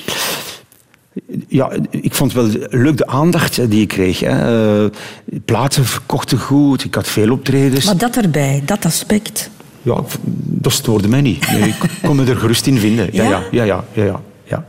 Ja, 1.48 1.72
ik 1.90 2.14
vond 2.14 2.32
wel 2.32 2.48
leuk 2.70 2.96
de 2.96 3.06
aandacht 3.06 3.70
die 3.70 3.80
ik 3.80 3.88
kreeg. 3.88 4.20
Hè. 4.20 4.84
Eh, 4.84 4.90
platen 5.44 5.84
verkochten 5.84 6.38
goed, 6.38 6.84
ik 6.84 6.94
had 6.94 7.08
veel 7.08 7.32
optredens. 7.32 7.84
Maar 7.84 7.96
dat 7.96 8.16
erbij, 8.16 8.62
dat 8.64 8.84
aspect. 8.84 9.50
Ja, 9.82 10.04
dat 10.36 10.72
stoorde 10.72 11.08
mij 11.08 11.20
niet. 11.20 11.50
Nee, 11.50 11.68
Ik 11.68 11.90
kon 12.02 12.16
me 12.16 12.24
er 12.24 12.36
gerust 12.36 12.66
in 12.66 12.78
vinden. 12.78 13.08
Ja, 13.12 13.24
ja, 13.24 13.42
ja. 13.50 13.64
ja, 13.64 13.84
ja, 13.92 14.20
ja. 14.44 14.66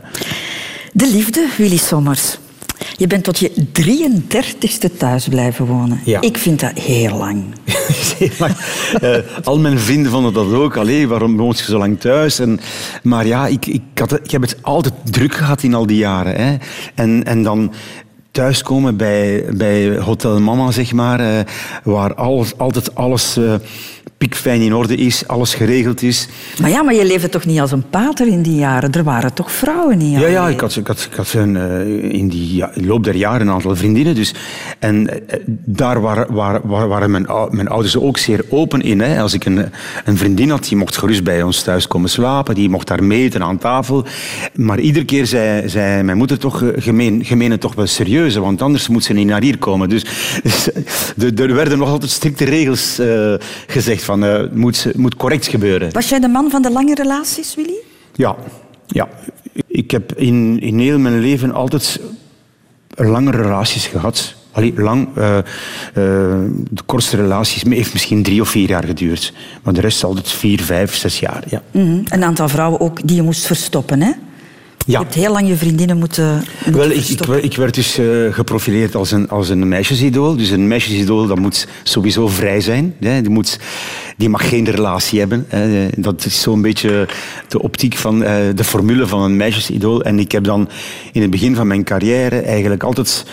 De 0.93 1.11
liefde, 1.11 1.47
Willy 1.57 1.77
Sommers. 1.77 2.37
Je 2.97 3.07
bent 3.07 3.23
tot 3.23 3.39
je 3.39 3.51
33ste 3.81 4.97
thuis 4.97 5.27
blijven 5.27 5.65
wonen. 5.65 5.99
Ja. 6.05 6.21
Ik 6.21 6.37
vind 6.37 6.59
dat 6.59 6.71
heel 6.79 7.17
lang. 7.17 7.43
Heel 8.17 8.29
lang. 8.37 8.55
Eh, 9.01 9.17
al 9.43 9.59
mijn 9.59 9.79
vrienden 9.79 10.11
vonden 10.11 10.33
dat 10.33 10.53
ook. 10.53 10.77
Allee, 10.77 11.07
waarom 11.07 11.37
woont 11.37 11.59
je 11.59 11.65
zo 11.65 11.77
lang 11.77 11.99
thuis? 11.99 12.39
En, 12.39 12.59
maar 13.03 13.25
ja, 13.25 13.47
ik, 13.47 13.65
ik, 13.65 13.81
had, 13.95 14.13
ik 14.23 14.31
heb 14.31 14.41
het 14.41 14.57
altijd 14.61 14.93
druk 15.03 15.35
gehad 15.35 15.63
in 15.63 15.73
al 15.73 15.85
die 15.85 15.97
jaren. 15.97 16.35
Hè. 16.35 16.57
En, 16.95 17.23
en 17.23 17.43
dan 17.43 17.73
thuiskomen 18.31 18.97
bij, 18.97 19.45
bij 19.51 19.97
Hotel 19.97 20.39
Mama, 20.39 20.71
zeg 20.71 20.93
maar, 20.93 21.19
eh, 21.19 21.39
waar 21.83 22.13
alles, 22.13 22.57
altijd 22.57 22.95
alles 22.95 23.37
eh 23.37 23.53
pikfijn 24.17 24.61
in 24.61 24.73
orde 24.73 24.95
is, 24.95 25.27
alles 25.27 25.53
geregeld 25.53 26.01
is. 26.01 26.27
Maar 26.61 26.69
ja, 26.69 26.81
maar 26.83 26.93
je 26.93 27.05
leefde 27.05 27.29
toch 27.29 27.45
niet 27.45 27.59
als 27.59 27.71
een 27.71 27.89
pater 27.89 28.27
in 28.27 28.41
die 28.41 28.55
jaren? 28.55 28.91
Er 28.91 29.03
waren 29.03 29.33
toch 29.33 29.51
vrouwen 29.51 30.01
in 30.01 30.09
Ja, 30.09 30.27
ja 30.27 30.47
ik 30.47 30.59
had, 30.59 30.75
ik 30.75 30.87
had, 30.87 31.07
ik 31.11 31.17
had 31.17 31.33
een, 31.33 31.57
eh, 31.57 32.13
in 32.19 32.27
die 32.27 32.55
ja, 32.55 32.71
loop 32.73 33.03
der 33.03 33.15
jaren 33.15 33.47
een 33.47 33.53
aantal 33.53 33.75
vriendinnen. 33.75 34.15
Dus. 34.15 34.33
En 34.79 35.27
eh, 35.29 35.39
daar 35.47 36.01
waren, 36.01 36.33
waren, 36.33 36.87
waren 36.87 37.11
mijn, 37.11 37.27
ou- 37.27 37.55
mijn 37.55 37.67
ouders 37.67 37.97
ook 37.97 38.17
zeer 38.17 38.45
open 38.49 38.81
in. 38.81 38.99
Hè. 39.01 39.21
Als 39.21 39.33
ik 39.33 39.45
een, 39.45 39.69
een 40.05 40.17
vriendin 40.17 40.49
had, 40.49 40.63
die 40.63 40.77
mocht 40.77 40.97
gerust 40.97 41.23
bij 41.23 41.43
ons 41.43 41.61
thuis 41.61 41.87
komen 41.87 42.09
slapen. 42.09 42.55
Die 42.55 42.69
mocht 42.69 42.87
daar 42.87 43.03
meten 43.03 43.43
aan 43.43 43.57
tafel. 43.57 44.05
Maar 44.53 44.79
iedere 44.79 45.05
keer 45.05 45.25
zei, 45.25 45.69
zei 45.69 46.03
mijn 46.03 46.17
moeder 46.17 46.37
toch, 46.39 46.61
eh, 46.61 46.69
gemeen, 46.83 47.25
gemeen 47.25 47.51
het 47.51 47.61
toch 47.61 47.75
wel 47.75 47.87
serieus. 47.87 48.35
Want 48.35 48.61
anders 48.61 48.87
moet 48.87 49.03
ze 49.03 49.13
niet 49.13 49.27
naar 49.27 49.41
hier 49.41 49.57
komen. 49.57 49.89
Dus, 49.89 50.05
dus, 51.15 51.31
er 51.35 51.55
werden 51.55 51.77
nog 51.77 51.89
altijd 51.89 52.11
strikte 52.11 52.45
regels 52.45 53.01
gezegd 53.67 54.03
van... 54.05 54.23
eh, 54.23 54.33
Het 54.37 54.55
moet, 54.55 54.87
moet 54.95 55.15
correct 55.15 55.47
gebeuren. 55.47 55.91
Was 55.93 56.09
jij 56.09 56.19
de 56.19 56.27
man 56.27 56.49
van 56.49 56.61
de 56.61 56.71
lange 56.71 56.95
relaties, 56.95 57.55
Willy? 57.55 57.75
Ja, 58.15 58.35
ja. 58.87 59.07
Ik 59.67 59.91
heb 59.91 60.13
in, 60.13 60.59
in 60.59 60.79
heel 60.79 60.99
mijn 60.99 61.19
leven 61.19 61.51
altijd 61.53 61.99
lange 62.95 63.31
relaties 63.31 63.87
gehad. 63.87 64.35
Allee, 64.51 64.73
lang. 64.77 65.07
eh, 65.15 65.37
eh, 65.37 65.43
de 66.69 66.81
kortste 66.85 67.15
relaties 67.15 67.63
heeft 67.63 67.93
misschien 67.93 68.23
drie 68.23 68.41
of 68.41 68.49
vier 68.49 68.69
jaar 68.69 68.83
geduurd. 68.83 69.33
Maar 69.63 69.73
de 69.73 69.81
rest 69.81 70.03
altijd 70.03 70.29
vier, 70.29 70.61
vijf, 70.61 70.95
zes 70.95 71.19
jaar. 71.19 71.43
Ja. 71.49 71.61
Mhm. 71.71 71.99
Een 72.05 72.23
aantal 72.23 72.49
vrouwen 72.49 72.79
ook 72.79 73.07
die 73.07 73.15
je 73.15 73.21
moest 73.21 73.45
verstoppen, 73.45 74.01
hè? 74.01 74.11
Je 74.87 74.97
hebt 74.97 75.13
heel 75.13 75.31
lang 75.31 75.47
je 75.47 75.55
vriendinnen 75.55 75.97
moeten, 75.97 76.43
moeten 76.65 76.81
Wel, 76.81 76.91
ik, 76.97 77.43
ik, 77.43 77.55
werd 77.55 77.75
dus 77.75 77.97
eh, 77.97 78.05
geprofileerd 78.31 78.95
als 78.95 79.11
een, 79.11 79.29
als 79.29 79.49
een 79.49 79.67
meisjesidool. 79.67 80.35
Dus 80.35 80.49
een 80.49 80.67
meisjesidool 80.67 81.27
dat 81.27 81.39
moet 81.39 81.67
sowieso 81.83 82.27
vrij 82.27 82.61
zijn. 82.61 82.95
Hè. 82.99 83.21
Die, 83.21 83.31
moet, 83.31 83.59
die 84.17 84.29
mag 84.29 84.49
geen 84.49 84.69
relatie 84.69 85.19
hebben. 85.19 85.45
Hè. 85.47 85.87
Dat 85.97 86.25
is 86.25 86.41
zo'n 86.41 86.61
beetje 86.61 87.07
de 87.47 87.61
optiek 87.61 87.95
van 87.95 88.23
eh, 88.23 88.35
de 88.55 88.63
formule 88.63 89.07
van 89.07 89.21
een 89.21 89.37
meisjesidool. 89.37 90.03
En 90.03 90.19
ik 90.19 90.31
heb 90.31 90.43
dan 90.43 90.69
in 91.11 91.21
het 91.21 91.31
begin 91.31 91.55
van 91.55 91.67
mijn 91.67 91.83
carrière 91.83 92.39
eigenlijk 92.39 92.83
altijd 92.83 93.25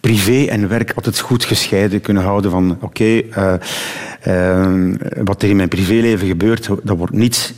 privé 0.00 0.44
en 0.44 0.68
werk 0.68 0.92
altijd 0.96 1.20
goed 1.20 1.44
gescheiden 1.44 2.00
kunnen 2.00 2.22
houden 2.22 2.50
van 2.50 2.78
oké, 2.80 3.04
eh, 3.18 3.54
eh, 4.20 4.94
wat 5.24 5.42
er 5.42 5.48
in 5.48 5.56
mijn 5.56 5.68
privéleven 5.68 6.26
gebeurt, 6.26 6.68
dat 6.82 6.96
wordt 6.96 7.12
niet 7.12 7.54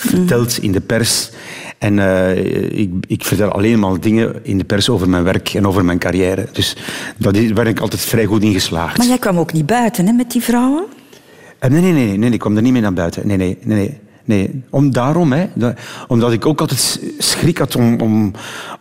verteld 0.00 0.58
in 0.58 0.72
de 0.72 0.80
pers. 0.80 1.30
En 1.78 1.98
eh, 1.98 2.78
ik, 2.78 2.90
ik 3.06 3.24
vertel 3.24 3.50
alleen 3.52 3.78
maar 3.78 4.00
dingen 4.00 4.34
in 4.42 4.58
de 4.58 4.64
pers 4.64 4.88
over 4.88 5.08
mijn 5.08 5.24
werk 5.24 5.54
en 5.54 5.66
over 5.66 5.84
mijn 5.84 5.98
carrière. 5.98 6.46
Dus 6.52 6.76
daar 7.16 7.32
ben 7.32 7.66
ik 7.66 7.80
altijd 7.80 8.00
vrij 8.00 8.24
goed 8.24 8.42
in 8.42 8.52
geslaagd. 8.52 8.98
Maar 8.98 9.06
jij 9.06 9.18
kwam 9.18 9.38
ook 9.38 9.52
niet 9.52 9.66
buiten 9.66 10.06
hè, 10.06 10.12
met 10.12 10.30
die 10.30 10.42
vrouwen? 10.42 10.84
Eh, 11.58 11.70
Nee, 11.70 11.80
nee, 11.80 11.92
nee, 11.92 12.06
nee, 12.06 12.18
nee, 12.18 12.30
ik 12.30 12.38
kwam 12.38 12.56
er 12.56 12.62
niet 12.62 12.72
mee 12.72 12.82
naar 12.82 12.92
buiten. 12.92 13.26
Nee, 13.26 13.36
nee, 13.36 13.58
nee, 13.62 13.76
nee. 13.76 13.98
Nee. 14.28 14.62
Om, 14.70 14.92
daarom, 14.92 15.32
hè, 15.32 15.46
dat- 15.54 15.74
omdat 16.08 16.32
ik 16.32 16.46
ook 16.46 16.60
altijd 16.60 17.00
schrik 17.18 17.58
had 17.58 17.76
om, 17.76 18.00
om, 18.00 18.32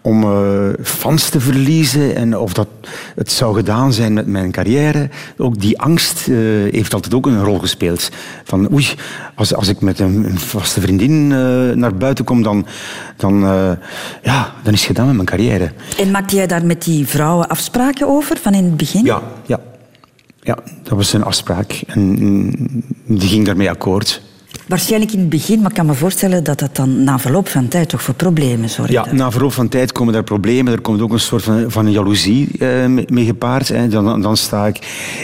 om 0.02 0.24
eh, 0.24 0.70
fans 0.84 1.30
te 1.30 1.40
verliezen 1.40 2.16
en 2.16 2.38
of 2.38 2.54
dat 2.54 2.68
het 3.16 3.32
zou 3.32 3.56
gedaan 3.56 3.94
zijn 3.94 4.14
met 4.14 4.28
mijn 4.28 4.52
carrière. 4.52 5.10
Ook 5.38 5.60
die 5.60 5.80
angst 5.80 6.28
eh, 6.28 6.36
heeft 6.72 6.94
altijd 6.94 7.14
ook 7.14 7.26
een 7.26 7.44
rol 7.44 7.60
gespeeld. 7.60 8.10
Van 8.44 8.72
oei, 8.74 8.88
als, 9.36 9.54
als 9.54 9.68
ik 9.68 9.82
met 9.82 10.00
een, 10.00 10.26
een 10.30 10.40
vaste 10.40 10.82
vriendin 10.82 11.32
eh, 11.32 11.38
naar 11.76 11.96
buiten 11.96 12.26
kom, 12.26 12.44
dan, 12.44 12.66
dan, 13.16 13.40
ja, 14.24 14.54
dan 14.64 14.74
is 14.74 14.80
het 14.80 14.88
gedaan 14.88 15.06
met 15.06 15.16
mijn 15.16 15.28
carrière. 15.28 15.72
En 16.00 16.12
maakte 16.12 16.36
jij 16.36 16.48
daar 16.48 16.66
met 16.66 16.84
die 16.84 17.08
vrouwen 17.08 17.48
afspraken 17.48 18.08
over 18.08 18.38
van 18.38 18.54
in 18.54 18.64
het 18.64 18.78
begin? 18.78 19.06
Ja, 19.06 19.22
ja. 19.46 19.60
Ja, 20.42 20.58
dat 20.84 20.98
was 20.98 21.14
een 21.14 21.24
afspraak 21.24 21.82
en 21.88 22.16
die 23.06 23.30
ging 23.30 23.46
daarmee 23.46 23.70
akkoord. 23.70 24.22
Waarschijnlijk 24.68 25.12
in 25.12 25.20
het 25.20 25.30
begin, 25.30 25.60
maar 25.60 25.70
ik 25.70 25.76
kan 25.76 25.86
me 25.86 25.94
voorstellen 25.94 26.44
dat 26.44 26.60
dat 26.60 26.76
dan 26.76 27.04
na 27.04 27.20
verloop 27.20 27.48
van 27.48 27.68
tijd 27.68 27.90
toch 27.90 28.02
voor 28.02 28.14
problemen 28.14 28.70
zorgde. 28.70 28.94
Ja, 28.94 29.14
na 29.14 29.32
verloop 29.32 29.54
van 29.54 29.70
tijd 29.70 29.92
komen 29.92 30.16
er 30.16 30.24
problemen. 30.24 30.74
Er 30.74 30.82
komt 30.82 31.02
ook 31.02 31.12
een 31.12 31.20
soort 31.20 31.44
van, 31.44 31.72
van 31.72 31.92
jaloezie 31.92 32.50
eh, 32.60 32.86
mee 33.08 33.26
gepaard. 33.26 33.68
Hè. 33.68 33.88
Dan, 33.88 34.22
dan 34.22 34.38
sta 34.38 34.68
ik 34.68 34.80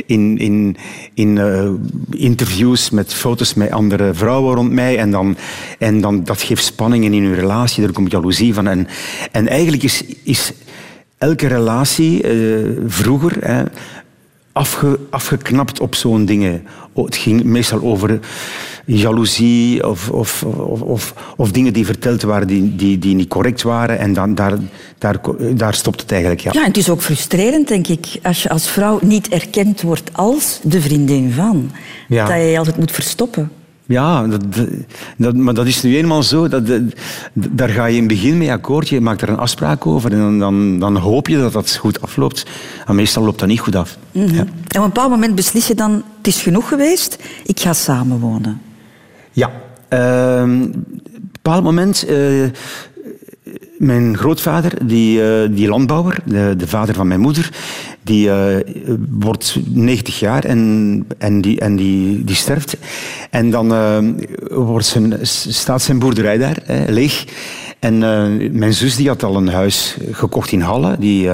in, 0.06 0.38
in, 0.38 0.78
in 1.14 1.38
eh, 1.38 1.70
interviews 2.10 2.90
met 2.90 3.14
foto's 3.14 3.54
met 3.54 3.72
andere 3.72 4.14
vrouwen 4.14 4.56
rond 4.56 4.72
mij. 4.72 4.98
En, 4.98 5.12
dan, 5.12 5.38
en 5.80 6.02
dan, 6.02 6.24
dat 6.24 6.42
geeft 6.42 6.64
spanningen 6.64 7.14
in 7.14 7.24
uw 7.24 7.34
relatie. 7.34 7.84
Er 7.84 7.92
komt 7.92 8.12
jaloezie 8.12 8.54
van. 8.54 8.68
En, 8.68 8.88
en 9.32 9.48
eigenlijk 9.48 9.84
is, 9.84 10.04
is 10.24 10.52
elke 11.18 11.48
relatie 11.48 12.24
eh, 12.24 12.70
vroeger... 12.88 13.38
Hè, 13.40 13.64
afge, 14.54 15.00
afgeknapt 15.10 15.80
op 15.80 15.96
zo'n 15.96 16.26
dingen. 16.26 16.66
Oh, 16.94 17.06
Het 17.06 17.16
ging 17.16 17.44
meestal 17.44 17.82
over 17.82 18.20
jaloezie 18.86 19.88
of, 19.88 20.10
of, 20.10 20.44
of, 20.44 20.82
of, 20.82 21.14
of 21.38 21.52
dingen 21.52 21.74
die 21.74 21.86
verteld 21.86 22.22
waren 22.22 22.48
die, 22.48 22.76
die, 22.76 23.00
die 23.00 23.16
niet 23.16 23.28
correct 23.28 23.62
waren. 23.62 24.00
En 24.00 24.14
dan, 24.14 24.36
daar, 24.36 24.58
daar, 24.98 25.20
daar 25.56 25.74
stopt 25.74 26.02
het 26.02 26.12
eigenlijk. 26.12 26.42
Ja. 26.42 26.52
Ja, 26.54 26.62
en 26.62 26.68
het 26.68 26.78
is 26.78 26.90
ook 26.90 27.02
frustrerend, 27.02 27.68
denk 27.68 27.88
ik, 27.88 28.06
als 28.24 28.44
je 28.44 28.50
als 28.50 28.70
vrouw 28.70 29.00
niet 29.02 29.30
erkend 29.30 29.82
wordt 29.82 30.10
als 30.14 30.60
de 30.64 30.82
vriendin 30.82 31.32
van. 31.32 31.72
Ja. 32.08 32.26
Dat 32.26 32.36
je 32.36 32.42
je 32.42 32.58
altijd 32.58 32.78
moet 32.78 32.92
verstoppen. 32.92 33.52
Ja, 33.86 34.28
dat, 34.28 34.42
dat, 35.18 35.36
maar 35.36 35.54
dat 35.54 35.66
is 35.68 35.82
nu 35.84 35.98
eenmaal 35.98 36.24
zo. 36.24 36.48
Dat, 36.48 36.68
dat- 36.68 36.82
daar 37.34 37.70
ga 37.70 37.86
je 37.86 37.94
in 37.94 38.00
het 38.00 38.08
begin 38.08 38.38
mee 38.38 38.52
akkoord. 38.52 38.90
Je 38.90 39.02
maakt 39.02 39.22
er 39.22 39.30
een 39.30 39.38
afspraak 39.38 39.86
over. 39.88 40.12
En 40.12 40.18
dan, 40.18 40.40
dan, 40.40 40.80
dan 40.80 40.96
hoop 40.98 41.28
je 41.28 41.38
dat 41.38 41.54
dat 41.54 41.76
goed 41.76 42.02
afloopt. 42.02 42.46
Maar 42.86 42.96
meestal 42.96 43.24
loopt 43.24 43.40
dat 43.40 43.48
niet 43.48 43.60
goed 43.60 43.76
af. 43.76 43.98
Ja. 44.12 44.22
En 44.24 44.40
op 44.68 44.76
een 44.76 44.82
bepaald 44.84 45.10
moment 45.10 45.36
beslis 45.36 45.68
je 45.68 45.76
dan, 45.76 45.92
het 46.18 46.28
is 46.28 46.42
genoeg 46.42 46.68
geweest, 46.68 47.18
ik 47.46 47.60
ga 47.60 47.74
samenwonen. 47.74 48.62
Ja. 49.32 49.52
Ehm, 49.88 50.62
op 50.62 50.74
een 50.74 51.30
bepaald 51.32 51.64
moment... 51.64 52.04
eh, 52.06 52.44
mijn 53.84 54.18
grootvader, 54.18 54.88
die, 54.88 55.24
eh, 55.24 55.50
die 55.52 55.68
landbouwer, 55.68 56.18
de, 56.26 56.54
de 56.58 56.68
vader 56.68 56.96
van 56.96 57.08
mijn 57.08 57.20
moeder, 57.20 57.50
die 58.04 58.30
eh, 58.30 58.56
wordt 59.10 59.58
90 59.66 60.20
jaar 60.20 60.44
en, 60.46 61.06
en, 61.18 61.42
die, 61.42 61.60
en 61.60 61.76
die, 61.76 62.24
die 62.24 62.36
sterft. 62.36 62.78
En 63.30 63.50
dan 63.50 63.74
eh, 63.74 63.98
wordt 64.50 64.86
zijn, 64.86 65.14
staat 65.22 65.82
zijn 65.82 66.00
boerderij 66.00 66.38
daar, 66.38 66.58
hè, 66.66 66.92
leeg. 66.92 67.26
En 67.80 67.98
mijn 68.58 68.74
zus 68.74 68.96
die 68.96 69.08
had 69.08 69.24
al 69.24 69.36
een 69.36 69.50
huis 69.50 69.98
gekocht 70.12 70.52
in 70.52 70.62
Halle. 70.62 70.96
Die, 71.00 71.30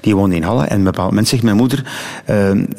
die 0.00 0.16
woonde 0.16 0.36
in 0.36 0.42
Halle. 0.42 0.64
En 0.64 0.78
een 0.78 0.84
bepaald 0.84 1.08
moment 1.08 1.28
zegt 1.28 1.42
mijn 1.42 1.56
moeder... 1.56 1.84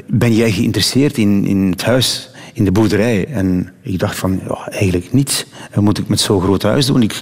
ben 0.08 0.36
jij 0.36 0.52
geïnteresseerd 0.52 1.18
in, 1.18 1.46
in 1.46 1.70
het 1.72 1.84
huis, 1.84 2.31
in 2.54 2.64
de 2.64 2.72
boerderij? 2.72 3.28
En 3.28 3.74
ik 3.82 4.00
dacht 4.00 4.18
van, 4.18 4.40
ja, 4.48 4.72
eigenlijk 4.72 5.14
niet. 5.14 5.48
Wat 5.74 5.84
moet 5.84 5.98
ik 5.98 6.08
met 6.08 6.20
zo'n 6.20 6.42
groot 6.42 6.64
huis 6.64 6.86
doen? 6.86 7.02
Ik, 7.02 7.20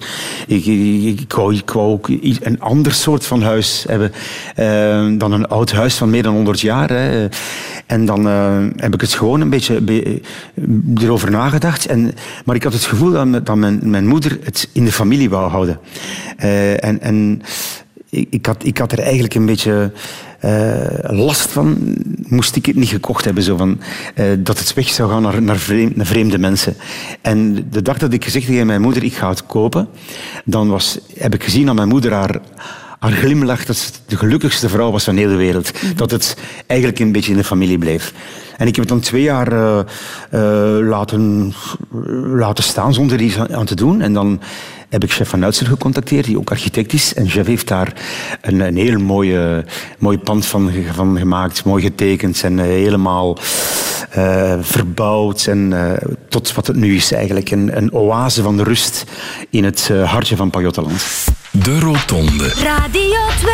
ik, 0.48 0.66
ik, 0.66 1.20
ik, 1.20 1.34
wou, 1.34 1.56
ik 1.56 1.70
wou 1.70 1.92
ook 1.92 2.08
een 2.42 2.60
ander 2.60 2.94
soort 2.94 3.26
van 3.26 3.42
huis 3.42 3.86
hebben 3.88 4.12
eh, 4.56 5.08
dan 5.18 5.32
een 5.32 5.48
oud 5.48 5.72
huis 5.72 5.96
van 5.96 6.10
meer 6.10 6.24
dan 6.24 6.34
100 6.34 6.60
jaar. 6.60 6.90
Hè. 6.90 7.28
En 7.86 8.06
dan 8.06 8.28
eh, 8.28 8.66
heb 8.76 8.94
ik 8.94 9.02
het 9.02 9.14
gewoon 9.14 9.42
een 9.42 9.50
beetje 9.50 9.82
be- 9.82 10.22
erover 10.98 11.32
nagedacht. 11.32 11.86
En, 11.86 12.12
maar 12.46 12.56
ik 12.56 12.64
had 12.64 12.74
het 12.74 12.86
gevoel 12.86 13.12
dat, 13.12 13.46
dat 13.46 13.56
mijn, 13.56 13.80
mijn 13.84 14.08
moeder 14.08 14.40
het 14.44 14.70
in 14.72 14.86
de 14.86 14.92
familie 14.92 15.30
wou 15.30 15.50
houden. 15.50 15.80
Eh, 16.38 16.84
en 16.84 17.02
en 17.02 17.42
ik, 18.10 18.46
had, 18.46 18.66
ik 18.66 18.78
had 18.78 18.92
er 18.92 19.00
eigenlijk 19.00 19.36
een 19.36 19.46
beetje 19.46 19.92
last 21.02 21.50
van, 21.52 21.96
moest 22.28 22.56
ik 22.56 22.66
het 22.66 22.76
niet 22.76 22.90
gekocht 22.90 23.26
hebben. 23.26 23.44
Zo 23.44 23.58
van, 23.58 23.80
eh, 24.16 24.26
dat 24.38 24.60
het 24.60 24.74
weg 24.74 24.90
zou 24.90 25.10
gaan 25.10 25.22
naar, 25.22 25.42
naar, 25.42 25.58
vreemd- 25.58 25.96
naar 25.96 26.06
vreemde 26.06 26.38
mensen. 26.38 26.76
En 27.22 27.68
de 27.70 27.82
dag 27.82 27.98
dat 27.98 28.14
ik 28.14 28.24
gezegd 28.24 28.44
heb 28.44 28.54
tegen 28.54 28.68
mijn 28.68 28.82
moeder, 28.82 29.04
ik 29.04 29.14
ga 29.14 29.30
het 29.30 29.46
kopen, 29.46 29.88
dan 30.46 30.70
was, 30.70 31.00
heb 31.18 31.34
ik 31.34 31.44
gezien 31.44 31.70
aan 31.70 31.76
mijn 31.76 31.88
moeder 31.88 32.14
haar, 32.14 32.40
haar 33.00 33.12
glimlach 33.12 33.66
dat 33.66 33.78
ze 33.78 33.92
de 34.06 34.18
gelukkigste 34.18 34.70
vrouw 34.70 34.92
was 34.92 35.04
van 35.04 35.18
heel 35.18 35.30
de 35.30 35.36
wereld. 35.36 35.72
Dat 35.96 36.12
het 36.12 36.38
eigenlijk 36.68 37.00
een 37.00 37.12
beetje 37.12 37.32
in 37.32 37.38
de 37.38 37.44
familie 37.44 37.78
bleef. 37.78 38.14
En 38.58 38.68
ik 38.68 38.76
heb 38.76 38.86
het 38.86 38.94
dan 38.94 39.00
twee 39.00 39.22
jaar 39.22 39.52
eh, 39.52 39.80
eh, 40.30 40.88
laten, 40.88 41.54
laten 42.34 42.64
staan 42.64 42.94
zonder 42.94 43.22
iets 43.22 43.38
aan, 43.38 43.56
aan 43.56 43.66
te 43.66 43.76
doen. 43.76 44.02
En 44.02 44.14
dan 44.14 44.40
heb 44.90 45.04
ik 45.04 45.12
chef 45.12 45.30
van 45.30 45.44
Uitsel 45.44 45.66
gecontacteerd, 45.68 46.26
die 46.26 46.38
ook 46.38 46.50
architect 46.52 46.94
is. 46.94 47.14
En 47.14 47.30
chef 47.30 47.46
heeft 47.46 47.68
daar 47.68 47.94
een, 48.42 48.60
een 48.60 48.78
heel 48.78 49.00
mooie, 49.00 49.66
mooi 50.00 50.18
pand 50.18 50.46
van, 50.46 50.72
ge- 50.72 50.94
van 50.94 51.18
gemaakt, 51.18 51.64
mooi 51.64 51.84
getekend 51.84 52.44
en 52.44 52.60
eh, 52.60 52.66
helemaal 52.66 53.38
eh, 54.10 54.54
verbouwd. 54.62 55.46
En 55.46 55.74
eh, 55.74 56.08
tot 56.30 56.54
wat 56.54 56.68
het 56.68 56.76
nu 56.76 56.96
is 56.96 57.12
eigenlijk, 57.12 57.52
een, 57.52 57.78
een 57.78 57.94
oase 57.94 58.42
van 58.42 58.62
rust 58.62 59.04
in 59.50 59.64
het 59.64 59.92
hartje 60.06 60.36
van 60.36 60.50
Pajottenland. 60.50 61.04
De 61.52 61.80
Rotonde. 61.80 62.48
Radio 62.48 63.20
2. 63.40 63.54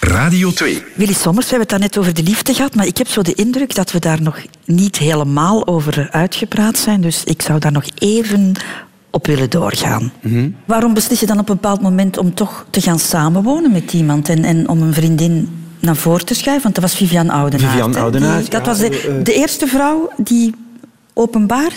Radio 0.00 0.50
2. 0.50 0.82
Willy 0.94 1.12
Sommers, 1.12 1.46
we 1.50 1.56
hebben 1.56 1.60
het 1.60 1.68
daarnet 1.68 1.98
over 1.98 2.14
de 2.14 2.22
liefde 2.22 2.54
gehad, 2.54 2.74
maar 2.74 2.86
ik 2.86 2.96
heb 2.96 3.08
zo 3.08 3.22
de 3.22 3.34
indruk 3.34 3.74
dat 3.74 3.92
we 3.92 3.98
daar 3.98 4.22
nog 4.22 4.38
niet 4.64 4.96
helemaal 4.98 5.66
over 5.66 6.08
uitgepraat 6.10 6.78
zijn. 6.78 7.00
Dus 7.00 7.24
ik 7.24 7.42
zou 7.42 7.58
daar 7.58 7.72
nog 7.72 7.84
even 7.98 8.52
op 9.16 9.26
willen 9.26 9.50
doorgaan. 9.50 10.12
Waarom 10.64 10.94
beslis 10.94 11.20
je 11.20 11.26
dan 11.26 11.38
op 11.38 11.48
een 11.48 11.54
bepaald 11.54 11.80
moment 11.82 12.18
om 12.18 12.34
toch 12.34 12.66
te 12.70 12.80
gaan 12.80 12.98
samenwonen 12.98 13.72
met 13.72 13.92
iemand 13.92 14.28
en, 14.28 14.44
en 14.44 14.68
om 14.68 14.82
een 14.82 14.94
vriendin 14.94 15.48
naar 15.80 15.96
voren 15.96 16.26
te 16.26 16.34
schuiven? 16.34 16.62
Want 16.62 16.74
dat 16.74 16.84
was 16.84 16.94
Vivian 16.96 17.30
Oudenaard. 17.30 17.70
Vivian 17.72 17.92
hè? 17.94 18.00
Oudenaard, 18.00 18.40
Die- 18.40 18.50
dat 18.50 18.60
ja, 18.64 18.66
was 18.70 18.78
de, 18.78 18.88
eh, 18.88 19.18
eh. 19.18 19.24
de 19.24 19.34
eerste 19.34 19.66
vrouw 19.66 20.10
die 20.16 20.54
openbaar 21.14 21.72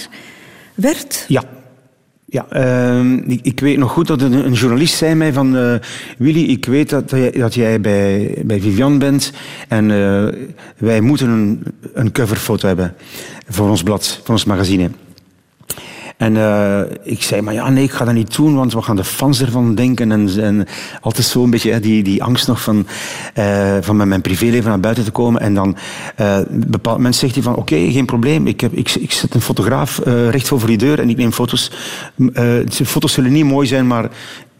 werd. 0.75 1.25
Ja. 1.27 1.43
Ja, 2.25 2.45
ehm, 2.49 3.13
ik, 3.15 3.39
ik 3.43 3.59
weet 3.59 3.77
nog 3.77 3.91
goed 3.91 4.07
dat 4.07 4.21
een, 4.21 4.33
een 4.45 4.53
journalist 4.53 4.95
zei 4.95 5.15
mij 5.15 5.33
van... 5.33 5.57
eh, 5.57 5.73
Willy, 6.17 6.43
ik 6.43 6.65
weet 6.65 6.89
dat, 6.89 7.09
jij- 7.09 7.31
dat 7.31 7.53
jij 7.53 7.81
bij, 7.81 8.37
bij 8.45 8.61
Vivian 8.61 8.97
bent 8.99 9.31
en 9.67 9.87
wij 10.77 11.01
moeten 11.01 11.27
een, 11.29 11.63
een 11.93 12.11
coverfoto 12.11 12.67
hebben 12.67 12.93
voor 13.49 13.69
ons 13.69 13.83
blad, 13.83 14.19
voor 14.23 14.33
ons 14.33 14.45
magazine. 14.45 14.89
En 16.19 16.37
eh, 16.37 16.81
ik 17.03 17.23
zei, 17.23 17.41
maar 17.41 17.53
ja, 17.53 17.69
nee, 17.69 17.83
ik 17.83 17.91
ga 17.91 18.05
dat 18.05 18.13
niet 18.13 18.35
doen, 18.35 18.55
want 18.55 18.73
wat 18.73 18.83
gaan 18.83 18.95
de 18.95 19.03
fans 19.03 19.41
ervan 19.41 19.75
denken? 19.75 20.11
En, 20.11 20.29
en 20.39 20.67
altijd 21.01 21.27
zo 21.27 21.43
een 21.43 21.49
beetje 21.49 21.79
die, 21.79 22.03
die 22.03 22.23
angst 22.23 22.47
nog 22.47 22.61
van, 22.61 22.87
eh, 23.33 23.77
van 23.81 23.97
met 23.97 24.07
mijn 24.07 24.21
privéleven 24.21 24.69
naar 24.69 24.79
buiten 24.79 25.03
te 25.03 25.11
komen. 25.11 25.41
En 25.41 25.53
dan 25.53 25.77
een 26.15 26.63
bepaald 26.67 26.97
moment 26.97 27.15
zegt 27.15 27.33
hij 27.33 27.43
van, 27.43 27.55
oké, 27.55 27.91
geen 27.91 28.05
probleem. 28.05 28.47
Ik, 28.47 28.61
heb, 28.61 28.73
ik, 28.73 28.95
ik 28.95 29.11
zet 29.11 29.33
een 29.33 29.41
fotograaf 29.41 30.01
recht 30.05 30.47
voor 30.47 30.65
die 30.65 30.77
deur 30.77 30.99
en 30.99 31.09
ik 31.09 31.17
neem 31.17 31.31
foto's. 31.31 31.71
Foto's 32.69 33.13
zullen 33.13 33.31
niet 33.31 33.45
mooi 33.45 33.67
zijn, 33.67 33.87
maar 33.87 34.09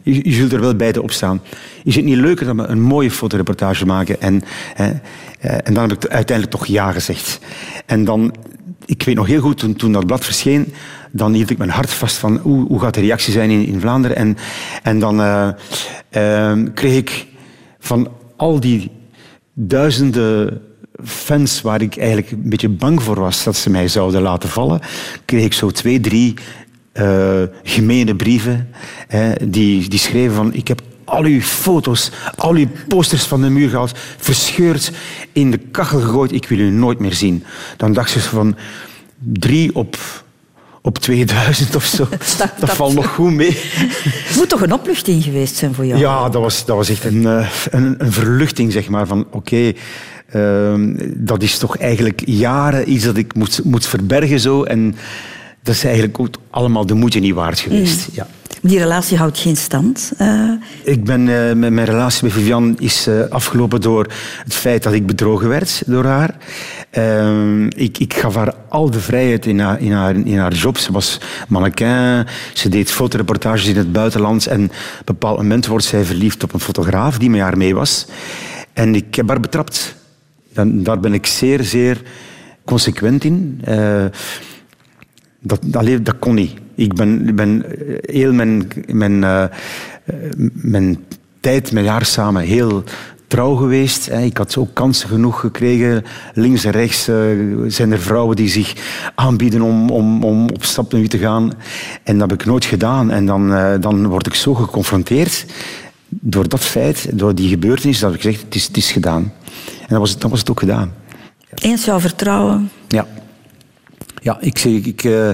je, 0.02 0.28
je 0.28 0.32
zult 0.32 0.52
er 0.52 0.60
wel 0.60 0.74
beide 0.74 1.02
op 1.02 1.10
staan. 1.10 1.42
Is 1.84 1.96
het 1.96 2.04
niet 2.04 2.16
leuker 2.16 2.56
we 2.56 2.66
een 2.66 2.82
mooie 2.82 3.10
fotoreportage 3.10 3.86
maken? 3.86 4.20
En, 4.20 4.42
hè, 4.74 4.90
en 5.38 5.74
dan 5.74 5.88
heb 5.88 6.04
ik 6.04 6.10
uiteindelijk 6.10 6.56
toch 6.56 6.66
ja 6.66 6.92
gezegd. 6.92 7.38
En 7.86 8.04
dan, 8.04 8.34
ik 8.86 9.02
weet 9.02 9.16
nog 9.16 9.26
heel 9.26 9.40
goed, 9.40 9.58
toen, 9.58 9.74
toen 9.74 9.92
dat 9.92 10.06
blad 10.06 10.24
verscheen, 10.24 10.72
dan 11.12 11.32
hield 11.32 11.50
ik 11.50 11.58
mijn 11.58 11.70
hart 11.70 11.90
vast 11.90 12.16
van 12.16 12.36
hoe, 12.36 12.66
hoe 12.66 12.80
gaat 12.80 12.94
de 12.94 13.00
reactie 13.00 13.32
zijn 13.32 13.50
in, 13.50 13.66
in 13.66 13.80
Vlaanderen. 13.80 14.16
En, 14.16 14.36
en 14.82 14.98
dan 14.98 15.20
eh, 15.20 15.48
eh, 16.10 16.58
kreeg 16.74 16.96
ik 16.96 17.26
van 17.78 18.08
al 18.36 18.60
die 18.60 18.90
duizenden 19.54 20.60
fans 21.04 21.60
waar 21.60 21.82
ik 21.82 21.96
eigenlijk 21.96 22.30
een 22.30 22.50
beetje 22.50 22.68
bang 22.68 23.02
voor 23.02 23.20
was 23.20 23.44
dat 23.44 23.56
ze 23.56 23.70
mij 23.70 23.88
zouden 23.88 24.22
laten 24.22 24.48
vallen, 24.48 24.80
kreeg 25.24 25.44
ik 25.44 25.52
zo 25.52 25.70
twee, 25.70 26.00
drie 26.00 26.34
eh 26.92 27.42
gemene 27.62 28.16
brieven 28.16 28.68
hè, 29.08 29.32
die, 29.50 29.88
die 29.88 29.98
schreven 29.98 30.34
van 30.34 30.54
ik 30.54 30.68
heb 30.68 30.82
al 31.10 31.24
uw 31.24 31.40
foto's, 31.40 32.10
al 32.36 32.54
uw 32.54 32.68
posters 32.88 33.24
van 33.24 33.40
de 33.40 33.48
muur 33.50 33.68
gehaald, 33.68 33.98
verscheurd, 34.16 34.92
in 35.32 35.50
de 35.50 35.58
kachel 35.58 36.00
gegooid, 36.00 36.32
ik 36.32 36.48
wil 36.48 36.58
u 36.58 36.70
nooit 36.70 36.98
meer 36.98 37.12
zien. 37.12 37.44
Dan 37.76 37.92
dacht 37.92 38.10
ze 38.10 38.20
van 38.20 38.56
drie 39.18 39.74
op, 39.74 39.96
op 40.82 40.98
2000 40.98 41.76
of 41.76 41.84
zo. 41.84 42.08
Dat, 42.38 42.50
dat- 42.58 42.70
valt 42.76 42.94
nog 42.94 43.06
goed 43.06 43.32
mee. 43.32 43.56
Het 44.02 44.36
moet 44.36 44.48
toch 44.48 44.60
een 44.62 44.72
opluchting 44.72 45.22
geweest 45.24 45.56
zijn 45.56 45.74
voor 45.74 45.86
jou? 45.86 46.00
Ja, 46.00 46.28
dat 46.28 46.42
was, 46.42 46.64
dat 46.64 46.76
was 46.76 46.88
echt 46.88 47.04
een, 47.04 47.26
eh, 47.26 47.46
een, 47.70 47.94
een 47.98 48.12
verluchting, 48.12 48.72
zeg 48.72 48.88
maar. 48.88 49.06
Van 49.06 49.26
oké, 49.30 49.72
ehm, 50.30 50.94
dat 51.16 51.42
is 51.42 51.58
toch 51.58 51.76
eigenlijk 51.76 52.22
jaren 52.26 52.92
iets 52.92 53.04
dat 53.04 53.16
ik 53.16 53.34
moet, 53.34 53.60
moet 53.64 53.86
verbergen 53.86 54.40
zo. 54.40 54.62
En 54.62 54.94
dat 55.62 55.74
is 55.74 55.84
eigenlijk 55.84 56.18
ook 56.20 56.28
allemaal 56.50 56.86
de 56.86 56.94
moeite 56.94 57.18
niet 57.18 57.34
waard 57.34 57.60
geweest. 57.60 58.08
Ja. 58.12 58.26
Die 58.62 58.78
relatie 58.78 59.16
houdt 59.16 59.38
geen 59.38 59.56
stand. 59.56 60.12
eh. 60.16 60.50
Ik 60.84 61.04
ben, 61.04 61.28
eh, 61.28 61.54
met 61.54 61.72
mijn 61.72 61.84
relatie 61.86 62.24
met 62.24 62.32
Vivian 62.32 62.76
is 62.78 63.08
afgelopen 63.30 63.80
door 63.80 64.06
het 64.44 64.54
feit 64.54 64.82
dat 64.82 64.92
ik 64.92 65.06
bedrogen 65.06 65.48
werd 65.48 65.82
door 65.86 66.04
haar. 66.04 66.36
Ehm, 66.90 67.66
ik, 67.66 67.98
ik 67.98 68.14
gaf 68.14 68.34
haar 68.34 68.54
al 68.68 68.90
de 68.90 69.00
vrijheid 69.00 69.46
in 69.46 69.58
haar, 69.58 69.80
in, 69.80 69.92
haar, 69.92 70.16
in 70.16 70.38
haar 70.38 70.52
job. 70.52 70.78
Ze 70.78 70.92
was 70.92 71.20
mannequin, 71.48 72.26
ze 72.54 72.68
deed 72.68 72.90
fotoreportages 72.90 73.66
in 73.66 73.76
het 73.76 73.92
buitenland. 73.92 74.46
En 74.46 74.64
op 74.64 74.70
een 74.70 75.04
bepaald 75.04 75.36
moment 75.36 75.66
wordt 75.66 75.84
zij 75.84 76.04
verliefd 76.04 76.42
op 76.42 76.52
een 76.52 76.60
fotograaf 76.60 77.18
die 77.18 77.30
met 77.30 77.40
haar 77.40 77.56
mee 77.56 77.74
was. 77.74 78.06
En 78.72 78.94
ik 78.94 79.14
heb 79.14 79.28
haar 79.28 79.40
betrapt. 79.40 79.94
Dan, 80.52 80.82
daar 80.82 81.00
ben 81.00 81.14
ik 81.14 81.26
zeer, 81.26 81.64
zeer 81.64 82.02
consequent 82.64 83.24
in. 83.24 83.60
Eh, 83.64 84.04
dat, 85.40 85.60
dat 86.02 86.18
kon 86.18 86.34
niet. 86.34 86.52
Ik 86.74 86.94
ben, 86.94 87.34
ben 87.34 87.64
eh, 87.64 88.14
heel 88.14 88.32
mijn, 88.32 88.68
mijn, 88.86 89.24
eh, 89.24 89.44
mijn 90.52 91.04
tijd 91.40 91.72
met 91.72 91.86
haar 91.86 92.04
samen 92.04 92.42
heel 92.42 92.84
trouw 93.30 93.54
geweest. 93.54 94.10
Ik 94.10 94.36
had 94.36 94.56
ook 94.56 94.74
kansen 94.74 95.08
genoeg 95.08 95.40
gekregen. 95.40 96.04
Links 96.34 96.64
en 96.64 96.70
rechts 96.70 97.08
eh, 97.08 97.16
zijn 97.66 97.92
er 97.92 98.00
vrouwen 98.00 98.36
die 98.36 98.48
zich 98.48 98.74
aanbieden 99.14 99.62
om, 99.62 99.90
om, 99.90 100.24
om 100.24 100.48
op 100.48 100.64
stap 100.64 100.92
met 100.92 101.00
u 101.00 101.08
te 101.08 101.18
gaan. 101.18 101.52
En 102.02 102.18
dat 102.18 102.30
heb 102.30 102.40
ik 102.40 102.46
nooit 102.46 102.64
gedaan. 102.64 103.10
En 103.10 103.26
dan, 103.26 103.54
eh, 103.54 103.74
dan 103.80 104.06
word 104.06 104.26
ik 104.26 104.34
zo 104.34 104.54
geconfronteerd 104.54 105.46
door 106.08 106.48
dat 106.48 106.60
feit, 106.60 107.18
door 107.18 107.34
die 107.34 107.48
gebeurtenis, 107.48 107.98
dat 107.98 108.14
ik 108.14 108.22
zeg, 108.22 108.40
het 108.40 108.54
is, 108.54 108.66
het 108.66 108.76
is 108.76 108.92
gedaan. 108.92 109.32
En 109.80 109.88
dat 109.88 109.98
was, 109.98 110.18
dan 110.18 110.30
was 110.30 110.38
het 110.38 110.50
ook 110.50 110.60
gedaan. 110.60 110.92
Eens 111.54 111.84
jouw 111.84 112.00
vertrouwen. 112.00 112.70
Ja. 112.88 113.06
Ja, 114.22 114.38
ik 114.40 114.58
zeg, 114.58 114.72
ik, 114.72 115.04
eh, 115.04 115.30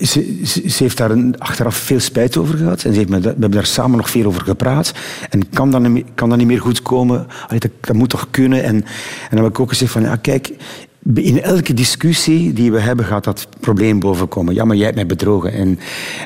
ze, 0.00 0.40
ze, 0.44 0.70
ze 0.70 0.82
heeft 0.82 0.96
daar 0.96 1.10
een, 1.10 1.34
achteraf 1.38 1.76
veel 1.76 2.00
spijt 2.00 2.36
over 2.36 2.56
gehad. 2.58 2.84
En 2.84 2.92
ze 2.92 2.98
heeft 2.98 3.10
me, 3.10 3.20
we 3.20 3.28
hebben 3.28 3.50
daar 3.50 3.66
samen 3.66 3.96
nog 3.96 4.10
veel 4.10 4.24
over 4.26 4.42
gepraat. 4.42 4.92
En 5.30 5.48
kan 5.48 5.70
dat 5.70 5.80
niet, 5.80 5.90
meer- 5.90 6.04
kan 6.14 6.28
dat 6.28 6.38
niet 6.38 6.46
meer 6.46 6.60
goed 6.60 6.82
komen? 6.82 7.26
Allee, 7.46 7.60
dat, 7.60 7.70
dat 7.80 7.96
moet 7.96 8.08
toch 8.08 8.26
kunnen? 8.30 8.62
En, 8.62 8.74
en 8.74 8.84
dan 9.30 9.42
heb 9.42 9.48
ik 9.52 9.60
ook 9.60 9.68
gezegd 9.68 9.92
van, 9.92 10.02
ja, 10.02 10.16
kijk... 10.16 10.50
In 11.14 11.42
elke 11.42 11.74
discussie 11.74 12.52
die 12.52 12.72
we 12.72 12.80
hebben, 12.80 13.04
gaat 13.04 13.24
dat 13.24 13.48
probleem 13.60 13.98
bovenkomen. 14.00 14.54
Ja, 14.54 14.64
maar 14.64 14.76
jij 14.76 14.84
hebt 14.84 14.96
mij 14.96 15.06
bedrogen. 15.06 15.52
En, 15.52 15.78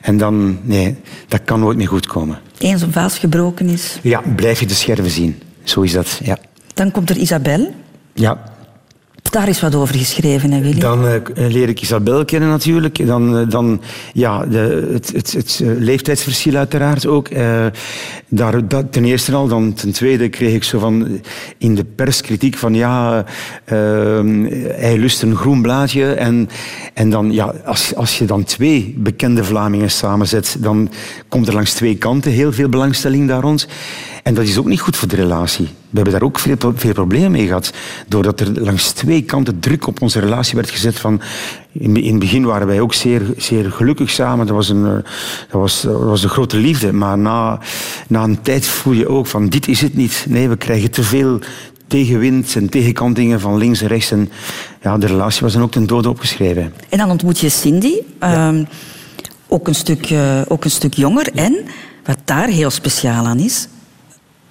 en 0.02 0.16
dan, 0.16 0.58
nee, 0.62 0.96
dat 1.28 1.40
kan 1.44 1.60
nooit 1.60 1.76
meer 1.76 1.88
goed 1.88 2.06
komen. 2.06 2.38
Eens 2.58 2.82
een 2.82 2.92
vaas 2.92 3.18
gebroken 3.18 3.68
is. 3.68 3.98
Ja, 4.02 4.22
blijf 4.36 4.60
je 4.60 4.66
de 4.66 4.74
scherven 4.74 5.10
zien. 5.10 5.38
Zo 5.62 5.80
is 5.80 5.92
dat, 5.92 6.20
ja. 6.22 6.38
Dan 6.74 6.90
komt 6.90 7.10
er 7.10 7.16
Isabel. 7.16 7.74
Ja. 8.14 8.42
Daar 9.32 9.48
is 9.48 9.60
wat 9.60 9.74
over 9.74 9.94
geschreven, 9.94 10.50
hè, 10.50 10.60
Willy? 10.60 10.80
Dan 10.80 11.08
eh, 11.08 11.20
leer 11.34 11.68
ik 11.68 11.82
Isabel 11.82 12.24
kennen 12.24 12.48
natuurlijk. 12.48 13.06
Dan, 13.06 13.38
eh, 13.38 13.48
dan 13.48 13.80
ja, 14.12 14.46
de, 14.46 14.88
het, 14.92 15.12
het, 15.12 15.32
het 15.32 15.60
eh, 15.62 15.68
leeftijdsverschil 15.78 16.54
uiteraard 16.54 17.06
ook. 17.06 17.28
Daar, 18.28 18.68
dat, 18.68 18.92
ten 18.92 19.04
eerste 19.04 19.34
al. 19.34 19.48
Dan 19.48 19.72
ten 19.72 19.92
tweede 19.92 20.28
kreeg 20.28 20.54
ik 20.54 20.64
zo 20.64 20.78
van 20.78 21.20
in 21.58 21.74
de 21.74 21.84
pers 21.84 22.20
kritiek 22.20 22.56
van 22.56 22.74
ja, 22.74 23.24
eh, 23.64 23.76
hij 24.76 24.98
lust 24.98 25.22
een 25.22 25.36
groen 25.36 25.62
blaadje. 25.62 26.12
En, 26.12 26.48
en 26.94 27.10
dan, 27.10 27.32
ja, 27.32 27.54
als, 27.64 27.94
als 27.94 28.18
je 28.18 28.24
dan 28.24 28.44
twee 28.44 28.94
bekende 28.98 29.44
Vlamingen 29.44 29.90
samenzet, 29.90 30.56
dan 30.58 30.90
komt 31.28 31.48
er 31.48 31.54
langs 31.54 31.72
twee 31.72 31.96
kanten 31.96 32.32
heel 32.32 32.52
veel 32.52 32.68
belangstelling 32.68 33.28
daar 33.28 33.40
rond. 33.40 33.68
En 34.22 34.34
dat 34.34 34.44
is 34.44 34.58
ook 34.58 34.66
niet 34.66 34.80
goed 34.80 34.96
voor 34.96 35.08
de 35.08 35.16
relatie. 35.16 35.64
We 35.64 35.96
hebben 35.96 36.12
daar 36.12 36.22
ook 36.22 36.38
veel, 36.38 36.56
veel 36.74 36.92
problemen 36.92 37.30
mee 37.30 37.46
gehad. 37.46 37.72
Doordat 38.08 38.40
er 38.40 38.60
langs 38.60 38.92
twee 38.92 39.22
kanten 39.22 39.60
druk 39.60 39.86
op 39.86 40.02
onze 40.02 40.20
relatie 40.20 40.54
werd 40.54 40.70
gezet. 40.70 41.00
Van, 41.00 41.20
in, 41.72 41.96
in 41.96 42.10
het 42.10 42.18
begin 42.18 42.44
waren 42.44 42.66
wij 42.66 42.80
ook 42.80 42.94
zeer, 42.94 43.22
zeer 43.36 43.70
gelukkig 43.70 44.10
samen. 44.10 44.46
Dat 44.46 44.56
was, 44.56 44.68
een, 44.68 44.86
eh, 44.86 44.92
dat, 45.50 45.60
was, 45.60 45.80
dat 45.82 46.02
was 46.02 46.22
een 46.22 46.28
grote 46.28 46.56
liefde. 46.56 46.92
Maar 46.92 47.18
na, 47.18 47.60
na 48.08 48.22
een 48.22 48.42
tijd 48.42 48.66
voel 48.66 48.92
je 48.92 49.08
ook 49.08 49.26
van 49.26 49.48
dit 49.48 49.68
is 49.68 49.80
het 49.80 49.94
niet. 49.94 50.26
Nee, 50.28 50.48
we 50.48 50.56
krijgen 50.56 50.90
te 50.90 51.02
veel 51.02 51.38
tegenwind 51.86 52.56
en 52.56 52.68
tegenkantingen 52.68 53.40
van 53.40 53.56
links 53.56 53.80
en 53.80 53.88
rechts. 53.88 54.10
En 54.10 54.30
ja, 54.82 54.98
de 54.98 55.06
relatie 55.06 55.40
was 55.42 55.52
dan 55.52 55.62
ook 55.62 55.72
ten 55.72 55.86
dode 55.86 56.08
opgeschreven. 56.08 56.72
En 56.88 56.98
dan 56.98 57.10
ontmoet 57.10 57.38
je 57.38 57.48
Cindy, 57.48 57.94
ehm, 58.18 58.64
ook, 59.48 59.68
een 59.68 59.74
stuk, 59.74 60.10
eh, 60.10 60.40
ook 60.48 60.64
een 60.64 60.70
stuk 60.70 60.94
jonger. 60.94 61.28
En 61.34 61.56
wat 62.04 62.18
daar 62.24 62.48
heel 62.48 62.70
speciaal 62.70 63.26
aan 63.26 63.38
is, 63.38 63.68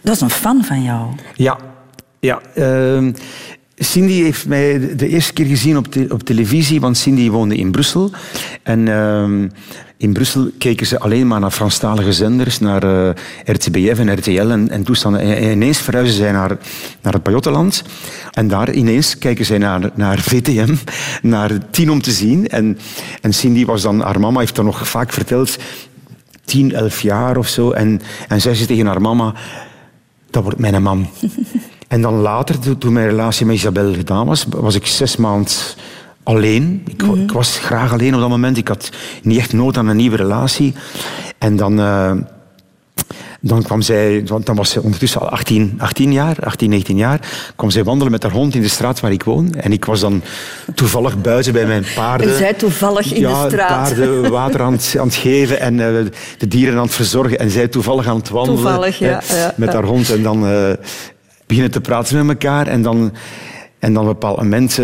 dat 0.02 0.16
is 0.16 0.22
een 0.22 0.30
fan 0.30 0.64
van 0.64 0.84
jou. 0.84 1.08
Ja, 1.36 1.58
ja. 2.20 2.42
ehm, 2.56 3.12
Cindy 3.76 4.22
heeft 4.24 4.48
mij 4.48 4.96
de- 4.96 5.08
eerste 5.08 5.34
keer 5.34 5.46
gezien 5.46 5.78
op, 5.78 5.88
op 6.10 6.24
televisie, 6.24 6.80
want 6.80 6.98
Cindy 6.98 7.30
woonde 7.30 7.56
in 7.56 7.72
Brussel. 7.72 8.12
En 8.64 8.88
ehm, 8.88 9.48
in 9.98 10.14
Brussel 10.14 10.50
keken 10.58 10.86
ze 10.88 11.00
alleen 11.00 11.28
maar 11.28 11.40
naar 11.40 11.52
Franstalige 11.52 12.14
zenders, 12.14 12.60
naar 12.60 12.84
eh, 12.84 13.10
RTBF 13.46 14.00
en 14.00 14.14
RTL 14.14 14.50
en, 14.50 14.70
en 14.70 14.84
toestanden. 14.84 15.22
En, 15.22 15.36
en 15.36 15.52
ineens 15.52 15.78
verhuizen 15.78 16.16
zij 16.16 16.32
naar, 16.32 16.58
naar 17.02 17.14
het 17.14 17.24
Pajottenland. 17.24 17.84
En 18.32 18.48
daar 18.48 18.74
ineens 18.74 19.18
kijken 19.18 19.46
zij 19.46 19.58
naar, 19.58 19.90
naar 19.94 20.20
VTM, 20.20 20.76
naar 21.22 21.70
Tien 21.70 21.92
om 21.92 22.02
te 22.02 22.12
zien. 22.12 22.48
En, 22.48 22.78
en 23.22 23.34
Cindy 23.34 23.66
was 23.66 23.82
dan, 23.82 24.00
haar 24.02 24.20
mama 24.20 24.40
heeft 24.40 24.56
dan 24.56 24.66
nog 24.66 24.88
vaak 24.88 25.14
verteld, 25.14 25.58
10, 26.46 26.74
11 26.74 27.02
jaar 27.02 27.38
of 27.38 27.48
zo. 27.48 27.72
En, 27.72 28.02
en 28.28 28.42
zei 28.42 28.56
ze 28.56 28.66
tegen 28.66 28.86
haar 28.86 29.02
mama, 29.02 29.34
dat 30.32 30.44
wordt 30.44 30.60
mijn 30.60 30.84
man. 30.84 31.08
en 31.88 32.02
dan 32.02 32.14
later, 32.14 32.78
toen- 32.78 32.94
mijn 32.94 33.08
relatie 33.08 33.46
met 33.46 33.56
Isabel 33.56 33.94
gedaan 33.94 34.26
was, 34.28 34.46
was 34.50 34.76
ik 34.76 34.86
zes 34.88 35.16
maanden 35.16 35.52
alleen. 36.24 36.84
Ik, 36.88 37.02
wa- 37.02 37.16
ik 37.16 37.32
was 37.32 37.58
graag 37.60 37.92
alleen 37.92 38.14
op 38.14 38.20
dat 38.20 38.30
moment. 38.30 38.58
Ik 38.58 38.68
had 38.68 38.90
niet 39.24 39.38
echt 39.38 39.54
nood 39.54 39.78
aan 39.78 39.88
een 39.88 39.96
nieuwe 39.96 40.16
relatie. 40.16 40.74
En 41.38 41.56
dan, 41.56 41.80
eh, 41.80 42.12
dan 43.40 43.64
kwam 43.64 43.82
zij, 43.82 44.22
want 44.26 44.46
dan 44.46 44.56
was 44.56 44.70
ze 44.70 44.82
ondertussen 44.82 45.22
al 45.22 45.30
18, 45.30 45.76
18 45.78 46.12
jaar, 46.12 46.36
18, 46.44 46.70
19 46.70 46.98
jaar, 46.98 47.20
kwam 47.56 47.70
zij 47.70 47.84
wandelen 47.84 48.12
met 48.12 48.24
haar 48.24 48.32
hond 48.32 48.56
in 48.56 48.62
de 48.62 48.68
straat 48.68 49.00
waar 49.00 49.12
ik 49.12 49.24
woon. 49.24 49.54
En 49.54 49.72
ik 49.72 49.86
was 49.86 50.00
dan 50.00 50.22
toevallig 50.76 51.22
buiten 51.22 51.54
bij 51.54 51.66
mijn 51.66 51.86
paarden. 51.96 52.28
Je 52.28 52.36
zei 52.36 52.56
toevallig 52.56 53.14
in 53.14 53.22
ja, 53.22 53.44
de 53.44 53.50
straat. 53.50 53.68
paarden 53.68 54.32
water 54.32 54.62
aan 54.62 54.74
het, 54.74 54.96
aan 55.00 55.08
het 55.08 55.16
geven 55.16 55.60
en 55.60 55.80
eh, 55.80 56.06
de 56.38 56.48
dieren 56.48 56.78
aan 56.78 56.86
het 56.86 56.94
verzorgen. 56.94 57.40
En 57.40 57.50
zij 57.50 57.68
toevallig 57.68 58.08
aan 58.08 58.18
het 58.18 58.30
wandelen 58.30 58.62
Toevallig, 58.62 59.00
ja, 59.00 59.22
hè, 59.26 59.42
ja, 59.42 59.54
met 59.56 59.74
haar 59.74 59.84
hond. 59.84 60.10
En 60.10 60.24
dan 60.24 60.48
eh, 60.48 60.72
beginnen 61.48 61.72
te 61.72 61.82
praten 61.82 62.26
met 62.26 62.42
elkaar. 62.42 62.68
En 62.68 62.82
dan, 62.82 63.14
en 63.80 63.94
dan 63.94 64.04
op 64.04 64.10
een 64.10 64.14
bepaald 64.14 64.38
moment 64.38 64.80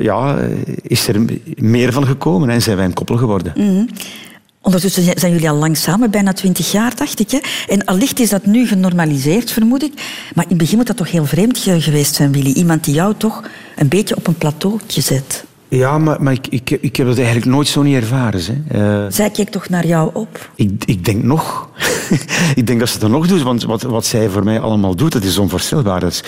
ja, 0.00 0.36
is 0.82 1.08
er 1.08 1.24
meer 1.54 1.92
van 1.92 2.06
gekomen 2.06 2.50
en 2.50 2.62
zijn 2.62 2.76
wij 2.76 2.84
een 2.84 2.94
koppel 2.94 3.16
geworden. 3.16 3.52
Mm. 3.56 3.88
Ondertussen 4.66 5.02
zijn- 5.18 5.32
jullie 5.32 5.50
al 5.50 5.56
lang 5.56 5.76
samen, 5.76 6.10
bijna 6.10 6.32
twintig 6.32 6.72
jaar, 6.72 6.96
dacht 6.96 7.20
ik. 7.20 7.30
Hè? 7.30 7.38
En 7.68 7.84
allicht 7.84 8.20
is 8.20 8.28
dat 8.28 8.46
nu 8.46 8.66
genormaliseerd, 8.66 9.50
vermoed 9.50 9.82
ik. 9.82 9.92
Maar 10.34 10.44
in 10.44 10.50
het 10.50 10.58
begin 10.58 10.76
moet 10.76 10.86
dat 10.86 10.96
toch 10.96 11.10
heel 11.10 11.24
vreemd 11.26 11.58
ge- 11.58 11.80
geweest 11.80 12.14
zijn, 12.14 12.32
Willy. 12.32 12.52
Iemand 12.52 12.84
die 12.84 12.94
jou 12.94 13.14
toch 13.16 13.42
een 13.76 13.88
beetje 13.88 14.16
op 14.16 14.26
een 14.26 14.38
plateautje 14.38 15.00
zet. 15.00 15.44
Ja, 15.76 15.98
maar, 15.98 16.22
maar 16.22 16.32
ik, 16.32 16.46
ik, 16.46 16.70
ik 16.70 16.96
heb 16.96 17.06
dat 17.06 17.16
eigenlijk 17.16 17.46
nooit 17.46 17.68
zo 17.68 17.82
niet 17.82 17.94
ervaren. 17.94 18.40
Hè. 18.44 19.04
Eh, 19.04 19.12
Zij 19.12 19.30
keek 19.30 19.48
toch 19.50 19.68
naar 19.68 19.86
jou 19.86 20.10
op? 20.12 20.50
Ik, 20.54 20.70
ik 20.84 21.04
denk 21.04 21.22
nog. 21.22 21.68
ik 22.54 22.66
denk 22.66 22.78
dat 22.78 22.88
ze 22.88 22.98
dat 22.98 23.10
nog 23.10 23.26
doet, 23.26 23.42
want 23.42 23.62
wat, 23.62 23.82
wat 23.82 24.06
zij 24.06 24.28
voor 24.28 24.44
mij 24.44 24.60
allemaal 24.60 24.94
doet, 24.94 25.12
dat 25.12 25.22
is 25.22 25.38
onvoorstelbaar. 25.38 26.00
Dat 26.00 26.10
is, 26.12 26.22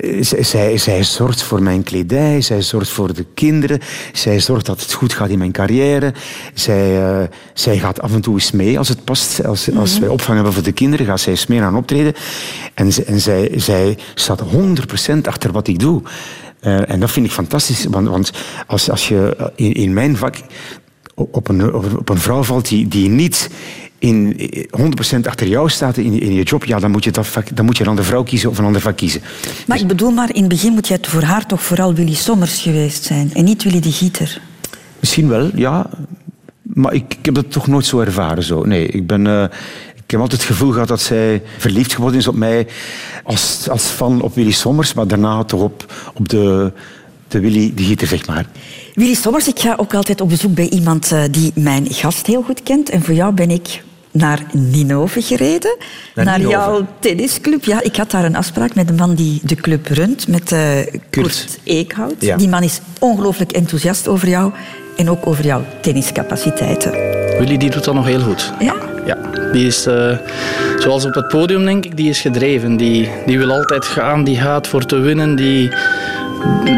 eh, 0.00 0.22
zij, 0.22 0.42
zij, 0.42 0.78
zij 0.78 1.04
zorgt 1.04 1.42
voor 1.42 1.62
mijn 1.62 1.82
kledij, 1.82 2.40
zij 2.40 2.62
zorgt 2.62 2.88
voor 2.88 3.14
de 3.14 3.26
kinderen, 3.34 3.80
zij 4.12 4.40
zorgt 4.40 4.66
dat 4.66 4.80
het 4.80 4.92
goed 4.92 5.12
gaat 5.12 5.28
in 5.28 5.38
mijn 5.38 5.52
carrière. 5.52 6.12
Zij, 6.54 7.08
eh, 7.08 7.28
zij 7.54 7.78
gaat 7.78 8.00
af 8.00 8.12
en 8.12 8.20
toe 8.20 8.34
eens 8.34 8.50
mee 8.50 8.78
als 8.78 8.88
het 8.88 9.04
past. 9.04 9.44
Als, 9.44 9.74
als 9.74 9.98
wij 9.98 10.08
opvang 10.08 10.34
hebben 10.36 10.54
voor 10.54 10.62
de 10.62 10.72
kinderen, 10.72 11.06
gaat 11.06 11.20
zij 11.20 11.32
eens 11.32 11.46
mee 11.46 11.62
aan 11.62 11.76
optreden. 11.76 12.14
En, 12.74 12.90
en 13.06 13.20
zij, 13.20 13.52
zij 13.56 13.98
staat 14.14 14.42
100% 14.42 15.18
achter 15.22 15.52
wat 15.52 15.68
ik 15.68 15.78
doe. 15.78 16.02
Eh, 16.66 16.90
en 16.90 17.00
dat 17.00 17.10
vind 17.10 17.26
ik 17.26 17.32
fantastisch, 17.32 17.84
want, 17.84 18.08
want 18.08 18.30
als, 18.66 18.90
als 18.90 19.08
je 19.08 19.50
in, 19.54 19.72
in 19.72 19.92
mijn 19.92 20.16
vak 20.16 20.36
op 21.14 21.48
een, 21.48 21.74
op 21.74 22.08
een 22.08 22.18
vrouw 22.18 22.42
valt 22.42 22.68
die, 22.68 22.88
die 22.88 23.08
niet 23.08 23.50
in 23.98 24.36
100% 25.16 25.20
achter 25.22 25.46
jou 25.46 25.68
staat 25.68 25.96
in, 25.96 26.20
in 26.20 26.32
je 26.32 26.42
job, 26.42 26.64
ja, 26.64 26.78
dan, 26.78 26.90
moet 26.90 27.04
je 27.04 27.10
dat 27.10 27.26
vak, 27.26 27.56
dan 27.56 27.64
moet 27.64 27.76
je 27.76 27.82
een 27.82 27.88
andere 27.88 28.06
vrouw 28.06 28.22
kiezen 28.22 28.50
of 28.50 28.58
een 28.58 28.64
ander 28.64 28.80
vak 28.80 28.96
kiezen. 28.96 29.20
Maar 29.66 29.80
ik 29.80 29.86
bedoel 29.86 30.10
maar, 30.10 30.34
in 30.34 30.40
het 30.40 30.48
begin 30.48 30.72
moet 30.72 30.88
jij 30.88 30.98
voor 31.02 31.22
haar 31.22 31.46
toch 31.46 31.62
vooral 31.62 31.94
Willy 31.94 32.14
Sommers 32.14 32.62
geweest 32.62 33.04
zijn. 33.04 33.30
En 33.34 33.44
niet 33.44 33.62
Willy 33.62 33.80
de 33.80 33.92
Gieter. 33.92 34.40
Misschien 35.00 35.28
wel, 35.28 35.50
ja. 35.54 35.90
Maar 36.62 36.94
ik, 36.94 37.14
ik 37.18 37.24
heb 37.24 37.34
dat 37.34 37.50
toch 37.50 37.66
nooit 37.66 37.86
zo 37.86 38.00
ervaren. 38.00 38.42
Zo. 38.42 38.64
Nee, 38.64 38.86
ik, 38.86 39.06
ben, 39.06 39.26
eh, 39.26 39.44
ik 40.06 40.12
heb 40.12 40.20
altijd 40.20 40.40
het 40.40 40.50
gevoel 40.50 40.72
gehad 40.72 40.88
dat 40.88 41.00
zij 41.00 41.42
verliefd 41.58 41.94
geworden 41.94 42.20
is 42.20 42.28
op 42.28 42.34
mij 42.34 42.66
als, 43.24 43.68
als 43.70 43.82
fan 43.82 44.20
op 44.20 44.34
Willy 44.34 44.50
Sommers, 44.50 44.94
maar 44.94 45.06
daarna 45.06 45.44
toch 45.44 45.60
op, 45.60 45.92
op 46.14 46.28
de, 46.28 46.72
de 47.28 47.40
Willy 47.40 47.72
de 47.74 47.82
Gieter, 47.82 48.06
zeg 48.06 48.26
maar. 48.26 48.46
Willy 48.94 49.14
Sommers, 49.14 49.48
ik 49.48 49.58
ga 49.58 49.74
ook 49.76 49.94
altijd 49.94 50.20
op 50.20 50.28
bezoek 50.28 50.54
bij 50.54 50.68
iemand 50.68 51.12
eh, 51.12 51.22
die 51.30 51.52
mijn 51.54 51.86
gast 51.90 52.26
heel 52.26 52.42
goed 52.42 52.62
kent. 52.62 52.90
En 52.90 53.02
voor 53.02 53.14
jou 53.14 53.32
ben 53.32 53.50
ik 53.50 53.82
naar 54.10 54.46
Ninove 54.52 55.22
gereden. 55.22 55.76
Naar 56.14 56.24
Naar, 56.24 56.38
Ninove? 56.38 56.56
jouw 56.56 56.86
tennisclub. 56.98 57.64
Ja, 57.64 57.82
ik 57.82 57.96
had 57.96 58.10
daar 58.10 58.24
een 58.24 58.36
afspraak 58.36 58.74
met 58.74 58.88
de 58.88 58.94
man 58.94 59.14
die 59.14 59.40
de 59.42 59.54
club 59.54 59.86
runt, 59.86 60.28
met 60.28 60.52
eh, 60.52 60.78
Kurt. 61.10 61.58
Eekhout. 61.64 62.14
Ja. 62.18 62.36
Die 62.36 62.48
man 62.48 62.62
is 62.62 62.80
ongelooflijk 62.98 63.52
enthousiast 63.52 64.08
over 64.08 64.28
jou 64.28 64.52
en 64.96 65.10
ook 65.10 65.26
over 65.26 65.44
jouw 65.44 65.64
tenniscapaciteiten. 65.80 66.92
Willy 67.38 67.56
die 67.56 67.70
doet 67.70 67.84
dat 67.84 67.94
nog 67.94 68.06
heel 68.06 68.20
goed. 68.20 68.52
Ja? 68.60 68.74
Ja, 69.06 69.16
die 69.52 69.66
is, 69.66 69.86
eh, 69.86 70.16
zoals 70.78 71.04
op 71.04 71.14
het 71.14 71.28
podium 71.28 71.64
denk 71.64 71.84
ik, 71.84 71.96
die 71.96 72.08
is 72.08 72.20
gedreven. 72.20 72.76
Die, 72.76 73.08
die 73.26 73.38
wil 73.38 73.50
altijd 73.52 73.84
gaan, 73.84 74.24
die 74.24 74.36
gaat 74.38 74.66
voor 74.66 74.84
te 74.84 74.98
winnen. 74.98 75.36
Die, 75.36 75.70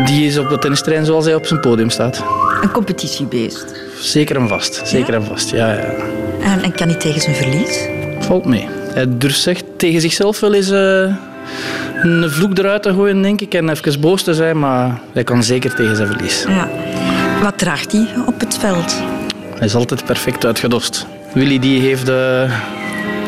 die 0.04 0.26
is 0.26 0.38
op 0.38 0.50
het 0.50 0.60
tennisterrein 0.60 1.04
zoals 1.04 1.24
hij 1.24 1.34
op 1.34 1.46
zijn 1.46 1.60
podium 1.60 1.90
staat. 1.90 2.22
Een 2.62 2.70
competitiebeest. 2.70 3.64
Zeker 4.00 4.36
en 4.36 4.48
vast, 4.48 4.80
zeker 4.84 5.12
Ja? 5.12 5.18
en 5.18 5.24
vast. 5.24 5.50
Ja, 5.50 5.72
ja. 5.72 5.84
En, 6.42 6.62
en 6.62 6.72
kan 6.72 6.88
niet 6.88 7.00
tegen 7.00 7.20
zijn 7.20 7.34
verlies? 7.34 7.86
Valt 8.18 8.44
mee. 8.44 8.68
Hij 8.92 9.06
durft 9.08 9.40
zegt 9.40 9.64
tegen 9.76 10.00
zichzelf 10.00 10.40
wel 10.40 10.54
eens 10.54 10.70
eh, 10.70 11.14
een 12.02 12.30
vloek 12.30 12.58
eruit 12.58 12.82
te 12.82 12.92
gooien, 12.92 13.22
denk 13.22 13.40
ik. 13.40 13.54
En 13.54 13.68
even 13.68 14.00
boos 14.00 14.22
te 14.22 14.34
zijn, 14.34 14.58
maar 14.58 15.00
hij 15.12 15.24
kan 15.24 15.42
zeker 15.42 15.74
tegen 15.74 15.96
zijn 15.96 16.08
verlies. 16.08 16.44
Ja. 16.48 16.68
Wat 17.42 17.58
draagt 17.58 17.92
hij 17.92 18.06
op 18.26 18.40
het 18.40 18.58
veld? 18.58 19.02
Hij 19.54 19.66
is 19.66 19.74
altijd 19.74 20.04
perfect 20.04 20.46
uitgedost. 20.46 21.06
Willy 21.34 21.58
die 21.58 21.80
heeft, 21.80 22.08
eh, 22.08 22.52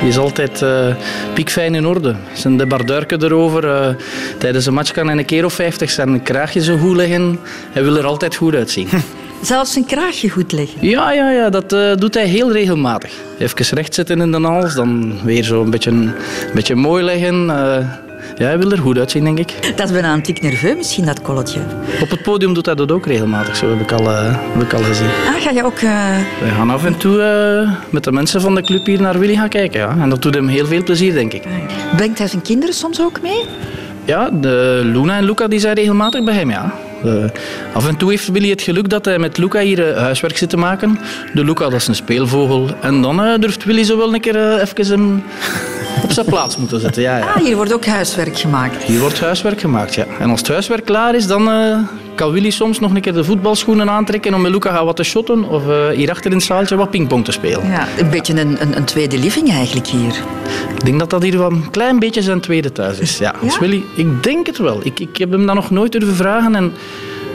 die 0.00 0.08
is 0.08 0.18
altijd 0.18 0.62
eh, 0.62 0.86
piekfijn 1.34 1.74
in 1.74 1.86
orde. 1.86 2.14
Zijn 2.32 2.56
debarduiken 2.56 3.24
erover. 3.24 3.68
eh, 3.68 3.94
tijdens 4.38 4.66
een 4.66 4.74
match 4.74 4.92
kan 4.92 5.08
hij 5.08 5.16
een 5.18 5.24
keer 5.24 5.44
of 5.44 5.52
50 5.52 5.90
zijn 5.90 6.22
kraagje 6.22 6.62
zo 6.62 6.76
goed 6.76 6.96
leggen. 6.96 7.38
Hij 7.72 7.82
wil 7.84 7.96
er 7.96 8.06
altijd 8.06 8.34
goed 8.36 8.54
uitzien. 8.54 8.88
Zelfs 9.42 9.72
zijn 9.72 9.84
kraagje 9.84 10.28
goed 10.30 10.52
leggen. 10.52 10.88
ja, 10.88 11.12
ja, 11.12 11.30
ja, 11.30 11.50
dat 11.50 11.70
doet 12.00 12.14
hij 12.14 12.26
heel 12.26 12.52
regelmatig. 12.52 13.12
Even 13.38 13.76
recht 13.76 13.94
zetten 13.94 14.20
in 14.20 14.30
de 14.30 14.40
hals, 14.40 14.74
dan 14.74 15.14
weer 15.24 15.42
zo 15.42 15.62
een 15.62 15.70
beetje, 15.70 15.90
een 15.90 16.12
beetje 16.54 16.74
mooi 16.74 17.04
leggen. 17.04 17.50
Ja, 18.36 18.44
hij 18.44 18.58
wil 18.58 18.70
er 18.70 18.78
goed 18.78 18.98
uitzien, 18.98 19.24
denk 19.24 19.38
ik. 19.38 19.72
Dat 19.76 19.86
is 19.86 19.92
bijna 19.92 20.12
een 20.12 20.22
tik 20.22 20.40
nerveus 20.42 20.76
misschien, 20.76 21.04
dat 21.06 21.22
kolletje. 21.22 21.60
Op 22.00 22.10
het 22.10 22.22
podium 22.22 22.54
doet 22.54 22.66
hij 22.66 22.74
dat 22.74 22.92
ook 22.92 23.06
regelmatig, 23.06 23.56
zo 23.56 23.68
heb 23.70 23.80
ik 23.80 23.92
al, 23.92 24.10
eh, 24.10 24.34
heb 24.52 24.62
ik 24.62 24.72
al 24.72 24.82
gezien. 24.82 25.06
Ah, 25.06 25.42
ga 25.42 25.50
je 25.50 25.64
ook... 25.64 25.78
eh, 25.78 26.16
We 26.42 26.48
gaan 26.56 26.70
af 26.70 26.84
en 26.84 26.96
toe 26.96 27.22
eh, 27.22 27.72
met 27.90 28.04
de 28.04 28.12
mensen 28.12 28.40
van 28.40 28.54
de 28.54 28.62
club 28.62 28.86
hier 28.86 29.00
naar 29.00 29.18
Willy 29.18 29.34
gaan 29.34 29.48
kijken. 29.48 29.80
Ja. 29.80 29.96
En 30.00 30.08
dat 30.10 30.22
doet 30.22 30.34
hem 30.34 30.48
heel 30.48 30.66
veel 30.66 30.82
plezier, 30.82 31.12
denk 31.12 31.32
ik. 31.32 31.42
Brengt 31.96 32.18
hij 32.18 32.28
zijn 32.28 32.42
kinderen 32.42 32.74
soms 32.74 33.00
ook 33.00 33.22
mee? 33.22 33.44
Ja, 34.04 34.30
de 34.30 34.80
Luna 34.84 35.16
en 35.16 35.24
Luca 35.24 35.48
die 35.48 35.58
zijn 35.58 35.74
regelmatig 35.74 36.24
bij 36.24 36.34
hem, 36.34 36.50
ja. 36.50 36.72
Af 37.72 37.88
en 37.88 37.96
toe 37.96 38.10
heeft 38.10 38.28
Willy 38.28 38.50
het 38.50 38.62
geluk 38.62 38.88
dat 38.88 39.04
hij 39.04 39.18
met 39.18 39.38
Luca 39.38 39.60
hier 39.60 39.98
huiswerk 39.98 40.36
zit 40.38 40.50
te 40.50 40.56
maken. 40.56 40.98
De 41.34 41.44
Luca, 41.44 41.64
dat 41.64 41.72
is 41.80 41.88
een 41.88 41.94
speelvogel. 41.94 42.66
En 42.80 43.02
dan 43.02 43.40
durft 43.40 43.64
Willy 43.64 43.84
zo 43.84 43.96
wel 43.96 44.14
een 44.14 44.20
keer 44.20 44.60
even 44.60 44.92
een, 44.92 45.22
op 46.02 46.12
zijn 46.12 46.26
plaats 46.26 46.56
moeten 46.56 46.80
zetten. 46.80 47.02
Ja, 47.02 47.16
ja. 47.16 47.24
Ah, 47.24 47.42
hier 47.42 47.56
wordt 47.56 47.74
ook 47.74 47.86
huiswerk 47.86 48.38
gemaakt. 48.38 48.82
Hier 48.82 49.00
wordt 49.00 49.20
huiswerk 49.20 49.60
gemaakt, 49.60 49.94
ja. 49.94 50.06
En 50.18 50.30
als 50.30 50.38
het 50.40 50.48
huiswerk 50.48 50.84
klaar 50.84 51.14
is, 51.14 51.26
dan 51.26 51.50
eh, 51.50 51.78
kan 52.14 52.32
Willy 52.32 52.50
soms 52.50 52.80
nog 52.80 52.94
een 52.94 53.00
keer 53.00 53.12
de 53.12 53.24
voetbalschoenen 53.24 53.90
aantrekken 53.90 54.34
om 54.34 54.40
met 54.40 54.52
Luca 54.52 54.72
gaan 54.72 54.84
wat 54.84 54.96
te 54.96 55.02
shotten 55.02 55.44
of 55.44 55.66
uh, 55.66 55.88
hierachter 55.88 56.30
in 56.30 56.36
het 56.36 56.46
zaaltje 56.46 56.76
wat 56.76 56.90
pingpong 56.90 57.24
te 57.24 57.32
spelen. 57.32 57.66
Ja, 57.66 57.86
een 57.98 58.10
beetje 58.10 58.40
een, 58.40 58.62
een, 58.62 58.76
een, 58.76 58.84
tweede 58.84 59.18
living 59.18 59.50
eigenlijk 59.50 59.86
hier. 59.86 60.14
Ik 60.74 60.84
denk 60.84 60.98
dat 60.98 61.10
dat 61.10 61.22
hier 61.22 61.38
wel 61.38 61.50
een 61.50 61.70
klein 61.70 61.98
beetje 61.98 62.22
zijn 62.22 62.40
tweede 62.40 62.72
thuis 62.72 62.98
is. 62.98 63.18
Ja, 63.18 63.34
ja? 63.42 63.58
Willy, 63.58 63.84
ik 63.94 64.22
denk 64.22 64.46
het 64.46 64.58
wel. 64.58 64.80
Ik, 64.82 65.00
ik 65.00 65.16
heb 65.16 65.30
hem 65.30 65.46
dat 65.46 65.54
nog 65.54 65.70
nooit 65.70 65.92
durven 65.92 66.14
vragen 66.14 66.54
en... 66.54 66.72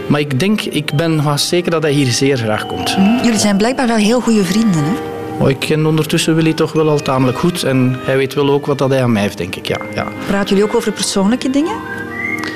Maar 0.08 0.20
ik 0.20 0.39
denk, 0.39 0.62
ik 0.62 0.95
ben 0.95 1.24
vast 1.24 1.47
zeker 1.47 1.72
dat 1.72 1.84
hij 1.84 1.91
hier 1.91 2.12
zeer 2.12 2.38
graag 2.38 2.66
komt. 2.66 2.97
Mm, 2.97 3.20
jullie 3.24 3.39
zijn 3.39 3.58
blijkbaar 3.58 3.88
wel 3.88 3.95
heel 3.95 4.20
goede 4.22 4.43
vrienden, 4.43 4.84
hè? 4.84 5.14
Maar 5.40 5.50
ik 5.50 5.60
ken 5.60 5.86
ondertussen 5.86 6.36
Willy 6.36 6.54
toch 6.54 6.74
wel 6.74 6.90
al 6.90 7.00
tamelijk 7.00 7.38
goed. 7.38 7.64
En 7.64 7.96
hij 8.00 8.18
weet 8.18 8.34
wel 8.34 8.50
ook 8.50 8.66
wat 8.66 8.78
dat 8.78 8.90
hij 8.90 9.04
aan 9.04 9.12
mij 9.12 9.22
heeft, 9.22 9.38
denk 9.38 9.56
ik. 9.56 9.68
Ja, 9.68 9.78
ja. 9.94 10.08
Praten 10.28 10.50
jullie 10.50 10.64
ook 10.64 10.76
over 10.76 10.92
persoonlijke 10.92 11.50
dingen? 11.50 11.76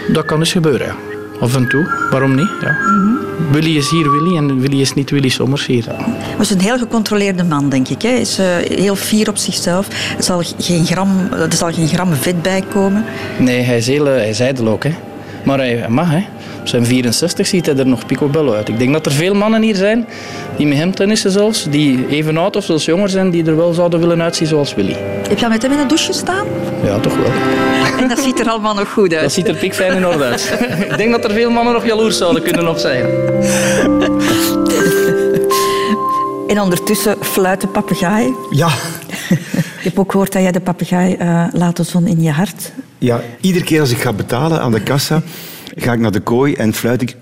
Dat 0.08 0.26
kan 0.26 0.40
eens 0.40 0.52
gebeuren, 0.52 0.88
ja. 0.88 0.96
Af 1.40 1.56
en 1.56 1.68
toe. 1.68 2.08
Waarom 2.10 2.36
niet? 2.36 2.52
Ja. 2.62 2.72
Mm 2.72 2.78
-hmm. 2.78 3.20
Willy 3.52 3.78
is 3.78 3.90
hier 3.90 4.12
Willy 4.12 4.38
en 4.38 4.60
Willy 4.60 4.82
is 4.82 4.94
niet 4.94 5.10
Willy 5.10 5.30
Sommers 5.30 5.66
hier. 5.66 5.86
Hij 5.88 6.40
is 6.40 6.50
een 6.50 6.62
heel 6.62 6.78
gecontroleerde 6.78 7.44
man, 7.44 7.70
denk 7.70 7.88
ik. 7.88 8.02
Hij 8.02 8.20
is 8.20 8.40
uh, 8.40 8.46
heel 8.56 8.96
fier 8.96 9.30
op 9.30 9.38
zichzelf. 9.38 9.88
Er 10.18 10.24
zal 10.24 10.42
geen 10.58 10.86
gram, 10.86 11.28
er 11.32 11.54
zal 11.54 11.74
geen 11.74 11.88
gram 11.88 12.14
vet 12.14 12.42
bij 12.42 12.64
komen. 12.74 13.06
Nee, 13.40 13.62
hij 13.62 13.78
is, 13.78 13.88
heel, 13.88 14.06
hij 14.06 14.30
is 14.30 14.40
ijdel 14.40 14.68
ook. 14.68 14.84
Hè. 14.84 14.92
Maar 15.44 15.58
hij 15.58 15.86
mag, 15.90 16.10
hè. 16.10 16.26
Op 16.60 16.68
zijn 16.68 16.86
64 16.86 17.48
ziet 17.48 17.66
hij 17.66 17.76
er 17.76 17.88
nog 17.88 18.06
picobello 18.06 18.54
uit. 18.54 18.70
Ik 18.70 18.80
denk 18.80 18.94
dat 18.94 19.06
er 19.06 19.12
veel 19.12 19.34
mannen 19.34 19.62
hier 19.62 19.76
zijn 19.76 20.08
die 20.58 20.68
met 20.68 20.78
hem 20.78 20.96
tennissen 20.96 21.32
zelfs, 21.32 21.64
die 21.70 22.08
even 22.08 22.38
oud 22.38 22.56
of 22.56 22.64
zelfs 22.64 22.86
jonger 22.86 23.10
zijn, 23.10 23.30
die 23.30 23.46
er 23.46 23.56
wel 23.56 23.74
zouden 23.74 24.00
willen 24.00 24.22
uitzien 24.22 24.48
zoals 24.48 24.76
Willy. 24.76 24.96
Heb 25.28 25.38
je 25.38 25.46
al 25.46 25.52
met 25.52 25.62
hem 25.62 25.72
in 25.72 25.78
de 25.78 25.86
douche 25.86 26.14
staan? 26.14 26.46
Ja, 26.84 27.00
toch 27.00 27.16
wel. 27.16 27.32
En 28.00 28.08
dat 28.08 28.20
ziet 28.20 28.40
er 28.40 28.50
allemaal 28.50 28.74
nog 28.74 28.92
goed 28.92 29.14
uit. 29.14 29.22
Dat 29.22 29.32
ziet 29.32 29.48
er 29.48 29.56
pikfijn 29.56 29.96
in 29.96 30.08
orde 30.08 30.24
uit. 30.24 30.60
Ik 30.90 30.98
denk 30.98 31.12
dat 31.12 31.24
er 31.24 31.32
veel 31.32 31.50
mannen 31.50 31.74
nog 31.74 31.86
jaloers 31.86 32.18
zouden 32.18 32.44
kunnen 32.44 32.70
op 32.70 32.78
zijn. 32.78 33.06
En 36.48 36.62
ondertussen 36.62 37.16
fluit 37.22 37.62
de 37.62 37.68
papegaai. 37.68 38.34
Ja. 38.50 38.70
Ik 39.80 39.86
heb 39.86 40.00
ook 40.00 40.12
gehoord 40.12 40.32
dat 40.32 40.42
jij 40.42 40.52
de 40.52 40.60
papegaai 40.60 41.16
uh, 41.20 41.46
laat 41.52 41.76
de 41.76 41.84
zon 41.84 42.08
in 42.08 42.22
je 42.22 42.32
hart. 42.32 42.72
Ja, 42.98 43.22
iedere 43.42 43.66
keer 43.66 43.80
als 43.80 43.92
ik 43.92 43.98
ga 43.98 44.14
betalen 44.14 44.62
aan 44.62 44.72
de 44.72 44.82
kassa, 44.82 45.22
ga 45.76 45.94
ik 45.94 46.00
naar 46.00 46.12
de 46.12 46.20
kooi 46.20 46.54
en 46.54 46.74
fluit 46.74 47.02
ik. 47.02 47.16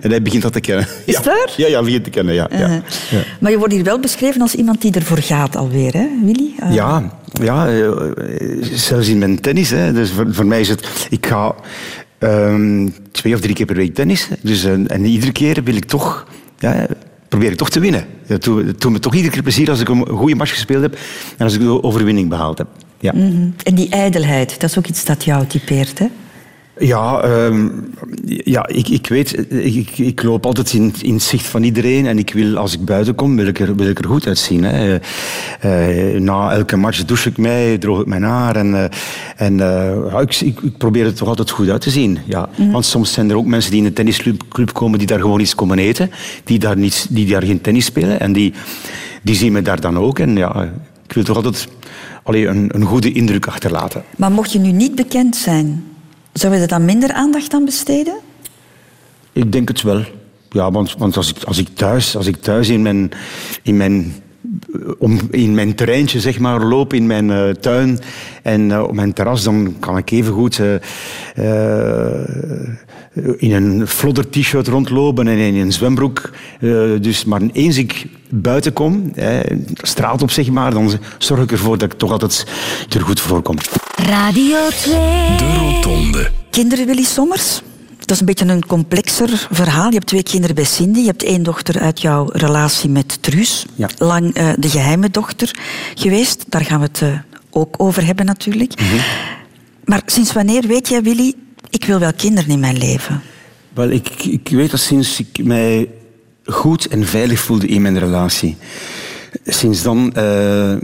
En 0.00 0.10
hij 0.10 0.22
begint 0.22 0.42
dat 0.42 0.52
te 0.52 0.60
kennen. 0.60 0.86
Is 1.04 1.16
het 1.16 1.24
waar? 1.24 1.52
Ja, 1.56 1.66
ja, 1.66 1.82
begint 1.82 2.04
te 2.04 2.10
kennen, 2.10 2.34
ja. 2.34 2.50
Uh 2.52 2.58
-huh. 2.58 2.76
ja. 3.10 3.22
Maar 3.40 3.50
je 3.50 3.58
wordt 3.58 3.72
hier 3.72 3.84
wel 3.84 4.00
beschreven 4.00 4.40
als 4.40 4.54
iemand 4.54 4.80
die 4.80 4.92
ervoor 4.92 5.18
gaat 5.18 5.56
alweer, 5.56 5.92
hè, 5.92 6.08
Willy? 6.24 6.54
Uh... 6.62 6.74
Ja, 6.74 7.12
ja 7.42 7.72
uh, 7.72 7.92
zelfs 8.62 9.08
in 9.08 9.18
mijn 9.18 9.40
tennis. 9.40 9.70
Hè. 9.70 9.92
Dus 9.92 10.10
voor, 10.10 10.34
voor 10.34 10.46
mij 10.46 10.60
is 10.60 10.68
het... 10.68 11.06
Ik 11.10 11.26
ga 11.26 11.54
um, 12.18 12.94
twee 13.12 13.34
of 13.34 13.40
drie 13.40 13.54
keer 13.54 13.66
per 13.66 13.76
week 13.76 13.94
tennis. 13.94 14.28
Dus, 14.40 14.64
en 14.64 15.04
iedere 15.04 15.32
keer 15.32 15.62
wil 15.64 15.76
ik 15.76 15.84
toch... 15.84 16.26
Ja, 16.58 16.86
probeer 17.28 17.50
ik 17.50 17.56
toch 17.56 17.70
te 17.70 17.80
winnen. 17.80 18.04
Het 18.26 18.44
doet 18.44 18.90
me 18.90 18.98
toch 18.98 19.14
iedere 19.14 19.32
keer 19.32 19.42
plezier 19.42 19.70
als 19.70 19.80
ik 19.80 19.88
een 19.88 20.06
goede 20.08 20.34
match 20.34 20.52
gespeeld 20.52 20.82
heb 20.82 20.98
en 21.36 21.44
als 21.44 21.54
ik 21.54 21.60
de 21.60 21.82
overwinning 21.82 22.28
behaald 22.28 22.58
heb. 22.58 22.66
Ja. 23.04 23.12
Mm 23.14 23.20
-hmm. 23.20 23.54
En 23.62 23.74
die 23.74 23.88
ijdelheid, 23.88 24.60
dat 24.60 24.70
is 24.70 24.78
ook 24.78 24.86
iets 24.86 25.04
dat 25.04 25.24
jou 25.24 25.46
typeert, 25.46 25.98
hè? 25.98 26.06
Ja, 26.78 27.24
um, 27.24 27.94
ja 28.44 28.66
ik, 28.66 28.88
ik 28.88 29.06
weet, 29.06 29.52
ik, 29.52 29.98
ik 29.98 30.22
loop 30.22 30.46
altijd 30.46 30.72
in, 30.72 30.94
in 31.00 31.14
het 31.14 31.22
zicht 31.22 31.46
van 31.46 31.62
iedereen 31.62 32.06
en 32.06 32.18
ik 32.18 32.32
wil, 32.32 32.56
als 32.56 32.74
ik 32.74 32.84
buiten 32.84 33.14
kom, 33.14 33.36
wil 33.36 33.46
ik 33.46 33.60
er, 33.60 33.76
wil 33.76 33.88
ik 33.88 33.98
er 33.98 34.04
goed 34.08 34.26
uitzien. 34.26 34.64
Hè. 34.64 34.98
Uh, 35.64 36.20
na 36.20 36.52
elke 36.52 36.76
match 36.76 37.04
douche 37.04 37.28
ik 37.28 37.38
mij, 37.38 37.78
droog 37.78 38.00
ik 38.00 38.06
mijn 38.06 38.22
haar 38.22 38.56
en, 38.56 38.70
uh, 38.70 38.84
en 39.36 39.52
uh, 39.52 40.10
ja, 40.10 40.20
ik, 40.20 40.40
ik, 40.40 40.60
ik, 40.60 40.78
probeer 40.78 41.04
er 41.04 41.14
toch 41.14 41.28
altijd 41.28 41.50
goed 41.50 41.68
uit 41.68 41.80
te 41.80 41.90
zien. 41.90 42.18
Ja. 42.26 42.48
Mm. 42.56 42.72
Want 42.72 42.84
soms 42.84 43.12
zijn 43.12 43.30
er 43.30 43.36
ook 43.36 43.46
mensen 43.46 43.70
die 43.70 43.80
in 43.80 43.86
een 43.86 43.92
tennisclub 43.92 44.72
komen 44.72 44.98
die 44.98 45.08
daar 45.08 45.20
gewoon 45.20 45.40
iets 45.40 45.54
komen 45.54 45.78
eten, 45.78 46.10
die 46.44 46.58
daar, 46.58 46.76
niet, 46.76 47.06
die 47.10 47.26
daar 47.26 47.42
geen 47.42 47.60
tennis 47.60 47.84
spelen 47.84 48.20
en 48.20 48.32
die, 48.32 48.52
die 49.22 49.34
zien 49.34 49.52
me 49.52 49.62
daar 49.62 49.80
dan 49.80 49.98
ook. 49.98 50.18
En 50.18 50.36
ja, 50.36 50.72
ik 51.06 51.12
wil 51.12 51.24
toch 51.24 51.36
altijd 51.36 51.68
allee, 52.24 52.46
een, 52.46 52.74
een 52.74 52.84
goede 52.84 53.12
indruk 53.12 53.46
achterlaten. 53.46 54.04
Maar 54.16 54.32
mocht 54.32 54.52
je 54.52 54.58
nu 54.58 54.72
niet 54.72 54.94
bekend 54.94 55.36
zijn, 55.36 55.84
zou 56.32 56.54
je 56.54 56.60
er 56.60 56.68
dan 56.68 56.84
minder 56.84 57.12
aandacht 57.12 57.54
aan 57.54 57.64
besteden? 57.64 58.14
Ik 59.32 59.52
denk 59.52 59.68
het 59.68 59.82
wel. 59.82 60.04
Ja, 60.50 60.70
want, 60.70 60.94
want 60.98 61.16
als, 61.16 61.30
ik, 61.30 61.42
als, 61.42 61.58
ik 61.58 61.68
thuis, 61.74 62.16
als 62.16 62.26
ik 62.26 62.36
thuis 62.36 62.68
in 62.68 62.82
mijn, 62.82 63.10
in 63.62 63.76
mijn 63.76 64.14
om 64.98 65.18
in 65.30 65.54
mijn 65.54 65.74
terreintje 65.74 66.20
zeg 66.20 66.38
maar, 66.38 66.64
loop 66.64 66.92
in 66.92 67.06
mijn 67.06 67.28
uh, 67.28 67.48
tuin 67.50 67.98
en 68.42 68.70
uh, 68.70 68.82
op 68.82 68.92
mijn 68.92 69.12
terras, 69.12 69.42
dan 69.42 69.76
kan 69.80 69.96
ik 69.96 70.10
even 70.10 70.32
goed 70.32 70.58
uh, 70.58 70.74
in 73.36 73.52
een 73.52 73.86
flodder 73.86 74.30
t-shirt 74.30 74.68
rondlopen 74.68 75.28
en 75.28 75.38
in 75.38 75.56
een 75.56 75.72
zwembroek. 75.72 76.30
dus 77.00 77.24
maar 77.24 77.40
eens 77.52 77.78
ik 77.78 78.06
buiten 78.28 78.72
kom, 78.72 79.12
straat 79.82 80.22
op 80.22 80.30
zeg 80.30 80.50
maar, 80.50 80.70
dan 80.70 80.90
zorg 81.18 81.42
ik 81.42 81.52
ervoor 81.52 81.78
dat 81.78 81.92
ik 81.92 81.98
toch 81.98 82.10
altijd 82.10 82.46
er 82.94 83.00
goed 83.00 83.20
voorkom. 83.20 83.56
Radio 83.96 84.56
2. 84.68 84.94
De 85.36 85.54
Rotonde. 85.58 86.30
Kinderen 86.50 86.86
Willy 86.86 87.04
Sommers? 87.04 87.62
Dat 88.04 88.10
is 88.10 88.20
een 88.20 88.26
beetje 88.26 88.46
een 88.46 88.66
complexer 88.66 89.46
verhaal. 89.50 89.88
Je 89.88 89.94
hebt 89.94 90.06
twee 90.06 90.22
kinderen 90.22 90.54
bij 90.54 90.64
Cindy. 90.64 90.98
Je 90.98 91.06
hebt 91.06 91.22
één 91.22 91.42
dochter 91.42 91.80
uit 91.80 92.00
jouw 92.00 92.28
relatie 92.32 92.90
met 92.90 93.22
Truus. 93.22 93.66
Ja. 93.74 93.88
Lang 93.98 94.38
uh, 94.38 94.52
de 94.58 94.68
geheime 94.68 95.10
dochter 95.10 95.58
geweest. 95.94 96.44
Daar 96.48 96.64
gaan 96.64 96.80
we 96.80 96.86
het 96.86 97.00
uh, 97.00 97.18
ook 97.50 97.74
over 97.78 98.06
hebben 98.06 98.26
natuurlijk. 98.26 98.80
Mm 98.80 98.86
-hmm. 98.86 99.00
Maar 99.84 100.02
sinds 100.06 100.32
wanneer 100.32 100.66
weet 100.66 100.88
jij, 100.88 101.02
Willy, 101.02 101.34
ik 101.70 101.84
wil 101.84 101.98
wel 101.98 102.12
kinderen 102.12 102.50
in 102.50 102.60
mijn 102.60 102.78
leven? 102.78 103.22
Wel, 103.72 103.90
ik, 103.90 104.24
ik 104.24 104.48
weet 104.48 104.70
dat 104.70 104.80
sinds 104.80 105.20
ik 105.20 105.44
mij 105.44 105.88
goed 106.44 106.86
en 106.86 107.06
veilig 107.06 107.40
voelde 107.40 107.66
in 107.66 107.82
mijn 107.82 107.98
relatie. 107.98 108.56
Sinds 109.44 109.82
dan 109.82 110.14
uh, 110.16 110.76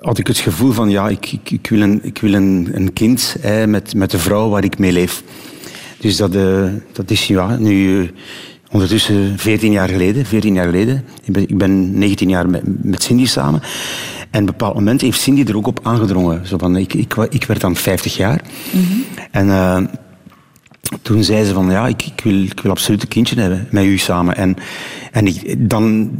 had 0.00 0.18
ik 0.18 0.26
het 0.26 0.38
gevoel 0.38 0.72
van, 0.72 0.90
ja, 0.90 1.08
ik, 1.08 1.32
ik, 1.32 1.50
ik 1.50 1.66
wil, 1.68 1.80
een, 1.80 2.00
ik 2.02 2.18
wil 2.18 2.32
een, 2.32 2.68
een 2.72 2.92
kind 2.92 3.36
hè, 3.40 3.66
met, 3.66 3.94
met 3.94 4.10
de 4.10 4.18
vrouw 4.18 4.48
waar 4.48 4.64
ik 4.64 4.78
mee 4.78 4.92
leef. 4.92 5.22
Dus 5.98 6.16
dat, 6.16 6.34
uh, 6.34 6.72
dat 6.92 7.10
is 7.10 7.26
ja, 7.26 7.56
nu 7.56 8.00
uh, 8.00 8.08
ondertussen 8.70 9.38
14 9.38 9.72
jaar 9.72 9.88
geleden. 9.88 10.26
14 10.26 10.54
jaar 10.54 10.64
geleden. 10.64 11.04
Ik 11.24 11.32
ben, 11.32 11.42
ik 11.42 11.58
ben 11.58 11.98
19 11.98 12.28
jaar 12.28 12.48
met, 12.48 12.62
met 12.84 13.02
Cindy 13.02 13.26
samen. 13.26 13.60
En 14.30 14.42
op 14.42 14.48
een 14.48 14.56
bepaald 14.56 14.74
moment 14.74 15.00
heeft 15.00 15.20
Cindy 15.20 15.44
er 15.48 15.56
ook 15.56 15.66
op 15.66 15.80
aangedrongen. 15.82 16.46
Zo 16.46 16.58
van, 16.58 16.76
ik, 16.76 16.94
ik, 16.94 17.14
ik 17.30 17.44
werd 17.44 17.60
dan 17.60 17.76
50 17.76 18.16
jaar. 18.16 18.42
Mm 18.72 18.84
-hmm. 18.84 19.04
En 19.30 19.46
uh, 19.46 19.78
toen 21.02 21.24
zei 21.24 21.44
ze 21.44 21.52
van, 21.52 21.70
ja, 21.70 21.86
ik, 21.86 22.02
ik, 22.02 22.20
wil, 22.24 22.42
ik 22.42 22.60
wil 22.60 22.70
absoluut 22.70 23.02
een 23.02 23.08
kindje 23.08 23.40
hebben 23.40 23.68
met 23.70 23.84
u 23.84 23.98
samen. 23.98 24.36
En, 24.36 24.56
en 25.12 25.26
ik, 25.26 25.70
dan 25.70 26.10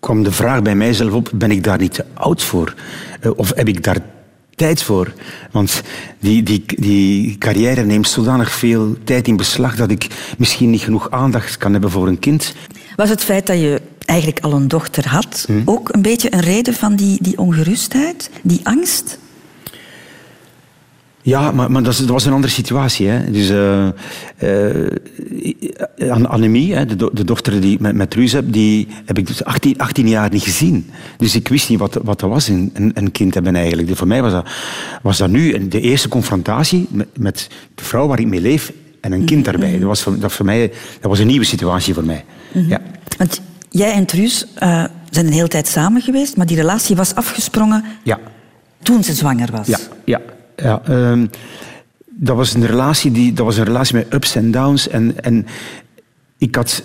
kwam 0.00 0.22
de 0.22 0.32
vraag 0.32 0.62
bij 0.62 0.74
mijzelf 0.74 1.12
op, 1.12 1.30
ben 1.34 1.50
ik 1.50 1.64
daar 1.64 1.78
niet 1.78 1.94
te 1.94 2.04
oud 2.14 2.42
voor? 2.42 2.74
of 3.36 3.52
heb 3.54 3.68
ik 3.68 3.82
daar 3.82 3.98
tijd 4.54 4.82
voor. 4.82 5.12
Want 5.50 5.82
die, 6.20 6.42
die, 6.42 6.64
die 6.66 7.38
carrière 7.38 7.84
neemt 7.84 8.08
zodanig 8.08 8.50
veel 8.50 8.96
tijd 9.04 9.28
in 9.28 9.36
beslag 9.36 9.76
dat 9.76 9.90
ik 9.90 10.06
misschien 10.38 10.70
niet 10.70 10.82
genoeg 10.82 11.10
aandacht 11.10 11.56
kan 11.56 11.72
hebben 11.72 11.90
voor 11.90 12.08
een 12.08 12.18
kind. 12.18 12.54
Was 12.96 13.08
het 13.08 13.24
feit 13.24 13.46
dat 13.46 13.58
je 13.58 13.80
eigenlijk 14.04 14.40
al 14.40 14.52
een 14.52 14.68
dochter 14.68 15.08
had 15.08 15.44
hm? 15.46 15.62
ook 15.64 15.94
een 15.94 16.02
beetje 16.02 16.32
een 16.32 16.40
reden 16.40 16.74
van 16.74 16.96
die, 16.96 17.18
die 17.20 17.38
ongerustheid, 17.38 18.30
die 18.42 18.60
angst? 18.62 19.18
Ja, 21.24 21.52
maar, 21.52 21.70
maar 21.70 21.82
dat, 21.82 21.98
was 21.98 22.24
een 22.24 22.32
andere 22.32 22.52
situatie. 22.52 23.08
Hè. 23.08 23.30
Dus, 23.30 23.50
uh, 23.50 23.88
uh, 25.96 26.24
Annemie, 26.24 26.74
hè, 26.74 26.86
de, 26.86 26.96
do 26.96 27.10
de, 27.12 27.24
dochter 27.24 27.60
die 27.60 27.76
met, 27.80 27.94
met 27.94 28.14
Ruus 28.14 28.32
heb, 28.32 28.52
die 28.52 28.88
heb 29.04 29.18
ik 29.18 29.26
dus 29.26 29.44
18, 29.44 29.78
18 29.78 30.08
jaar 30.08 30.30
niet 30.30 30.42
gezien. 30.42 30.90
Dus 31.16 31.34
ik 31.34 31.48
wist 31.48 31.68
niet 31.68 31.78
wat, 31.78 31.98
wat 32.02 32.20
dat 32.20 32.30
was, 32.30 32.48
een, 32.48 32.90
een 32.94 33.12
kind 33.12 33.34
hebben 33.34 33.56
eigenlijk. 33.56 33.88
Dus 33.88 33.98
voor 33.98 34.06
mij 34.06 34.22
was 34.22 34.32
dat, 34.32 34.48
was 35.02 35.18
dat 35.18 35.30
nu 35.30 35.68
de 35.68 35.80
eerste 35.80 36.08
confrontatie 36.08 36.86
met, 36.90 37.08
met 37.18 37.48
de 37.74 37.84
vrouw 37.84 38.06
waar 38.06 38.20
ik 38.20 38.26
mee 38.26 38.40
leef 38.40 38.72
en 39.00 39.12
een 39.12 39.24
kind 39.24 39.44
daarbij. 39.44 39.72
Dat 39.72 39.88
was 39.88 40.02
voor, 40.02 40.18
dat 40.18 40.32
voor 40.32 40.44
mij 40.44 40.72
dat 41.00 41.10
was 41.10 41.18
een 41.18 41.26
nieuwe 41.26 41.44
situatie 41.44 41.94
voor 41.94 42.04
mij. 42.04 42.24
Mm 42.52 42.60
-hmm. 42.60 42.70
ja. 42.70 42.80
Want 43.18 43.40
jij 43.70 43.92
en 43.92 44.06
Truus 44.06 44.46
uh, 44.54 44.84
zijn 45.10 45.26
een 45.26 45.32
hele 45.32 45.48
tijd 45.48 45.68
samen 45.68 46.02
geweest, 46.02 46.36
maar 46.36 46.46
die 46.46 46.56
relatie 46.56 46.96
was 46.96 47.14
afgesprongen 47.14 47.84
ja. 48.02 48.18
toen 48.82 49.04
ze 49.04 49.14
zwanger 49.14 49.48
was. 49.52 49.66
Ja, 49.66 49.78
ja. 50.04 50.20
Ja, 50.56 50.82
um, 50.88 51.30
dat, 52.06 52.36
was 52.36 52.54
een 52.54 52.66
relatie 52.66 53.10
die, 53.10 53.32
dat 53.32 53.46
was 53.46 53.56
een 53.56 53.64
relatie 53.64 53.94
met 53.94 54.14
ups 54.14 54.36
en 54.36 54.50
downs. 54.50 54.88
En, 54.88 55.22
en 55.22 55.46
ik 56.38 56.54
had 56.54 56.84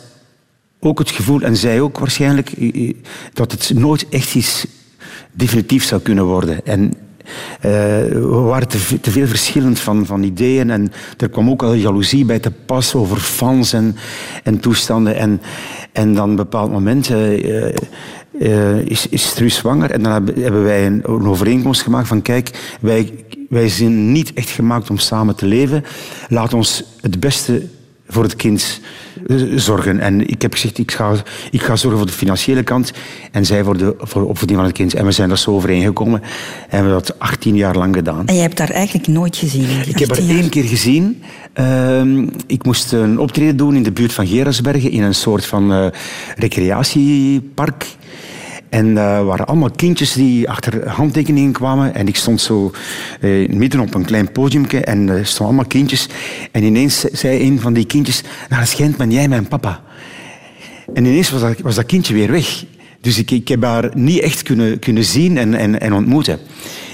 ook 0.80 1.00
het 1.00 1.10
gevoel, 1.10 1.42
en 1.42 1.58
zij 1.58 1.82
ook 1.82 2.00
waarschijnlijk, 2.00 2.54
dat 3.34 3.52
het 3.52 3.72
nooit 3.76 4.10
echt 4.10 4.36
iets 4.36 4.66
definitief 5.32 5.84
zou 5.84 6.02
kunnen 6.02 6.26
worden. 6.26 6.66
En 6.66 6.94
uh, 7.58 7.62
we 8.12 8.28
waren 8.28 8.68
te, 8.68 9.12
veel 9.12 9.28
verschillend 9.28 9.80
van, 9.80 10.06
van 10.06 10.24
ideeën 10.24 10.70
en 10.70 10.92
er 11.18 11.30
kwam 11.30 11.50
ook 11.50 11.64
al 11.64 11.74
jaloezie 11.74 12.26
bij 12.26 12.40
te 12.40 12.52
pas 12.52 12.96
over 12.96 13.18
fans 13.18 13.74
en, 13.74 13.96
en 14.44 14.60
toestanden. 14.60 15.16
En, 15.16 15.42
en 15.92 16.14
dan 16.14 16.30
een 16.30 16.36
bepaald 16.36 16.72
moment 16.72 17.10
uh, 17.10 17.76
eh, 18.40 18.80
is, 18.80 19.08
is 19.10 19.34
Truus 19.34 19.56
zwanger. 19.56 19.92
En 19.92 20.04
dan 20.04 20.12
hebben, 20.12 20.42
hebben 20.42 20.64
wij 20.64 20.86
een, 20.86 21.02
een 21.04 21.28
overeenkomst 21.28 21.82
gemaakt 21.82 22.08
van 22.08 22.22
kijk, 22.22 22.78
wij, 22.82 23.14
wij 23.50 23.70
zijn 23.70 24.12
niet 24.12 24.34
echt 24.34 24.50
gemaakt 24.50 24.90
om 24.90 24.98
samen 24.98 25.36
te 25.36 25.46
leven. 25.46 25.84
Laat 26.28 26.54
ons 26.54 26.84
het 27.02 27.20
beste 27.20 27.68
voor 28.10 28.24
het 28.24 28.36
kind 28.36 28.80
eh, 29.28 29.38
zorgen. 29.56 30.00
En 30.00 30.28
ik 30.28 30.42
heb 30.42 30.54
gezegd, 30.54 30.78
ik 30.78 30.92
ga, 30.92 31.14
ik 31.52 31.62
ga 31.62 31.76
zorgen 31.76 32.00
voor 32.00 32.10
de 32.10 32.14
financiële 32.14 32.64
kant 32.64 32.92
en 33.32 33.46
zij 33.46 33.64
voor 33.64 33.78
de, 33.78 33.96
voor 33.98 34.22
de 34.22 34.28
opvoeding 34.28 34.60
van 34.60 34.68
het 34.68 34.78
kind. 34.78 34.94
En 34.94 35.06
we 35.06 35.12
zijn 35.12 35.30
daar 35.30 35.38
zo 35.38 35.52
overeengekomen. 35.52 36.22
En 36.22 36.30
we 36.70 36.76
hebben 36.76 36.94
dat 36.94 37.20
18 37.20 37.56
jaar 37.56 37.76
lang 37.76 37.96
gedaan. 37.96 38.28
En 38.28 38.34
jij 38.34 38.44
hebt 38.44 38.60
haar 38.60 38.70
eigenlijk 38.70 39.08
nooit 39.08 39.36
gezien? 39.36 39.68
Ik 39.86 40.00
heb 40.00 40.10
haar 40.10 40.18
18 40.18 40.26
jaar? 40.26 40.40
één 40.40 40.50
keer 40.50 40.64
gezien. 40.64 41.24
Ehm, 41.54 42.28
ik 42.48 42.66
moest 42.66 42.92
een 42.92 43.20
optreden 43.20 43.58
doen 43.58 43.76
in 43.76 43.84
de 43.84 43.92
buurt 43.92 44.14
van 44.14 44.28
Gerasbergen 44.28 44.92
in 44.92 45.04
een 45.04 45.16
soort 45.16 45.46
van 45.46 45.74
eh, 45.74 45.86
recreatiepark. 46.36 47.86
En 48.70 48.98
er 48.98 49.26
waren 49.26 49.48
allemaal 49.48 49.72
kindjes 49.72 50.14
die 50.14 50.50
achter 50.50 50.88
handtekeningen 50.90 51.52
kwamen. 51.52 51.96
En 51.96 52.08
ik 52.08 52.16
stond 52.16 52.42
zo 52.42 52.72
eh, 53.22 53.50
midden 53.50 53.80
op 53.80 53.94
een 53.94 54.06
klein 54.06 54.32
podiumke 54.32 54.80
en 54.80 55.10
er 55.10 55.26
stonden 55.26 55.46
allemaal 55.46 55.66
kindjes. 55.66 56.08
En 56.52 56.64
ineens 56.64 57.00
zei 57.00 57.42
een 57.42 57.60
van 57.60 57.74
die 57.74 57.86
kindjes, 57.86 58.22
nou, 58.50 58.62
dat 58.62 58.70
schijnt 58.70 58.98
ben 58.98 59.12
jij 59.12 59.28
mijn 59.28 59.48
papa. 59.48 59.82
En 60.94 61.06
ineens 61.06 61.30
was 61.30 61.42
dat, 61.42 61.60
was 61.60 61.76
dat 61.76 61.86
kindje 61.86 62.14
weer 62.14 62.32
weg. 62.32 62.66
Dus 63.02 63.18
ik, 63.18 63.32
ik 63.32 63.48
heb 63.48 63.64
haar 63.64 63.92
niet 63.94 64.20
echt 64.20 64.44
kunnen, 64.44 64.80
kunnen 64.80 65.04
zien 65.04 65.38
en, 65.38 65.54
en, 65.54 65.80
en 65.80 65.94
ontmoeten. 65.94 66.40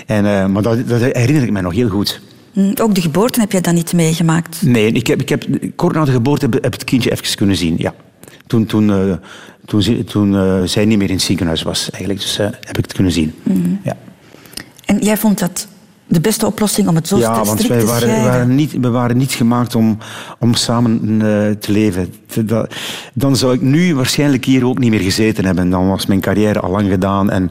En, 0.05 0.25
eh, 0.25 0.47
maar 0.47 0.61
dat, 0.61 0.87
dat 0.87 1.01
herinner 1.01 1.43
ik 1.43 1.51
me 1.51 1.61
nog 1.61 1.73
heel 1.73 1.89
goed. 1.89 2.21
Hm, 2.53 2.73
Ook 2.81 2.95
de 2.95 3.01
geboorte 3.01 3.39
heb 3.39 3.51
jij 3.51 3.61
dan 3.61 3.73
niet 3.73 3.93
meegemaakt? 3.93 4.61
Nee, 4.61 4.91
ik 4.91 5.07
heb, 5.07 5.21
ik 5.21 5.29
heb, 5.29 5.45
kort 5.75 5.95
na 5.95 6.05
de 6.05 6.11
geboorte 6.11 6.45
heb, 6.45 6.63
heb 6.63 6.73
het 6.73 6.83
kindje 6.83 7.11
even 7.11 7.35
kunnen 7.35 7.55
zien, 7.55 7.75
ja. 7.77 7.93
Toen, 8.47 8.65
toen, 8.65 8.89
eh, 8.91 9.13
toen, 9.65 10.03
toen 10.03 10.35
eh, 10.35 10.61
zij 10.63 10.85
niet 10.85 10.97
meer 10.97 11.09
in 11.09 11.15
het 11.15 11.23
ziekenhuis 11.23 11.61
was, 11.61 11.89
eigenlijk. 11.89 12.21
Dus 12.21 12.37
eh, 12.37 12.45
heb 12.45 12.77
ik 12.77 12.83
het 12.83 12.93
kunnen 12.93 13.11
zien. 13.11 13.33
Ja, 13.83 13.97
En 14.85 14.97
jij 14.99 15.17
vond 15.17 15.39
dat 15.39 15.67
de 16.07 16.21
beste 16.21 16.45
oplossing 16.45 16.87
om 16.87 16.95
het 16.95 17.07
zo 17.07 17.17
ja 17.17 17.43
strikt 17.43 17.47
want 17.47 17.67
wij 17.67 17.85
waren, 17.85 18.23
waren 18.23 18.55
niet, 18.55 18.71
we 18.79 18.89
waren 18.89 19.17
niet 19.17 19.31
gemaakt 19.31 19.75
om, 19.75 19.97
om 20.39 20.53
samen 20.53 21.17
te 21.59 21.71
leven. 21.71 22.13
Dat- 22.45 22.73
dan 23.13 23.35
zou 23.35 23.53
ik 23.53 23.61
nu 23.61 23.95
waarschijnlijk 23.95 24.45
hier 24.45 24.65
ook 24.65 24.79
niet 24.79 24.89
meer 24.89 24.99
gezeten 24.99 25.45
hebben. 25.45 25.69
Dan 25.69 25.87
was 25.87 26.05
mijn 26.05 26.21
carrière 26.21 26.59
al 26.59 26.71
lang 26.71 26.89
gedaan. 26.89 27.29
En, 27.29 27.49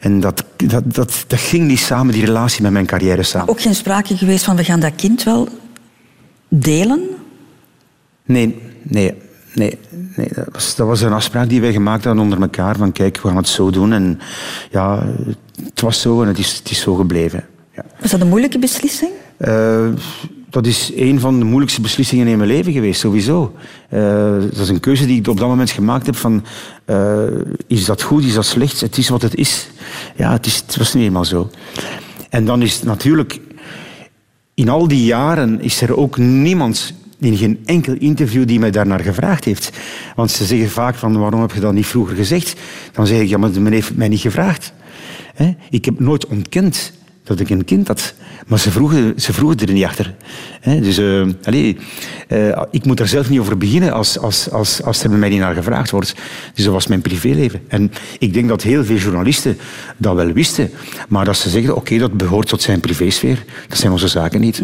en 0.00 0.20
dat, 0.20 0.44
dat, 0.56 0.94
dat, 0.94 1.24
dat 1.26 1.38
ging 1.40 1.66
niet 1.66 1.78
samen, 1.78 2.12
die 2.14 2.24
relatie 2.24 2.62
met 2.62 2.72
mijn 2.72 2.86
carrière 2.86 3.22
samen. 3.22 3.48
Ook 3.48 3.60
geen 3.60 3.74
sprake 3.74 4.16
geweest 4.16 4.44
van 4.44 4.56
we 4.56 4.64
gaan 4.64 4.80
dat 4.80 4.94
kind 4.96 5.22
wel 5.22 5.48
delen? 6.48 7.00
Nee, 8.24 8.58
nee, 8.82 9.14
nee. 9.56 9.78
nee. 10.16 10.28
Dat, 10.34 10.48
was, 10.52 10.74
dat 10.74 10.86
was 10.86 11.00
een 11.00 11.12
afspraak 11.12 11.48
die 11.48 11.60
wij 11.60 11.72
gemaakt 11.72 12.04
hadden 12.04 12.22
onder 12.22 12.40
elkaar. 12.40 12.76
Van 12.76 12.92
kijk, 12.92 13.20
we 13.20 13.28
gaan 13.28 13.36
het 13.36 13.48
zo 13.48 13.70
doen. 13.70 13.92
En 13.92 14.20
ja, 14.70 15.06
het 15.64 15.80
was 15.80 16.00
zo 16.00 16.22
en 16.22 16.28
het 16.28 16.38
is, 16.38 16.52
het 16.52 16.70
is 16.70 16.80
zo 16.80 16.94
gebleven. 16.94 17.44
Ja. 17.74 17.84
Was 18.00 18.10
dat 18.10 18.20
een 18.20 18.28
moeilijke 18.28 18.58
beslissing? 18.58 19.10
Eh, 19.36 19.86
dat 20.50 20.66
is 20.66 20.92
een 20.94 21.20
van 21.20 21.38
de 21.38 21.44
moeilijkste 21.44 21.80
beslissingen 21.80 22.26
in 22.26 22.36
mijn 22.36 22.48
leven 22.48 22.72
geweest, 22.72 23.00
sowieso. 23.00 23.54
Eh, 23.88 24.00
dat 24.40 24.58
is 24.58 24.68
een 24.68 24.80
keuze 24.80 25.06
die 25.06 25.18
ik 25.18 25.28
op 25.28 25.38
dat 25.38 25.48
moment 25.48 25.70
gemaakt 25.70 26.06
heb 26.06 26.16
van... 26.16 26.44
eh, 26.84 27.24
is 27.66 27.84
dat 27.84 28.02
goed, 28.02 28.24
is 28.24 28.34
dat 28.34 28.46
slecht? 28.46 28.80
Het 28.80 28.98
is 28.98 29.08
wat 29.08 29.22
het 29.22 29.34
is. 29.34 29.68
Ja, 30.16 30.32
het, 30.32 30.46
is, 30.46 30.56
het 30.56 30.76
was 30.76 30.94
nu 30.94 31.02
eenmaal 31.02 31.24
zo. 31.24 31.50
En 32.30 32.44
dan 32.44 32.62
is 32.62 32.82
natuurlijk... 32.82 33.40
In 34.54 34.68
al 34.68 34.88
die 34.88 35.04
jaren 35.04 35.60
is 35.60 35.80
er 35.80 35.96
ook 35.96 36.16
niemand 36.16 36.94
in 37.18 37.36
geen 37.36 37.58
enkel 37.64 37.94
interview 37.98 38.46
die 38.46 38.58
mij 38.58 38.70
daarnaar 38.70 39.00
gevraagd 39.00 39.44
heeft. 39.44 39.70
Want 40.16 40.30
ze 40.30 40.44
zeggen 40.44 40.70
vaak 40.70 40.94
van, 40.94 41.18
waarom 41.18 41.40
heb 41.40 41.52
je 41.52 41.60
dat 41.60 41.72
niet 41.72 41.86
vroeger 41.86 42.16
gezegd? 42.16 42.60
Dan 42.92 43.06
zeg 43.06 43.20
ik, 43.20 43.28
ja, 43.28 43.38
maar 43.38 43.60
men 43.60 43.72
heeft 43.72 43.96
mij 43.96 44.08
niet 44.08 44.20
gevraagd. 44.20 44.72
Ik 45.70 45.84
heb 45.84 46.00
nooit 46.00 46.26
ontkend 46.26 46.92
dat 47.26 47.40
ik 47.40 47.50
een 47.50 47.64
kind 47.64 47.88
had. 47.88 48.14
Maar 48.46 48.58
ze 48.58 48.70
vroegen, 48.70 49.20
ze 49.20 49.32
vroegen 49.32 49.58
er 49.58 49.72
niet 49.72 49.84
achter. 49.84 50.14
Dus 50.62 50.98
eh, 50.98 51.26
allee, 51.42 51.76
eh, 52.28 52.62
ik 52.70 52.84
moet 52.84 53.00
er 53.00 53.08
zelf 53.08 53.30
niet 53.30 53.40
over 53.40 53.58
beginnen 53.58 53.92
als, 53.92 54.18
als, 54.18 54.50
als, 54.50 54.82
als 54.82 55.02
er 55.02 55.08
bij 55.08 55.18
mij 55.18 55.28
niet 55.28 55.38
naar 55.38 55.54
gevraagd 55.54 55.90
wordt. 55.90 56.14
Dus 56.54 56.64
dat 56.64 56.72
was 56.72 56.86
mijn 56.86 57.00
privéleven. 57.00 57.60
En 57.68 57.92
ik 58.18 58.32
denk 58.32 58.48
dat 58.48 58.62
heel 58.62 58.84
veel 58.84 58.96
journalisten 58.96 59.58
dat 59.96 60.14
wel 60.14 60.32
wisten. 60.32 60.70
Maar 61.08 61.24
dat 61.24 61.36
ze 61.36 61.50
zeggen, 61.50 61.76
oké, 61.76 61.98
dat 61.98 62.16
behoort 62.16 62.48
tot 62.48 62.62
zijn 62.62 62.80
privésfeer. 62.80 63.44
Dat 63.68 63.78
zijn 63.78 63.92
onze 63.92 64.08
zaken 64.08 64.40
niet. 64.40 64.62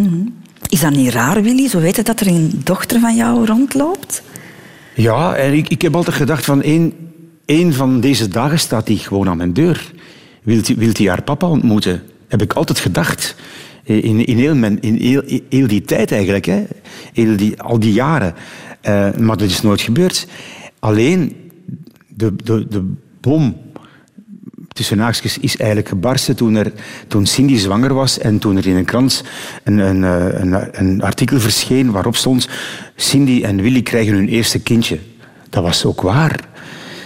Is 0.72 0.80
dat 0.80 0.92
niet 0.92 1.12
raar, 1.12 1.42
Willy? 1.42 1.68
Zo 1.68 1.80
weten 1.80 2.04
dat 2.04 2.20
er 2.20 2.26
een 2.26 2.60
dochter 2.64 3.00
van 3.00 3.16
jou 3.16 3.46
rondloopt? 3.46 4.22
Ja, 4.94 5.34
en 5.34 5.52
ik, 5.52 5.68
ik 5.68 5.82
heb 5.82 5.96
altijd 5.96 6.16
gedacht 6.16 6.44
van 6.44 6.62
één, 6.62 6.92
één 7.44 7.72
van 7.72 8.00
deze 8.00 8.28
dagen 8.28 8.58
staat 8.58 8.88
hij 8.88 8.96
gewoon 8.96 9.28
aan 9.28 9.36
mijn 9.36 9.52
deur. 9.52 9.92
Wilt 10.42 10.98
hij, 10.98 11.06
haar 11.06 11.22
papa 11.22 11.46
ontmoeten? 11.46 12.02
Heb 12.28 12.42
ik 12.42 12.52
altijd 12.52 12.78
gedacht. 12.78 13.36
Eh, 13.84 14.04
In, 14.04 14.26
in, 14.26 14.38
heel, 14.38 14.54
mijn, 14.54 14.80
in 14.80 14.94
heel, 14.94 15.22
heel 15.48 15.66
die 15.66 15.82
tijd 15.82 16.12
eigenlijk. 16.12 16.44
Hè. 16.44 16.64
Heel 17.12 17.36
die, 17.36 17.62
al 17.62 17.78
die 17.78 17.92
jaren. 17.92 18.34
Eh, 18.80 19.14
maar 19.14 19.36
dat 19.36 19.50
is 19.50 19.62
nooit 19.62 19.80
gebeurd. 19.80 20.26
Alleen 20.78 21.36
de, 22.08 22.36
de, 22.36 22.66
de 22.68 22.92
bom 23.20 23.56
tussen 24.72 25.14
is 25.40 25.56
eigenlijk 25.56 25.88
gebarsten 25.88 26.36
toen, 26.36 26.54
er, 26.54 26.72
toen 27.06 27.26
Cindy 27.26 27.56
zwanger 27.56 27.94
was 27.94 28.18
en 28.18 28.38
toen 28.38 28.56
er 28.56 28.66
in 28.66 28.76
een 28.76 28.84
krant 28.84 29.24
een, 29.64 29.78
een, 29.78 30.04
eh, 30.04 30.40
een, 30.40 30.68
een 30.72 31.02
artikel 31.02 31.40
verscheen 31.40 31.90
waarop 31.90 32.16
stond 32.16 32.48
Cindy 32.96 33.42
en 33.44 33.62
Willy 33.62 33.82
krijgen 33.82 34.14
hun 34.14 34.28
eerste 34.28 34.60
kindje. 34.60 34.98
Dat 35.50 35.62
was 35.62 35.84
ook 35.84 36.00
waar. 36.00 36.40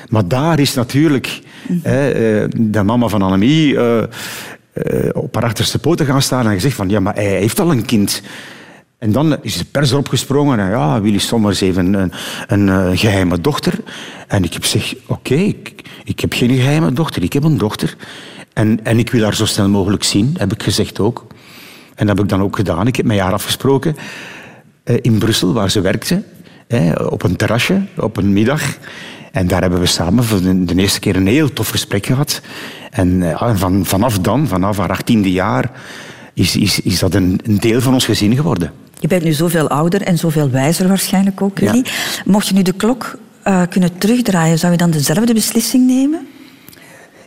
Maar 0.09 0.29
daar 0.29 0.59
is 0.59 0.75
natuurlijk 0.75 1.41
eh, 1.83 1.93
de 2.57 2.83
mama 2.85 3.09
van 3.09 3.23
Annemie 3.23 3.77
eh, 3.77 4.03
op 5.12 5.35
haar 5.35 5.45
achterste 5.45 5.79
poten 5.79 6.07
gaan 6.07 6.23
staan 6.23 6.47
en 6.47 6.53
gezegd 6.53 6.77
van 6.77 6.89
ja, 6.89 7.01
maar 7.01 7.14
hij 7.14 7.25
heeft 7.25 7.61
al 7.61 7.71
een 7.71 7.85
kind. 7.85 8.23
En 8.99 9.12
dan 9.12 9.36
is 9.42 9.59
de 9.59 9.64
pers 9.64 9.90
erop 9.90 10.09
gesprongen 10.09 10.59
en 10.59 10.70
ja, 10.70 11.01
Willy 11.01 11.18
Sommers 11.18 11.61
heeft 11.61 11.76
een, 11.76 11.94
een, 11.94 12.12
een 12.47 12.68
eh, 12.68 12.99
geheime 12.99 13.40
dochter. 13.40 13.74
En 14.26 14.44
ik 14.44 14.53
heb 14.53 14.62
gezegd, 14.62 14.94
oké, 15.07 15.34
ik, 15.34 15.82
ik 16.05 16.20
heb 16.20 16.32
geen 16.32 16.57
geheime 16.57 16.92
dochter, 16.92 17.22
ik 17.22 17.32
heb 17.32 17.44
een 17.44 17.59
dochter. 17.59 17.97
En, 18.53 18.84
en 18.84 18.99
ik 18.99 19.11
wil 19.11 19.22
haar 19.22 19.34
zo 19.34 19.47
snel 19.47 19.68
mogelijk 19.68 20.05
zien, 20.05 20.34
heb 20.38 20.53
ik 20.53 20.62
gezegd 20.62 21.01
ook. 21.01 21.26
En 21.94 22.07
dat 22.07 22.16
heb 22.16 22.24
ik 22.24 22.30
dan 22.30 22.42
ook 22.42 22.57
gedaan. 22.57 22.86
Ik 22.86 22.97
heb 22.97 23.07
met 23.07 23.18
haar 23.18 23.32
afgesproken 23.32 23.97
eh, 24.84 24.97
in 25.01 25.18
Brussel, 25.18 25.53
waar 25.53 25.70
ze 25.70 25.80
werkte, 25.80 26.22
op 27.09 27.22
een 27.22 27.36
terrasje, 27.36 27.82
op 27.97 28.16
een 28.16 28.32
middag. 28.32 28.62
En 29.32 29.47
daar 29.47 29.61
hebben 29.61 29.80
we 29.80 29.86
samen 29.86 30.24
voor 30.24 30.40
de, 30.40 30.74
eerste 30.76 31.01
keer 31.01 31.16
een 31.16 31.26
heel 31.26 31.53
tof 31.53 31.68
gesprek 31.68 32.07
gehad. 32.07 32.40
En 32.90 33.22
eh, 33.22 33.30
ja, 33.30 33.57
van, 33.57 33.84
vanaf 33.84 34.18
dan, 34.18 34.47
vanaf 34.47 34.78
haar 34.78 34.90
achttiende 34.90 35.32
jaar, 35.32 35.70
is, 36.34 36.57
is, 36.57 36.80
is 36.80 36.99
dat 36.99 37.14
een 37.14 37.40
deel 37.44 37.80
van 37.80 37.92
ons 37.92 38.05
gezin 38.05 38.36
geworden. 38.36 38.72
Je 39.01 39.07
bent 39.09 39.22
nu 39.24 39.32
zoveel 39.32 39.68
ouder 39.68 40.03
en 40.03 40.18
zoveel 40.18 40.51
wijzer 40.51 40.88
waarschijnlijk 40.88 41.42
ook, 41.42 41.59
Ja. 41.59 41.70
Willy. 41.72 41.84
Mocht 42.24 42.47
je 42.49 42.55
nu 42.55 42.62
de 42.62 42.72
klok 42.72 43.18
eh, 43.42 43.62
kunnen 43.70 43.99
terugdraaien, 43.99 44.59
zou 44.59 44.72
je 44.72 44.78
dan 44.78 44.90
dezelfde 44.90 45.34
beslissing 45.34 45.86
nemen? 45.86 46.26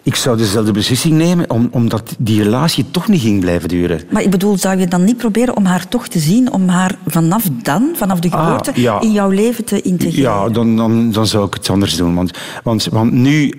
Ik 0.04 0.16
zou 0.16 0.38
dezelfde 0.38 0.72
beslissing 0.72 1.14
nemen, 1.18 1.50
om, 1.50 1.68
omdat 1.72 2.16
die 2.20 2.44
relatie 2.44 2.86
toch 2.92 3.08
niet 3.08 3.22
ging 3.22 3.40
blijven 3.40 3.70
duren. 3.70 4.02
Maar 4.12 4.22
ik 4.22 4.30
bedoel, 4.30 4.58
zou 4.58 4.80
je 4.80 4.88
dan 4.88 5.04
niet 5.04 5.18
proberen 5.18 5.56
om 5.58 5.66
haar 5.66 5.88
toch 5.88 6.08
te 6.08 6.20
zien, 6.20 6.52
om 6.54 6.68
haar 6.68 6.96
vanaf 7.06 7.44
dan, 7.64 7.90
vanaf 7.96 8.20
de 8.20 8.30
Ah, 8.32 8.44
geboorte, 8.46 8.82
ja. 8.82 9.02
in 9.02 9.12
jouw 9.12 9.30
leven 9.30 9.64
te 9.66 9.82
integreren? 9.82 10.32
Ja, 10.32 10.50
dan, 10.50 10.76
dan, 10.76 11.12
dan 11.12 11.28
zou 11.28 11.48
ik 11.48 11.54
het 11.54 11.70
anders 11.70 11.96
doen. 11.96 12.16
Want, 12.16 12.32
want, 12.64 12.86
want 12.86 13.12
nu, 13.12 13.54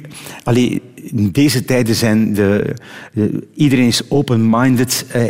allee, 0.44 0.82
in 0.94 1.30
deze 1.30 1.64
tijden 1.64 1.94
zijn 1.94 2.34
de, 2.34 2.74
de- 3.12 3.46
iedereen 3.54 3.86
is 3.86 4.10
open-minded. 4.10 5.04
Eh, 5.12 5.22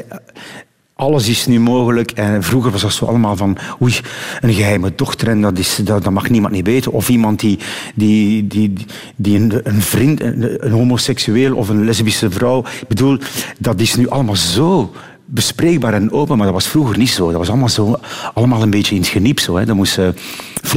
alles 1.01 1.29
is 1.29 1.47
nu 1.47 1.61
mogelijk. 1.61 2.11
En 2.11 2.43
vroeger 2.43 2.71
was 2.71 2.81
dat 2.81 2.93
zo 2.93 3.05
allemaal 3.05 3.37
van, 3.37 3.57
oei, 3.83 3.95
een 4.41 4.53
geheime 4.53 4.93
dochter 4.95 5.29
en 5.29 5.41
dat, 5.41 5.59
is, 5.59 5.77
dat, 5.85 6.05
dat 6.05 6.13
mag 6.13 6.31
niemand 6.31 6.55
niet 6.55 6.67
weten. 6.67 6.93
Of 6.93 7.09
iemand 7.09 7.41
die, 7.41 7.59
die, 7.95 8.47
die, 8.47 8.73
die 9.17 9.39
een, 9.39 9.61
een 9.63 9.83
vriend, 9.83 10.21
een, 10.21 10.67
een 10.67 10.73
homoseksueel 10.73 11.57
of 11.57 11.69
een 11.69 11.85
lesbische 11.85 12.31
vrouw. 12.31 12.59
Ik 12.81 12.89
bedoel, 12.89 13.19
dat 13.59 13.81
is 13.81 13.97
nu 13.97 14.09
allemaal 14.09 14.37
zo 14.37 14.93
bespreekbaar 15.25 15.95
en 15.95 16.13
open, 16.13 16.37
maar 16.37 16.47
dat 16.47 16.55
was 16.55 16.67
vroeger 16.69 16.99
niet 16.99 17.11
zo. 17.11 17.27
Dat 17.29 17.39
was 17.39 17.49
allemaal, 17.49 17.69
zo, 17.69 17.99
allemaal 18.35 18.63
een 18.63 18.71
beetje 18.71 18.95
in 18.95 19.01
het 19.01 19.11
geniep 19.11 19.41
zo. 19.41 19.57
Hè. 19.57 19.65
Dat 19.65 19.77
moest 19.77 19.99
eh, 19.99 20.09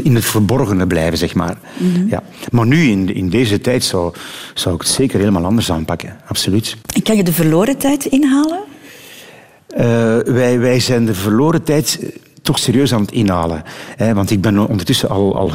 in 0.04 0.16
het 0.16 0.26
verborgene 0.26 0.88
blijven, 0.88 1.18
zeg 1.18 1.36
maar. 1.36 1.58
ja. 2.08 2.24
Maar 2.52 2.66
nu, 2.66 2.90
in, 2.90 3.16
in 3.16 3.30
deze 3.30 3.62
tijd, 3.62 3.84
zou, 3.84 4.14
zou 4.54 4.76
ik 4.76 4.82
het 4.82 4.90
zeker 4.90 5.20
helemaal 5.20 5.46
anders 5.46 5.72
aanpakken. 5.72 6.18
Absoluut. 6.28 6.78
En 6.96 7.02
kan 7.02 7.16
je 7.16 7.24
de 7.24 7.34
verloren 7.34 7.78
tijd 7.78 8.06
inhalen? 8.06 8.60
Eh, 9.74 10.18
wij, 10.18 10.60
wij 10.60 10.80
zijn 10.80 11.06
de 11.06 11.14
verloren 11.14 11.64
tijd 11.64 12.00
toch 12.44 12.60
serieus 12.60 12.94
aan 12.94 13.02
het 13.02 13.12
inhalen. 13.12 13.64
Hè, 13.96 14.14
want 14.14 14.32
ik 14.32 14.42
ben 14.42 14.68
ondertussen 14.68 15.10
al, 15.10 15.36
al 15.38 15.52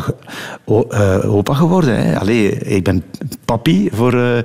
eh, 0.90 1.34
opa 1.34 1.54
geworden. 1.54 2.04
Hè. 2.04 2.18
Allee, 2.18 2.58
ik 2.58 2.84
ben 2.84 3.02
papi 3.44 3.88
voor, 3.92 4.14
eh 4.14 4.38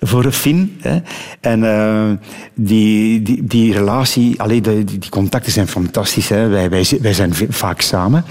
voor 0.00 0.32
Finn. 0.32 0.76
Hè. 0.80 0.98
En 1.40 1.64
eh, 1.64 2.10
die, 2.54 3.22
die, 3.22 3.44
die 3.44 3.72
relatie, 3.72 4.40
allee, 4.40 4.60
die, 4.60 4.84
die 4.84 5.10
contacten 5.10 5.52
zijn 5.52 5.68
fantastisch. 5.68 6.28
Hè. 6.28 6.48
Wij, 6.48 6.70
wij, 6.70 6.86
wij 7.00 7.12
zijn 7.12 7.34
vaak 7.48 7.80
samen. 7.80 8.24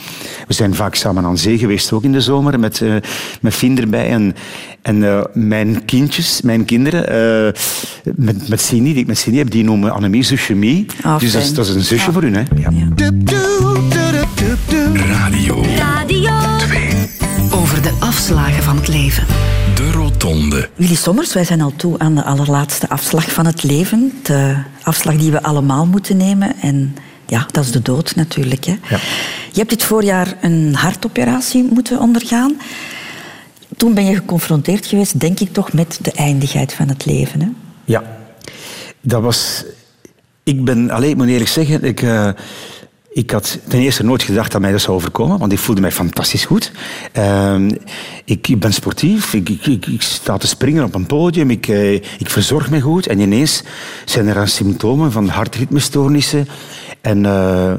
We 0.47 0.53
zijn 0.53 0.75
vaak 0.75 0.95
samen 0.95 1.25
aan 1.25 1.37
zee 1.37 1.57
geweest, 1.57 1.91
ook 1.91 2.03
in 2.03 2.11
de 2.11 2.21
zomer, 2.21 2.59
met, 2.59 2.81
eh 2.81 2.95
met 3.41 3.53
Finn 3.53 3.79
erbij. 3.79 4.09
En, 4.09 4.35
en 4.81 5.03
eh, 5.03 5.21
mijn 5.33 5.85
kindjes, 5.85 6.41
mijn 6.41 6.65
kinderen, 6.65 7.07
eh, 7.07 7.61
met, 8.15 8.49
met 8.49 8.61
Cindy, 8.61 8.91
die 8.91 9.01
ik 9.01 9.07
met 9.07 9.17
Cindy 9.17 9.37
heb, 9.37 9.51
die 9.51 9.63
noemen 9.63 9.91
Annemie 9.91 10.23
zusje 10.23 10.55
Mie. 10.55 10.85
Ah, 11.01 11.19
dus 11.19 11.31
dat 11.31 11.41
is, 11.41 11.47
fijn. 11.47 11.55
dat 11.55 11.67
is 11.67 11.75
een 11.75 11.81
zusje 11.81 12.11
voor 12.11 12.21
hun. 12.21 12.35
Hè. 12.35 12.43
Ja. 12.55 13.50
Radio 14.69 15.63
Radio 15.75 16.31
2. 16.57 17.09
Over 17.53 17.81
de 17.81 17.97
afslagen 17.99 18.63
van 18.63 18.75
het 18.75 18.87
leven. 18.87 19.25
De 19.75 19.91
Rotonde. 19.91 20.69
Willy 20.75 20.95
Sommers, 20.95 21.33
wij 21.33 21.43
zijn 21.43 21.61
al 21.61 21.73
toe 21.75 21.99
aan 21.99 22.15
de 22.15 22.23
allerlaatste 22.23 22.89
afslag 22.89 23.31
van 23.31 23.45
het 23.45 23.63
leven. 23.63 24.11
De 24.23 24.57
afslag 24.83 25.15
die 25.15 25.31
we 25.31 25.43
allemaal 25.43 25.85
moeten 25.85 26.17
nemen. 26.17 26.55
En 26.61 26.95
ja, 27.27 27.47
dat 27.51 27.63
is 27.63 27.71
de 27.71 27.81
dood 27.81 28.15
natuurlijk. 28.15 28.65
Hè. 28.65 28.71
Ja. 28.89 28.97
Je 29.51 29.57
hebt 29.57 29.69
dit 29.69 29.83
voorjaar 29.83 30.37
een 30.41 30.75
hartoperatie 30.75 31.63
moeten 31.63 31.99
ondergaan. 31.99 32.57
Toen 33.77 33.93
ben 33.93 34.05
je 34.05 34.15
geconfronteerd 34.15 34.85
geweest, 34.85 35.19
denk 35.19 35.39
ik 35.39 35.53
toch, 35.53 35.73
met 35.73 35.99
de 36.01 36.11
eindigheid 36.11 36.73
van 36.73 36.87
het 36.87 37.05
leven. 37.05 37.41
Hè? 37.41 37.47
Ja, 37.85 38.03
dat 39.01 39.21
was. 39.21 39.65
Ik 40.43 40.63
ben, 40.63 40.89
alleen, 40.89 41.09
ik 41.09 41.15
moet 41.15 41.27
eerlijk 41.27 41.49
zeggen, 41.49 41.83
ik, 41.83 42.01
eh, 42.01 42.29
ik 43.13 43.31
had 43.31 43.59
ten 43.67 43.79
eerste 43.79 44.03
nooit 44.03 44.23
gedacht 44.23 44.51
dat 44.51 44.61
mij 44.61 44.71
dat 44.71 44.81
zou 44.81 44.95
overkomen, 44.95 45.37
want 45.39 45.51
ik 45.51 45.59
voelde 45.59 45.81
mij 45.81 45.91
fantastisch 45.91 46.45
goed. 46.45 46.71
Ehm, 47.11 47.71
ik, 48.25 48.47
ik 48.47 48.59
ben 48.59 48.73
sportief, 48.73 49.33
ik, 49.33 49.49
ik, 49.49 49.65
ik, 49.65 49.85
ik 49.85 50.01
sta 50.01 50.37
te 50.37 50.47
springen 50.47 50.83
op 50.83 50.95
een 50.95 51.05
podium, 51.05 51.49
ik, 51.49 51.67
eh, 51.67 51.93
ik 51.93 52.29
verzorg 52.29 52.69
me 52.69 52.81
goed 52.81 53.07
en 53.07 53.19
ineens 53.19 53.63
zijn 54.05 54.27
er 54.27 54.33
dan 54.33 54.47
symptomen 54.47 55.11
van 55.11 55.27
hartritmestoornissen. 55.27 56.47
En 57.01 57.25
eh, 57.25 57.73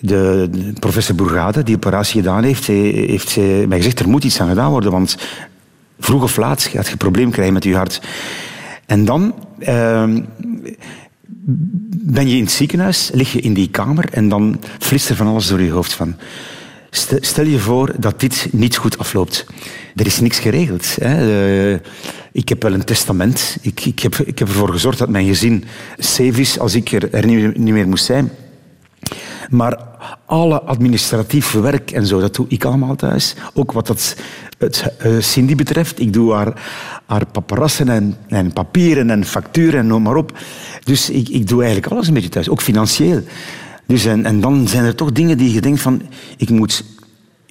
de, 0.00 0.50
professor 0.80 1.14
Bourgade, 1.14 1.62
die 1.62 1.76
operatie 1.76 2.20
gedaan 2.20 2.44
heeft, 2.44 2.68
eh, 2.68 2.76
heeft 3.08 3.36
mij 3.66 3.76
gezegd 3.76 4.00
er 4.00 4.08
moet 4.08 4.24
iets 4.24 4.40
aan 4.40 4.48
gedaan 4.48 4.70
worden, 4.70 4.90
want 4.90 5.16
vroeg 6.00 6.22
of 6.22 6.36
laat 6.36 6.62
gaat 6.62 6.86
je 6.86 6.92
een 6.92 6.98
probleem 6.98 7.30
krijgen 7.30 7.54
met 7.54 7.64
je 7.64 7.74
hart. 7.74 8.00
En 8.86 9.04
dan 9.04 9.34
ehm, 9.58 10.20
ben 12.02 12.28
je 12.28 12.36
in 12.36 12.42
het 12.42 12.52
ziekenhuis, 12.52 13.10
lig 13.12 13.32
je 13.32 13.40
in 13.40 13.54
die 13.54 13.70
kamer 13.70 14.08
en 14.12 14.28
dan 14.28 14.60
flitst 14.78 15.08
er 15.08 15.16
van 15.16 15.26
alles 15.26 15.46
door 15.46 15.60
je 15.60 15.70
hoofd 15.70 15.92
van. 15.92 16.14
Stel, 16.90 17.18
stel 17.20 17.44
je 17.46 17.58
voor 17.58 17.94
dat 17.98 18.20
dit 18.20 18.48
niet 18.52 18.76
goed 18.76 18.98
afloopt. 18.98 19.46
Er 19.94 20.06
is 20.06 20.20
niks 20.20 20.38
geregeld. 20.38 20.96
Hè. 21.00 21.72
Eh, 21.72 21.78
ik 22.32 22.48
heb 22.48 22.62
wel 22.62 22.72
een 22.72 22.84
testament. 22.84 23.56
Ik, 23.60 23.84
ik, 23.84 23.98
heb, 24.00 24.14
ik 24.16 24.38
heb 24.38 24.48
ervoor 24.48 24.68
gezorgd 24.68 24.98
dat 24.98 25.08
mijn 25.08 25.26
gezin 25.26 25.64
safe 25.98 26.40
is 26.40 26.58
als 26.58 26.74
ik 26.74 26.92
er, 26.92 27.14
er 27.14 27.26
niet, 27.26 27.36
meer- 27.36 27.58
niet 27.58 27.74
meer 27.74 27.88
moest 27.88 28.04
zijn. 28.04 28.30
Maar 29.50 29.78
alle 30.26 30.60
administratief 30.60 31.52
werk 31.52 31.90
en 31.90 32.06
zo, 32.06 32.20
dat 32.20 32.34
doe 32.34 32.46
ik 32.48 32.64
allemaal 32.64 32.96
thuis. 32.96 33.34
Ook 33.54 33.72
wat 33.72 33.86
dat, 33.86 34.16
het 34.58 34.92
eh, 34.98 35.12
Cindy 35.18 35.54
betreft. 35.54 36.00
Ik 36.00 36.12
doe 36.12 36.34
haar, 36.34 36.62
haar 37.06 37.26
paparassen 37.26 37.88
en, 37.88 38.16
en 38.28 38.52
papieren 38.52 39.10
en 39.10 39.24
facturen 39.24 39.80
en 39.80 39.86
noem 39.86 40.02
maar 40.02 40.16
op. 40.16 40.38
Dus 40.84 41.10
ik, 41.10 41.28
ik 41.28 41.48
doe 41.48 41.62
eigenlijk 41.62 41.92
alles 41.92 42.08
een 42.08 42.14
beetje 42.14 42.28
thuis, 42.28 42.48
ook 42.48 42.62
financieel. 42.62 43.22
Dus 43.86 44.04
en, 44.04 44.24
en 44.24 44.40
dan 44.40 44.68
zijn 44.68 44.84
er 44.84 44.94
toch 44.94 45.12
dingen 45.12 45.38
die 45.38 45.52
je 45.52 45.60
denkt 45.60 45.80
van... 45.80 46.02
Ik 46.36 46.50
moet 46.50 46.84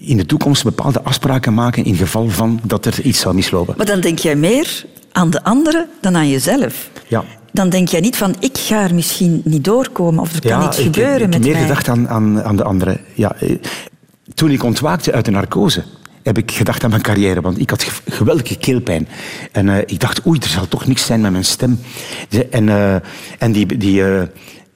in 0.01 0.17
de 0.17 0.25
toekomst 0.25 0.63
bepaalde 0.63 1.01
afspraken 1.01 1.53
maken 1.53 1.83
in 1.85 1.95
geval 1.95 2.29
van 2.29 2.59
dat 2.63 2.85
er 2.85 3.01
iets 3.01 3.19
zou 3.19 3.35
mislopen. 3.35 3.73
Maar 3.77 3.85
dan 3.85 3.99
denk 3.99 4.19
jij 4.19 4.35
meer 4.35 4.85
aan 5.11 5.29
de 5.29 5.43
anderen 5.43 5.87
dan 6.01 6.15
aan 6.15 6.29
jezelf. 6.29 6.89
Ja. 7.07 7.23
Dan 7.51 7.69
denk 7.69 7.87
jij 7.87 7.99
niet 7.99 8.15
van, 8.17 8.35
ik 8.39 8.57
ga 8.57 8.83
er 8.83 8.93
misschien 8.95 9.41
niet 9.43 9.63
doorkomen 9.63 10.19
of 10.21 10.33
er 10.33 10.41
kan 10.49 10.65
iets 10.65 10.77
ik, 10.77 10.83
gebeuren 10.83 11.15
ik, 11.15 11.21
ik 11.21 11.25
met 11.27 11.33
heb 11.33 11.43
meer 11.43 11.53
mij. 11.53 11.61
gedacht 11.61 11.87
aan, 11.87 12.09
aan, 12.09 12.43
aan 12.43 12.55
de 12.55 12.63
anderen. 12.63 12.99
Ja, 13.13 13.35
eh, 13.35 13.55
toen 14.33 14.49
ik 14.51 14.63
ontwaakte 14.63 15.11
uit 15.11 15.25
de 15.25 15.31
narcose, 15.31 15.83
heb 16.23 16.37
ik 16.37 16.51
gedacht 16.51 16.83
aan 16.83 16.89
mijn 16.89 17.01
carrière. 17.01 17.41
Want 17.41 17.59
ik 17.59 17.69
had 17.69 17.83
ge- 17.83 18.11
geweldige 18.11 18.55
keelpijn. 18.55 19.07
En 19.51 19.69
eh, 19.69 19.77
ik 19.85 19.99
dacht, 19.99 20.25
oei, 20.27 20.39
er 20.39 20.47
zal 20.49 20.67
toch 20.67 20.87
niks 20.87 21.05
zijn 21.05 21.21
met 21.21 21.31
mijn 21.31 21.45
stem. 21.45 21.79
En, 22.51 22.69
eh, 22.69 22.95
en 23.39 23.51
die, 23.51 23.77
die, 23.77 24.03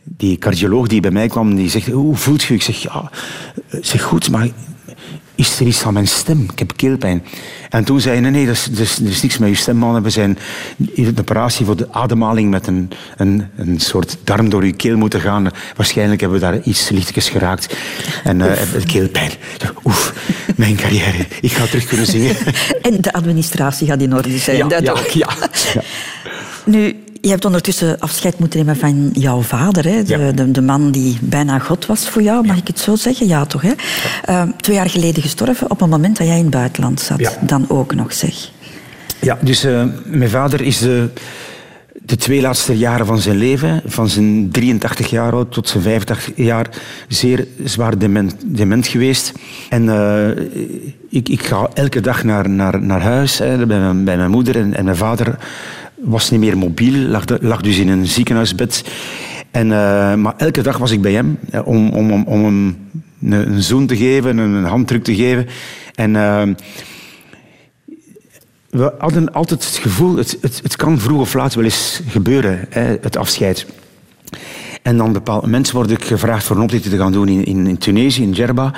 die 0.04 0.38
cardioloog 0.38 0.88
die 0.88 1.02
bij 1.02 1.12
mij 1.12 1.28
kwam, 1.28 1.56
die 1.56 1.70
zegt, 1.70 1.88
hoe 1.88 2.16
voelt 2.16 2.44
je? 2.44 2.54
Ik 2.54 2.62
zeg, 2.62 2.76
ja, 2.82 3.12
zeg 3.82 4.02
goed, 4.02 4.30
maar 4.32 4.48
is 5.36 5.60
er 5.60 5.66
iets 5.66 5.84
aan 5.84 5.94
mijn 5.94 6.08
stem? 6.08 6.48
Ik 6.52 6.60
heb 6.60 6.74
keelpijn. 6.76 7.24
En 7.70 7.84
toen 7.84 8.02
zei 8.02 8.22
hij, 8.22 8.30
nee, 8.30 8.46
dat 8.46 8.56
is, 8.56 8.66
dat 8.66 8.80
is, 8.80 9.00
er 9.00 9.08
is 9.08 9.22
niks 9.22 9.38
met 9.38 9.50
je 9.50 9.56
stem, 9.56 9.76
man. 9.76 10.04
We 10.04 10.10
zijn 10.10 10.38
in 10.94 11.06
een 11.06 11.20
operatie 11.20 11.66
voor 11.66 11.76
de 11.76 11.88
ademhaling 11.92 12.50
met 12.50 12.68
een, 12.68 12.90
een, 13.18 13.48
een 13.56 13.80
soort 13.80 14.18
darm 14.24 14.50
door 14.50 14.66
je 14.66 14.74
keel 14.74 14.98
moeten 14.98 15.22
gaan. 15.22 15.50
Waarschijnlijk 15.76 16.22
hebben 16.22 16.40
we 16.40 16.46
daar 16.46 16.62
iets 16.62 16.90
lichtjes 16.90 17.30
geraakt. 17.30 17.76
En 18.24 18.40
heb 18.40 18.86
keelpijn. 18.86 19.32
Oef, 19.84 20.14
mijn 20.56 20.76
carrière. 20.76 21.26
Ik 21.42 21.52
ga 21.52 21.66
terug 21.66 21.86
kunnen 21.86 22.06
zingen. 22.06 22.36
En 22.82 23.02
de 23.02 23.14
administratie 23.14 23.88
gaat 23.88 24.02
in 24.02 24.16
orde 24.16 24.38
zijn, 24.38 24.58
Ja, 24.58 24.68
dat 24.68 24.84
ja, 24.84 24.92
ook. 24.92 25.08
ja, 25.08 25.30
ja. 25.74 25.82
Nu, 26.66 27.03
je 27.24 27.30
hebt 27.30 27.46
ondertussen 27.46 28.00
afscheid 28.00 28.40
moeten 28.40 28.60
nemen 28.60 28.78
van 28.78 29.10
jouw 29.14 29.42
vader. 29.42 29.84
Hè? 29.84 30.04
De, 30.04 30.18
Ja. 30.18 30.32
de, 30.32 30.52
de 30.52 30.62
man 30.62 30.92
die 30.92 31.18
bijna 31.22 31.60
God 31.60 31.86
was 31.86 32.10
voor 32.10 32.22
jou, 32.22 32.46
mag 32.48 32.58
ik 32.58 32.68
het 32.68 32.80
zo 32.80 32.96
zeggen? 32.96 33.28
Ja, 33.28 33.46
toch? 33.46 33.62
Hè? 33.62 33.72
Eh, 34.26 34.44
twee 34.58 34.76
jaar 34.76 34.90
geleden 34.90 35.22
gestorven 35.22 35.72
op 35.72 35.80
het 35.80 35.90
moment 35.90 36.18
dat 36.18 36.28
jij 36.28 36.38
in 36.38 36.42
het 36.42 36.54
buitenland 36.54 37.00
zat. 37.00 37.38
Dan 37.42 37.66
ook 37.68 37.96
nog, 37.96 38.14
zeg. 38.14 38.50
Ja, 39.22 39.38
dus 39.42 39.64
eh, 39.64 39.84
mijn 40.06 40.30
vader 40.30 40.62
is 40.62 40.78
de, 40.80 41.10
de 42.06 42.16
twee 42.16 42.42
laatste 42.42 42.78
jaren 42.78 43.06
van 43.06 43.20
zijn 43.20 43.38
leven, 43.38 43.82
van 43.86 44.10
zijn 44.10 44.52
83 44.52 45.10
jaar 45.10 45.34
oud 45.34 45.52
tot 45.52 45.70
zijn 45.70 45.84
85 45.84 46.32
jaar, 46.36 46.70
zeer 47.08 47.48
zwaar 47.64 47.98
dement, 47.98 48.36
dement 48.46 48.88
geweest. 48.88 49.32
En 49.70 49.90
eh, 49.90 50.46
ik, 51.10 51.30
ik 51.30 51.44
ga 51.46 51.70
elke 51.74 52.02
dag 52.02 52.24
naar, 52.24 52.50
naar, 52.50 52.82
naar 52.82 53.02
huis 53.02 53.38
hè, 53.38 53.66
bij, 53.66 53.80
mijn, 53.80 54.04
bij 54.04 54.18
mijn 54.18 54.32
moeder. 54.32 54.56
En, 54.56 54.76
en 54.76 54.86
mijn 54.86 54.98
vader 54.98 55.38
was 56.04 56.30
niet 56.30 56.40
meer 56.40 56.58
mobiel, 56.58 56.94
lag, 56.94 57.24
lag 57.42 57.62
dus 57.62 57.78
in 57.78 57.88
een 57.88 58.08
ziekenhuisbed. 58.08 58.84
En, 59.52 59.72
eh, 59.72 60.14
maar 60.16 60.34
elke 60.38 60.62
dag 60.62 60.78
was 60.78 60.92
ik 60.92 61.02
bij 61.02 61.14
hem 61.14 61.40
om, 61.64 61.90
om, 61.90 62.12
om, 62.12 62.24
om 62.24 62.44
hem 62.44 62.78
een, 63.22 63.32
een 63.32 63.64
zoen 63.64 63.88
te 63.88 63.98
geven, 63.98 64.38
een, 64.38 64.64
handdruk 64.64 65.04
te 65.04 65.16
geven. 65.16 65.48
En... 65.96 66.16
eh, 66.16 66.48
we 68.74 68.94
hadden 68.98 69.34
altijd 69.34 69.66
het 69.66 69.78
gevoel, 69.78 70.16
het, 70.16 70.38
het, 70.42 70.60
het 70.64 70.76
kan 70.76 71.00
vroeg 71.00 71.20
of 71.20 71.34
laat 71.34 71.54
wel 71.54 71.64
eens 71.64 72.02
gebeuren, 72.08 72.66
hè, 72.70 72.98
het 73.02 73.18
afscheid. 73.18 73.66
En 74.82 74.98
dan 74.98 75.14
bepaald 75.14 75.42
moment 75.42 75.72
word 75.72 75.92
ik 75.92 76.04
gevraagd 76.04 76.46
voor 76.46 76.56
een 76.56 76.62
optreden 76.62 76.92
te 76.92 76.98
gaan 76.98 77.12
doen 77.12 77.28
in, 77.28 77.44
in, 77.44 77.68
in 77.68 77.78
Tunesië, 77.78 78.22
in 78.22 78.32
Djerba, 78.32 78.74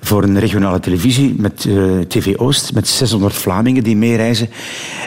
voor 0.00 0.22
een 0.22 0.38
regionale 0.38 0.80
televisie 0.80 1.34
met 1.36 1.66
eh, 1.68 1.98
TV 2.08 2.36
Oost, 2.36 2.74
met 2.74 2.88
600 2.88 3.34
Vlamingen 3.34 3.82
die 3.82 3.96
meereizen. 3.96 4.48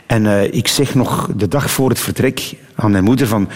En 0.05 0.25
eh, 0.25 0.53
ik 0.53 0.67
zeg 0.67 0.95
nog 0.95 1.29
de 1.35 1.47
dag 1.47 1.71
voor 1.71 1.89
het 1.89 1.99
vertrek 1.99 2.53
aan 2.75 2.91
mijn 2.91 3.03
moeder 3.03 3.27
van, 3.27 3.49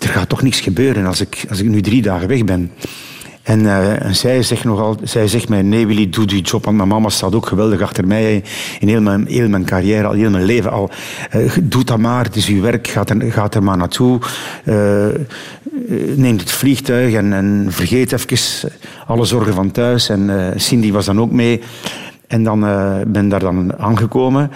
er 0.00 0.08
gaat 0.08 0.28
toch 0.28 0.42
niks 0.42 0.60
gebeuren 0.60 1.06
als 1.06 1.20
ik, 1.20 1.44
als 1.48 1.58
ik 1.58 1.68
nu 1.68 1.80
drie 1.80 2.02
dagen 2.02 2.28
weg 2.28 2.44
ben. 2.44 2.70
En, 3.42 3.66
eh, 3.66 4.04
en 4.04 4.14
zij, 4.14 4.42
zegt 4.42 4.64
nogal, 4.64 4.96
zij 5.02 5.28
zegt 5.28 5.48
mij, 5.48 5.62
nee 5.62 5.86
Willy, 5.86 6.08
doe 6.08 6.26
die 6.26 6.42
job. 6.42 6.64
Want 6.64 6.76
mijn 6.76 6.88
mama 6.88 7.08
staat 7.08 7.34
ook 7.34 7.46
geweldig 7.46 7.80
achter 7.80 8.06
mij. 8.06 8.44
In 8.80 8.88
heel 8.88 9.00
mijn, 9.00 9.26
heel 9.26 9.48
mijn 9.48 9.64
carrière, 9.64 10.06
al 10.06 10.12
heel 10.12 10.30
mijn 10.30 10.44
leven 10.44 10.72
al. 10.72 10.90
Eh, 11.30 11.52
doe 11.62 11.84
dat 11.84 11.98
maar, 11.98 12.24
het 12.24 12.36
is 12.36 12.46
uw 12.46 12.60
werk, 12.60 12.88
gaat 12.88 13.10
er, 13.10 13.32
gaat 13.32 13.54
er 13.54 13.62
maar 13.62 13.76
naartoe. 13.76 14.18
Eh, 14.64 15.06
neem 16.16 16.38
het 16.38 16.50
vliegtuig 16.50 17.14
en, 17.14 17.32
en 17.32 17.66
vergeet 17.68 18.12
even 18.12 18.70
alle 19.06 19.24
zorgen 19.24 19.54
van 19.54 19.70
thuis. 19.70 20.08
En 20.08 20.52
Cindy 20.56 20.92
was 20.92 21.04
dan 21.04 21.20
ook 21.20 21.30
mee. 21.30 21.60
En 22.26 22.44
dan 22.44 22.60
ben 23.06 23.28
daar 23.28 23.40
dan 23.40 23.78
aangekomen. 23.78 24.50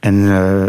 En 0.00 0.14
eh, 0.14 0.66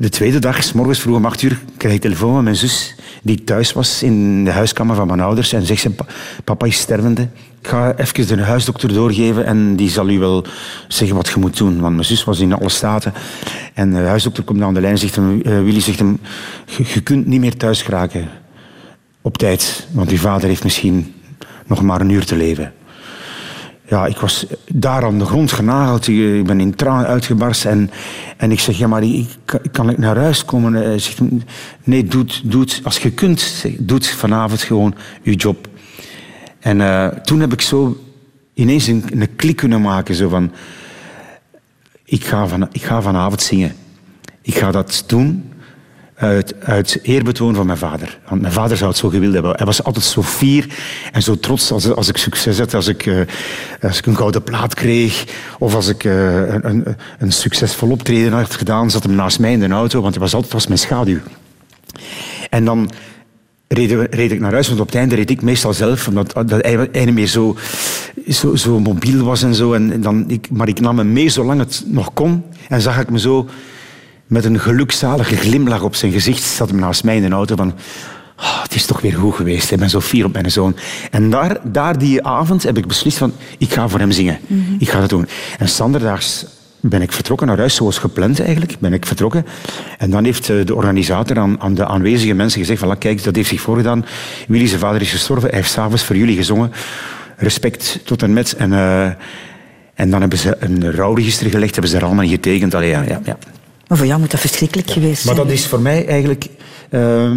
de 0.00 0.08
tweede 0.10 0.38
dag, 0.38 0.62
s 0.64 0.72
morgens 0.72 1.00
vroeg 1.00 1.16
om 1.16 1.24
acht 1.26 1.42
uur, 1.42 1.58
krijg 1.76 1.94
ik 1.94 2.00
telefoon 2.00 2.34
van 2.34 2.44
mijn 2.44 2.56
zus, 2.56 2.94
die 3.22 3.44
thuis 3.44 3.72
was 3.72 4.02
in 4.02 4.44
de 4.44 4.50
huiskamer 4.50 4.96
van 4.96 5.06
mijn 5.06 5.20
ouders. 5.20 5.52
En 5.52 5.66
zegt 5.66 5.80
ze, 5.80 5.90
"Pa- 5.90 6.06
papa 6.44 6.66
is 6.66 6.78
stervende. 6.78 7.22
Ik 7.60 7.68
ga 7.68 7.94
even 7.96 8.36
de 8.36 8.42
huisdokter 8.42 8.92
doorgeven 8.92 9.46
en 9.46 9.76
die 9.76 9.90
zal 9.90 10.08
u 10.08 10.18
wel 10.18 10.44
zeggen 10.88 11.16
wat 11.16 11.28
je 11.28 11.40
moet 11.40 11.56
doen. 11.56 11.80
Want 11.80 11.94
mijn 11.94 12.06
zus 12.06 12.24
was 12.24 12.40
in 12.40 12.52
alle 12.52 12.68
staten. 12.68 13.12
En 13.74 13.90
de 13.90 13.98
huisdokter 13.98 14.44
komt 14.44 14.62
aan 14.62 14.74
de 14.74 14.80
lijn 14.80 14.92
en 14.92 14.98
zegt 14.98 15.16
hem, 15.16 15.40
eh, 15.42 15.62
Willy 15.62 15.80
zegt 15.80 15.98
hem, 15.98 16.18
je 16.94 17.00
kunt 17.00 17.26
niet 17.26 17.40
meer 17.40 17.56
thuis 17.56 17.82
geraken 17.82 18.28
op 19.20 19.38
tijd. 19.38 19.86
Want 19.92 20.10
uw 20.10 20.16
vader 20.18 20.48
heeft 20.48 20.64
misschien 20.64 21.14
nog 21.66 21.82
maar 21.82 22.00
een 22.00 22.10
uur 22.10 22.24
te 22.24 22.36
leven. 22.36 22.72
Ja, 23.88 24.06
ik 24.06 24.16
was 24.16 24.46
daar 24.72 25.04
aan 25.04 25.18
de 25.18 25.24
grond 25.24 25.52
genageld. 25.52 26.06
Ik 26.08 26.18
ik 26.18 26.46
ben 26.46 26.60
in 26.60 26.74
tranen 26.74 27.06
uitgebarst. 27.06 27.64
En, 27.64 27.90
en 28.36 28.50
ik 28.50 28.60
zeg, 28.60 28.78
ja, 28.78 28.86
maar 28.86 29.02
ik, 29.02 29.28
kan- 29.72 29.90
ik 29.90 29.98
naar 29.98 30.16
huis 30.16 30.44
komen? 30.44 30.72
Hij 30.72 30.98
zegt, 30.98 31.18
nee, 31.84 32.04
doe 32.04 32.22
het, 32.22 32.40
doe 32.44 32.60
het 32.60 32.80
als 32.84 32.98
je 32.98 33.10
kunt. 33.10 33.40
Zeg, 33.40 33.72
Doe 33.78 33.96
het 33.96 34.06
vanavond 34.08 34.62
gewoon, 34.62 34.94
je 35.22 35.34
job. 35.34 35.68
En 36.60 36.80
eh, 36.80 37.06
toen 37.06 37.40
heb 37.40 37.52
ik 37.52 37.60
zo 37.60 38.04
ineens 38.54 38.86
een, 38.86 39.04
een 39.10 39.36
klik 39.36 39.56
kunnen 39.56 39.80
maken. 39.80 40.14
Zo 40.14 40.28
van, 40.28 40.52
ik 42.04 42.24
ga, 42.24 42.46
van, 42.46 42.68
ik 42.72 42.82
ga 42.82 43.02
vanavond 43.02 43.42
zingen. 43.42 43.74
Ik 44.42 44.54
ga 44.54 44.70
dat 44.70 45.04
doen 45.06 45.52
uit, 46.16 46.54
uit 46.60 46.98
eerbetoon 47.02 47.54
van 47.54 47.66
mijn 47.66 47.78
vader. 47.78 48.18
Want 48.28 48.40
mijn 48.40 48.52
vader 48.52 48.76
zou 48.76 48.90
het 48.90 48.98
zo 48.98 49.08
gewild 49.08 49.32
hebben. 49.32 49.52
Hij 49.56 49.66
was 49.66 49.82
altijd 49.82 50.04
zo 50.04 50.22
fier 50.22 50.66
en 51.12 51.22
zo 51.22 51.38
trots 51.38 51.72
als, 51.72 51.90
als 51.90 52.08
ik 52.08 52.16
succes 52.16 52.58
had. 52.58 52.74
Als 52.74 52.88
ik, 52.88 53.06
uh, 53.06 53.20
als 53.82 53.98
ik 53.98 54.06
een 54.06 54.16
gouden 54.16 54.42
plaat 54.42 54.74
kreeg 54.74 55.24
of 55.58 55.74
als 55.74 55.88
ik 55.88 56.04
uh, 56.04 56.14
een, 56.54 56.68
een, 56.68 56.96
een, 57.18 57.32
succesvol 57.32 57.90
optreden 57.90 58.32
had 58.32 58.54
gedaan, 58.54 58.90
zat 58.90 59.02
hem 59.02 59.14
naast 59.14 59.38
mij 59.38 59.52
in 59.52 59.60
de 59.60 59.68
auto, 59.68 60.00
want 60.00 60.14
hij 60.14 60.22
was 60.22 60.34
altijd 60.34 60.52
was 60.52 60.66
mijn 60.66 60.78
schaduw. 60.78 61.18
En 62.50 62.64
dan 62.64 62.90
reed, 63.68 64.14
reed, 64.14 64.32
ik 64.32 64.40
naar 64.40 64.52
huis, 64.52 64.68
want 64.68 64.80
op 64.80 64.86
het 64.86 64.96
einde 64.96 65.14
reed 65.14 65.30
ik 65.30 65.42
meestal 65.42 65.72
zelf, 65.72 66.08
omdat 66.08 66.32
dat 66.32 66.62
hij, 66.62 66.88
hij 66.92 67.12
meer 67.12 67.26
zo, 67.26 67.56
zo, 68.28 68.54
zo 68.54 68.80
mobiel 68.80 69.24
was 69.24 69.42
en 69.42 69.54
zo. 69.54 69.72
En, 69.72 70.00
dan, 70.00 70.24
ik, 70.28 70.50
maar 70.50 70.68
ik 70.68 70.80
nam 70.80 70.98
hem 70.98 71.12
mee 71.12 71.28
zolang 71.28 71.60
het 71.60 71.84
nog 71.86 72.12
kon 72.14 72.44
en 72.68 72.80
zag 72.80 73.00
ik 73.00 73.10
me 73.10 73.18
zo 73.18 73.48
met 74.26 74.44
een 74.44 74.60
gelukzalige 74.60 75.36
glimlach 75.36 75.82
op 75.82 75.94
zijn 75.94 76.12
gezicht 76.12 76.42
zat 76.42 76.68
hem 76.68 76.78
naast 76.78 77.04
mij 77.04 77.16
in 77.16 77.22
de 77.22 77.34
auto 77.34 77.56
van... 77.56 77.74
Oh, 78.38 78.62
het 78.62 78.74
is 78.74 78.86
toch 78.86 79.00
weer 79.00 79.12
goed 79.12 79.34
geweest. 79.34 79.70
Ik 79.70 79.78
ben 79.78 79.90
zo 79.90 80.00
fier 80.00 80.24
op 80.24 80.32
mijn 80.32 80.50
zoon. 80.50 80.76
En 81.10 81.30
daar, 81.30 81.58
daar 81.62 81.98
die 81.98 82.24
avond 82.24 82.62
heb 82.62 82.78
ik 82.78 82.86
beslist 82.86 83.18
van... 83.18 83.32
Ik 83.58 83.72
ga 83.72 83.88
voor 83.88 83.98
hem 83.98 84.10
zingen. 84.10 84.38
Mm 84.46 84.64
-hmm. 84.66 84.76
Ik 84.78 84.88
ga 84.88 85.00
dat 85.00 85.08
doen. 85.08 85.28
En 85.58 85.68
standerdaags 85.68 86.46
ben 86.80 87.02
ik 87.02 87.12
vertrokken 87.12 87.46
naar 87.46 87.58
huis, 87.58 87.74
zoals 87.74 87.98
gepland 87.98 88.40
eigenlijk. 88.40 88.78
Ben 88.78 88.92
ik 88.92 89.06
vertrokken. 89.06 89.46
En 89.98 90.10
dan 90.10 90.24
heeft 90.24 90.46
de 90.46 90.74
organisator 90.74 91.38
aan, 91.38 91.60
aan 91.60 91.74
de 91.74 91.86
aanwezige 91.86 92.34
mensen 92.34 92.60
gezegd 92.60 92.80
van... 92.80 92.98
Kijk, 92.98 93.24
dat 93.24 93.36
heeft 93.36 93.48
zich 93.48 93.60
voorgedaan. 93.60 94.04
Willy, 94.48 94.66
zijn 94.66 94.80
vader 94.80 95.00
is 95.00 95.10
gestorven. 95.10 95.48
Hij 95.48 95.58
heeft 95.58 95.70
s'avonds 95.70 96.04
voor 96.04 96.16
jullie 96.16 96.36
gezongen. 96.36 96.72
Respect 97.36 98.00
tot 98.04 98.22
en 98.22 98.32
met. 98.32 98.52
En, 98.52 98.72
uh, 98.72 99.04
en 99.94 100.10
dan 100.10 100.20
hebben 100.20 100.38
ze 100.38 100.56
een 100.60 100.92
rouwregister 100.92 101.50
gelegd. 101.50 101.72
Hebben 101.72 101.90
ze 101.90 101.96
er 101.96 102.04
allemaal 102.04 102.26
getekend. 102.26 102.74
Allee, 102.74 102.88
ja, 102.88 103.02
ja, 103.02 103.20
ja. 103.24 103.38
Maar 103.88 103.98
voor 103.98 104.06
jou 104.06 104.20
moet 104.20 104.30
dat 104.30 104.40
verschrikkelijk 104.40 104.90
geweest 104.90 105.22
zijn. 105.22 105.36
Maar 105.36 105.44
dat 105.44 105.54
is 105.54 105.66
voor 105.66 105.80
mij 105.80 106.06
eigenlijk 106.06 106.46
uh, 106.90 107.36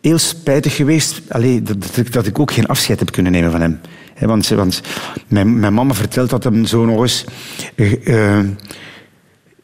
heel 0.00 0.18
spijtig 0.18 0.76
geweest. 0.76 1.20
Allee, 1.28 1.62
dat, 1.62 1.76
dat, 1.94 2.12
dat, 2.12 2.26
ik 2.26 2.38
ook 2.38 2.52
geen 2.52 2.66
afscheid 2.66 2.98
heb 2.98 3.10
kunnen 3.10 3.32
nemen 3.32 3.50
van 3.50 3.60
hem. 3.60 3.80
He, 4.14 4.26
want 4.26 4.48
want 4.48 4.80
mijn, 5.28 5.58
mijn, 5.58 5.74
mama 5.74 5.94
vertelt 5.94 6.30
dat 6.30 6.44
hem 6.44 6.66
zo 6.66 6.84
nog 6.84 7.00
eens... 7.00 7.24
Uh, 7.76 8.40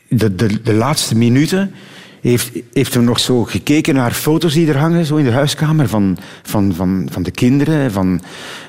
de, 0.08 0.34
de, 0.34 0.62
de 0.62 0.72
laatste 0.72 1.16
minuten 1.16 1.74
heeft, 2.20 2.50
heeft 2.72 2.94
hem 2.94 3.04
nog 3.04 3.20
zo 3.20 3.44
gekeken 3.44 3.94
naar 3.94 4.12
foto's 4.12 4.54
die 4.54 4.68
er 4.68 4.78
hangen, 4.78 5.06
zo 5.06 5.16
in 5.16 5.24
de 5.24 5.30
huiskamer, 5.30 5.88
van, 5.88 6.18
van, 6.42 6.74
van, 6.74 7.08
van 7.10 7.22
de 7.22 7.30
kinderen, 7.30 7.92
van, 7.92 8.20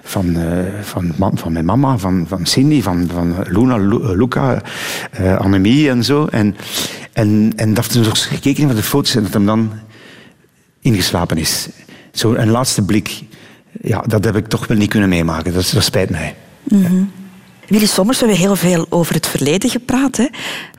van, 0.04 0.38
uh, 0.38 0.64
van, 0.82 1.14
van 1.34 1.52
mijn 1.52 1.66
mama, 1.66 1.98
van, 1.98 2.26
van 2.28 2.46
Cindy, 2.46 2.82
van, 2.82 3.10
van 3.14 3.36
Luna, 3.44 3.78
Lu, 3.78 4.16
Luca, 4.16 4.62
uh, 5.20 5.38
Annemie 5.38 5.90
en 5.90 6.04
zo. 6.04 6.26
En, 6.26 6.56
en, 7.14 7.54
en 7.56 7.74
dat 7.74 7.84
heeft 7.84 7.94
hij 7.94 8.04
nog 8.04 8.28
gekeken 8.28 8.66
naar 8.66 8.76
de 8.76 8.84
foto's 8.84 9.16
en 9.16 9.24
dat 9.24 9.34
hem 9.34 9.46
dan 9.46 9.72
ingeslapen 10.82 11.38
is. 11.38 11.70
Zo 12.12 12.34
een 12.34 12.50
laatste 12.50 12.82
blik. 12.82 13.24
Ja, 13.82 14.04
dat 14.08 14.24
heb 14.24 14.36
ik 14.36 14.48
toch 14.48 14.68
wel 14.68 14.78
niet 14.78 14.90
kunnen 14.90 15.10
meemaken. 15.10 15.54
Dat, 15.54 15.76
spijt 15.80 16.10
mij. 16.10 16.36
-hmm. 16.68 17.12
Willy 17.72 17.86
Sommers, 17.86 18.20
we 18.20 18.26
hebben 18.26 18.46
heel 18.46 18.56
veel 18.56 18.86
over 18.90 19.14
het 19.14 19.28
verleden 19.28 19.70
gepraat. 19.70 20.18
Hè? 20.18 20.28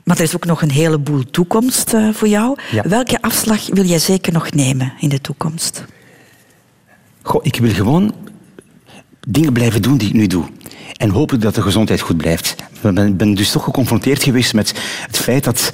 Maar 0.03 0.17
er 0.17 0.23
is 0.23 0.35
ook 0.35 0.45
nog 0.45 0.61
een 0.61 0.71
heleboel 0.71 1.23
toekomst 1.31 1.93
uh, 1.93 2.13
voor 2.13 2.27
jou. 2.27 2.57
Ja. 2.71 2.83
Welke 2.87 3.21
afslag 3.21 3.67
wil 3.67 3.83
jij 3.83 3.99
zeker 3.99 4.33
nog 4.33 4.51
nemen 4.51 4.93
in 4.99 5.09
de 5.09 5.21
toekomst? 5.21 5.85
Goh, 7.21 7.45
ik 7.45 7.55
wil 7.55 7.73
gewoon 7.73 8.15
dingen 9.27 9.53
blijven 9.53 9.81
doen 9.81 9.97
die 9.97 10.07
ik 10.07 10.13
nu 10.13 10.27
doe. 10.27 10.45
En 10.97 11.09
hopen 11.09 11.39
dat 11.39 11.55
de 11.55 11.61
gezondheid 11.61 12.01
goed 12.01 12.17
blijft. 12.17 12.55
Ik 12.73 12.93
ben, 12.93 13.17
ben 13.17 13.33
dus 13.33 13.51
toch 13.51 13.63
geconfronteerd 13.63 14.23
geweest 14.23 14.53
met 14.53 14.73
het 15.07 15.17
feit 15.17 15.43
dat, 15.43 15.71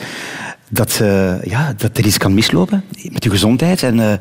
dat, 0.69 0.99
uh, 1.01 1.43
ja, 1.43 1.73
dat 1.77 1.97
er 1.97 2.05
iets 2.05 2.17
kan 2.17 2.33
mislopen 2.33 2.83
met 3.03 3.23
je 3.23 3.29
gezondheid. 3.29 3.83
En, 3.83 3.97
uh, 3.97 4.13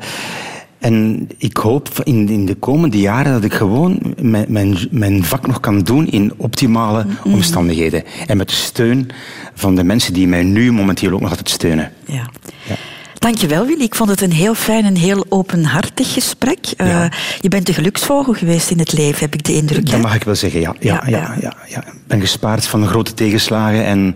en 0.79 1.27
ik 1.37 1.57
hoop 1.57 1.89
in, 2.03 2.29
in 2.29 2.45
de 2.45 2.55
komende 2.55 2.99
jaren 2.99 3.31
dat 3.31 3.43
ik 3.43 3.53
gewoon 3.53 3.99
mijn, 4.21 4.45
mijn, 4.47 4.77
mijn 4.91 5.23
vak 5.23 5.47
nog 5.47 5.59
kan 5.59 5.79
doen 5.79 6.07
in 6.07 6.33
optimale 6.37 7.03
mm 7.03 7.09
-hmm. 7.21 7.33
omstandigheden. 7.33 8.03
En 8.27 8.37
met 8.37 8.49
de 8.49 8.55
steun 8.55 9.09
van 9.53 9.75
de 9.75 9.83
mensen 9.83 10.13
die 10.13 10.27
mij 10.27 10.43
nu 10.43 10.71
momenteel 10.71 11.11
ook 11.11 11.21
nog 11.21 11.29
altijd 11.29 11.49
steunen. 11.49 11.91
Ja. 12.05 12.29
ja. 12.67 12.75
Dankjewel 13.19 13.65
Willy. 13.65 13.83
Ik 13.83 13.95
vond 13.95 14.09
het 14.09 14.21
een 14.21 14.31
heel 14.31 14.53
fijn 14.53 14.85
en 14.85 14.95
heel 14.95 15.25
openhartig 15.29 16.13
gesprek. 16.13 16.65
Ja. 16.77 17.03
Uh, 17.03 17.11
je 17.39 17.49
bent 17.49 17.67
een 17.67 17.73
geluksvogel 17.73 18.33
geweest 18.33 18.71
in 18.71 18.79
het 18.79 18.93
leven, 18.93 19.19
heb 19.19 19.33
ik 19.33 19.43
de 19.43 19.53
indruk. 19.53 19.85
Dat 19.85 19.95
hè? 19.95 19.99
mag 20.01 20.15
ik 20.15 20.23
wel 20.23 20.35
zeggen, 20.35 20.59
ja. 20.59 20.75
Ja, 20.79 21.03
ja, 21.05 21.17
ja. 21.17 21.35
ja, 21.41 21.55
ja. 21.67 21.79
Ik 21.79 22.07
ben 22.07 22.19
gespaard 22.19 22.67
van 22.67 22.87
grote 22.87 23.13
tegenslagen 23.13 23.85
en... 23.85 24.15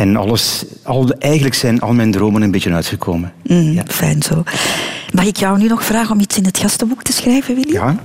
En 0.00 0.16
alles, 0.16 0.64
al, 0.82 1.10
eigenlijk 1.18 1.54
zijn 1.54 1.80
al 1.80 1.92
mijn 1.92 2.10
dromen 2.10 2.42
een 2.42 2.50
beetje 2.50 2.72
uitgekomen. 2.72 3.32
Mm, 3.42 3.72
ja. 3.72 3.82
Fijn 3.86 4.22
zo. 4.22 4.42
Mag 5.12 5.26
ik 5.26 5.36
jou 5.36 5.58
nu 5.58 5.66
nog 5.66 5.84
vragen 5.84 6.14
om 6.14 6.20
iets 6.20 6.36
in 6.36 6.44
het 6.44 6.58
gastenboek 6.58 7.02
te 7.02 7.12
schrijven, 7.12 7.54
Willy? 7.54 7.72
Ja. 7.72 7.96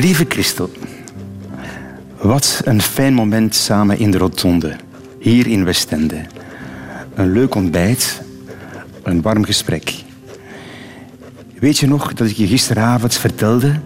Lieve 0.00 0.24
Christel, 0.28 0.70
wat 2.20 2.60
een 2.64 2.82
fijn 2.82 3.14
moment 3.14 3.54
samen 3.54 3.98
in 3.98 4.10
de 4.10 4.18
rotonde, 4.18 4.76
hier 5.20 5.46
in 5.46 5.64
Westende. 5.64 6.20
Een 7.14 7.32
leuk 7.32 7.54
ontbijt, 7.54 8.22
een 9.02 9.22
warm 9.22 9.44
gesprek. 9.44 9.94
Weet 11.58 11.78
je 11.78 11.86
nog 11.86 12.12
dat 12.12 12.28
ik 12.28 12.36
je 12.36 12.46
gisteravond 12.46 13.14
vertelde 13.14 13.80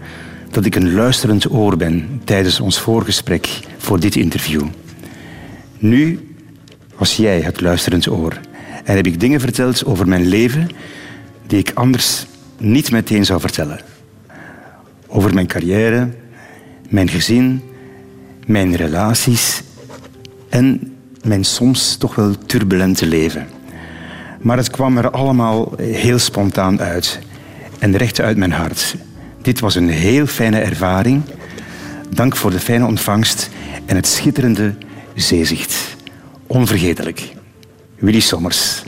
dat 0.53 0.65
ik 0.65 0.75
een 0.75 0.95
luisterend 0.95 1.51
oor 1.51 1.77
ben 1.77 2.21
tijdens 2.25 2.61
ons 2.61 2.79
voorgesprek 2.79 3.61
voor 3.79 4.01
dit 4.01 4.17
interview? 4.17 4.67
Nu 5.79 6.35
was 6.97 7.17
jij 7.17 7.41
het 7.41 7.61
luisterend 7.61 8.09
oor 8.09 8.41
en 8.85 8.97
heb 8.97 9.07
ik 9.07 9.21
dingen 9.21 9.41
verteld 9.41 9.85
over 9.85 10.09
mijn 10.09 10.27
leven 10.27 10.69
die 11.47 11.59
ik 11.59 11.71
anders 11.75 12.27
niet 12.59 12.91
meteen 12.91 13.25
zou 13.25 13.41
vertellen. 13.41 13.81
Over 15.07 15.35
mijn 15.35 15.47
carrière, 15.47 16.09
mijn 16.89 17.09
gezin, 17.09 17.63
mijn 18.47 18.77
relaties 18.77 19.63
en 20.49 20.97
mijn 21.23 21.45
soms 21.45 21.97
toch 21.97 22.15
wel 22.15 22.35
turbulente 22.47 23.07
leven. 23.07 23.47
Maar 24.41 24.57
het 24.57 24.71
kwam 24.71 24.99
er 24.99 25.11
allemaal 25.11 25.73
heel 25.77 26.19
spontaan 26.19 26.81
uit 26.81 27.19
en 27.79 27.97
recht 27.97 28.21
uit 28.21 28.37
mijn 28.37 28.53
hart. 28.53 28.97
Dit 29.43 29.61
was 29.61 29.75
een 29.75 29.89
heel 29.89 30.27
fijne 30.27 30.59
ervaring. 30.59 31.23
Dank 32.11 32.37
voor 32.37 32.51
de 32.51 32.61
fijne 32.61 32.87
ontvangst 32.87 33.51
en 33.87 33.97
het 33.97 34.07
schitterende 34.07 34.75
zeezicht. 35.15 35.97
Onvergetelijk. 36.47 37.33
Willy 37.99 38.21
Sommers. 38.21 38.83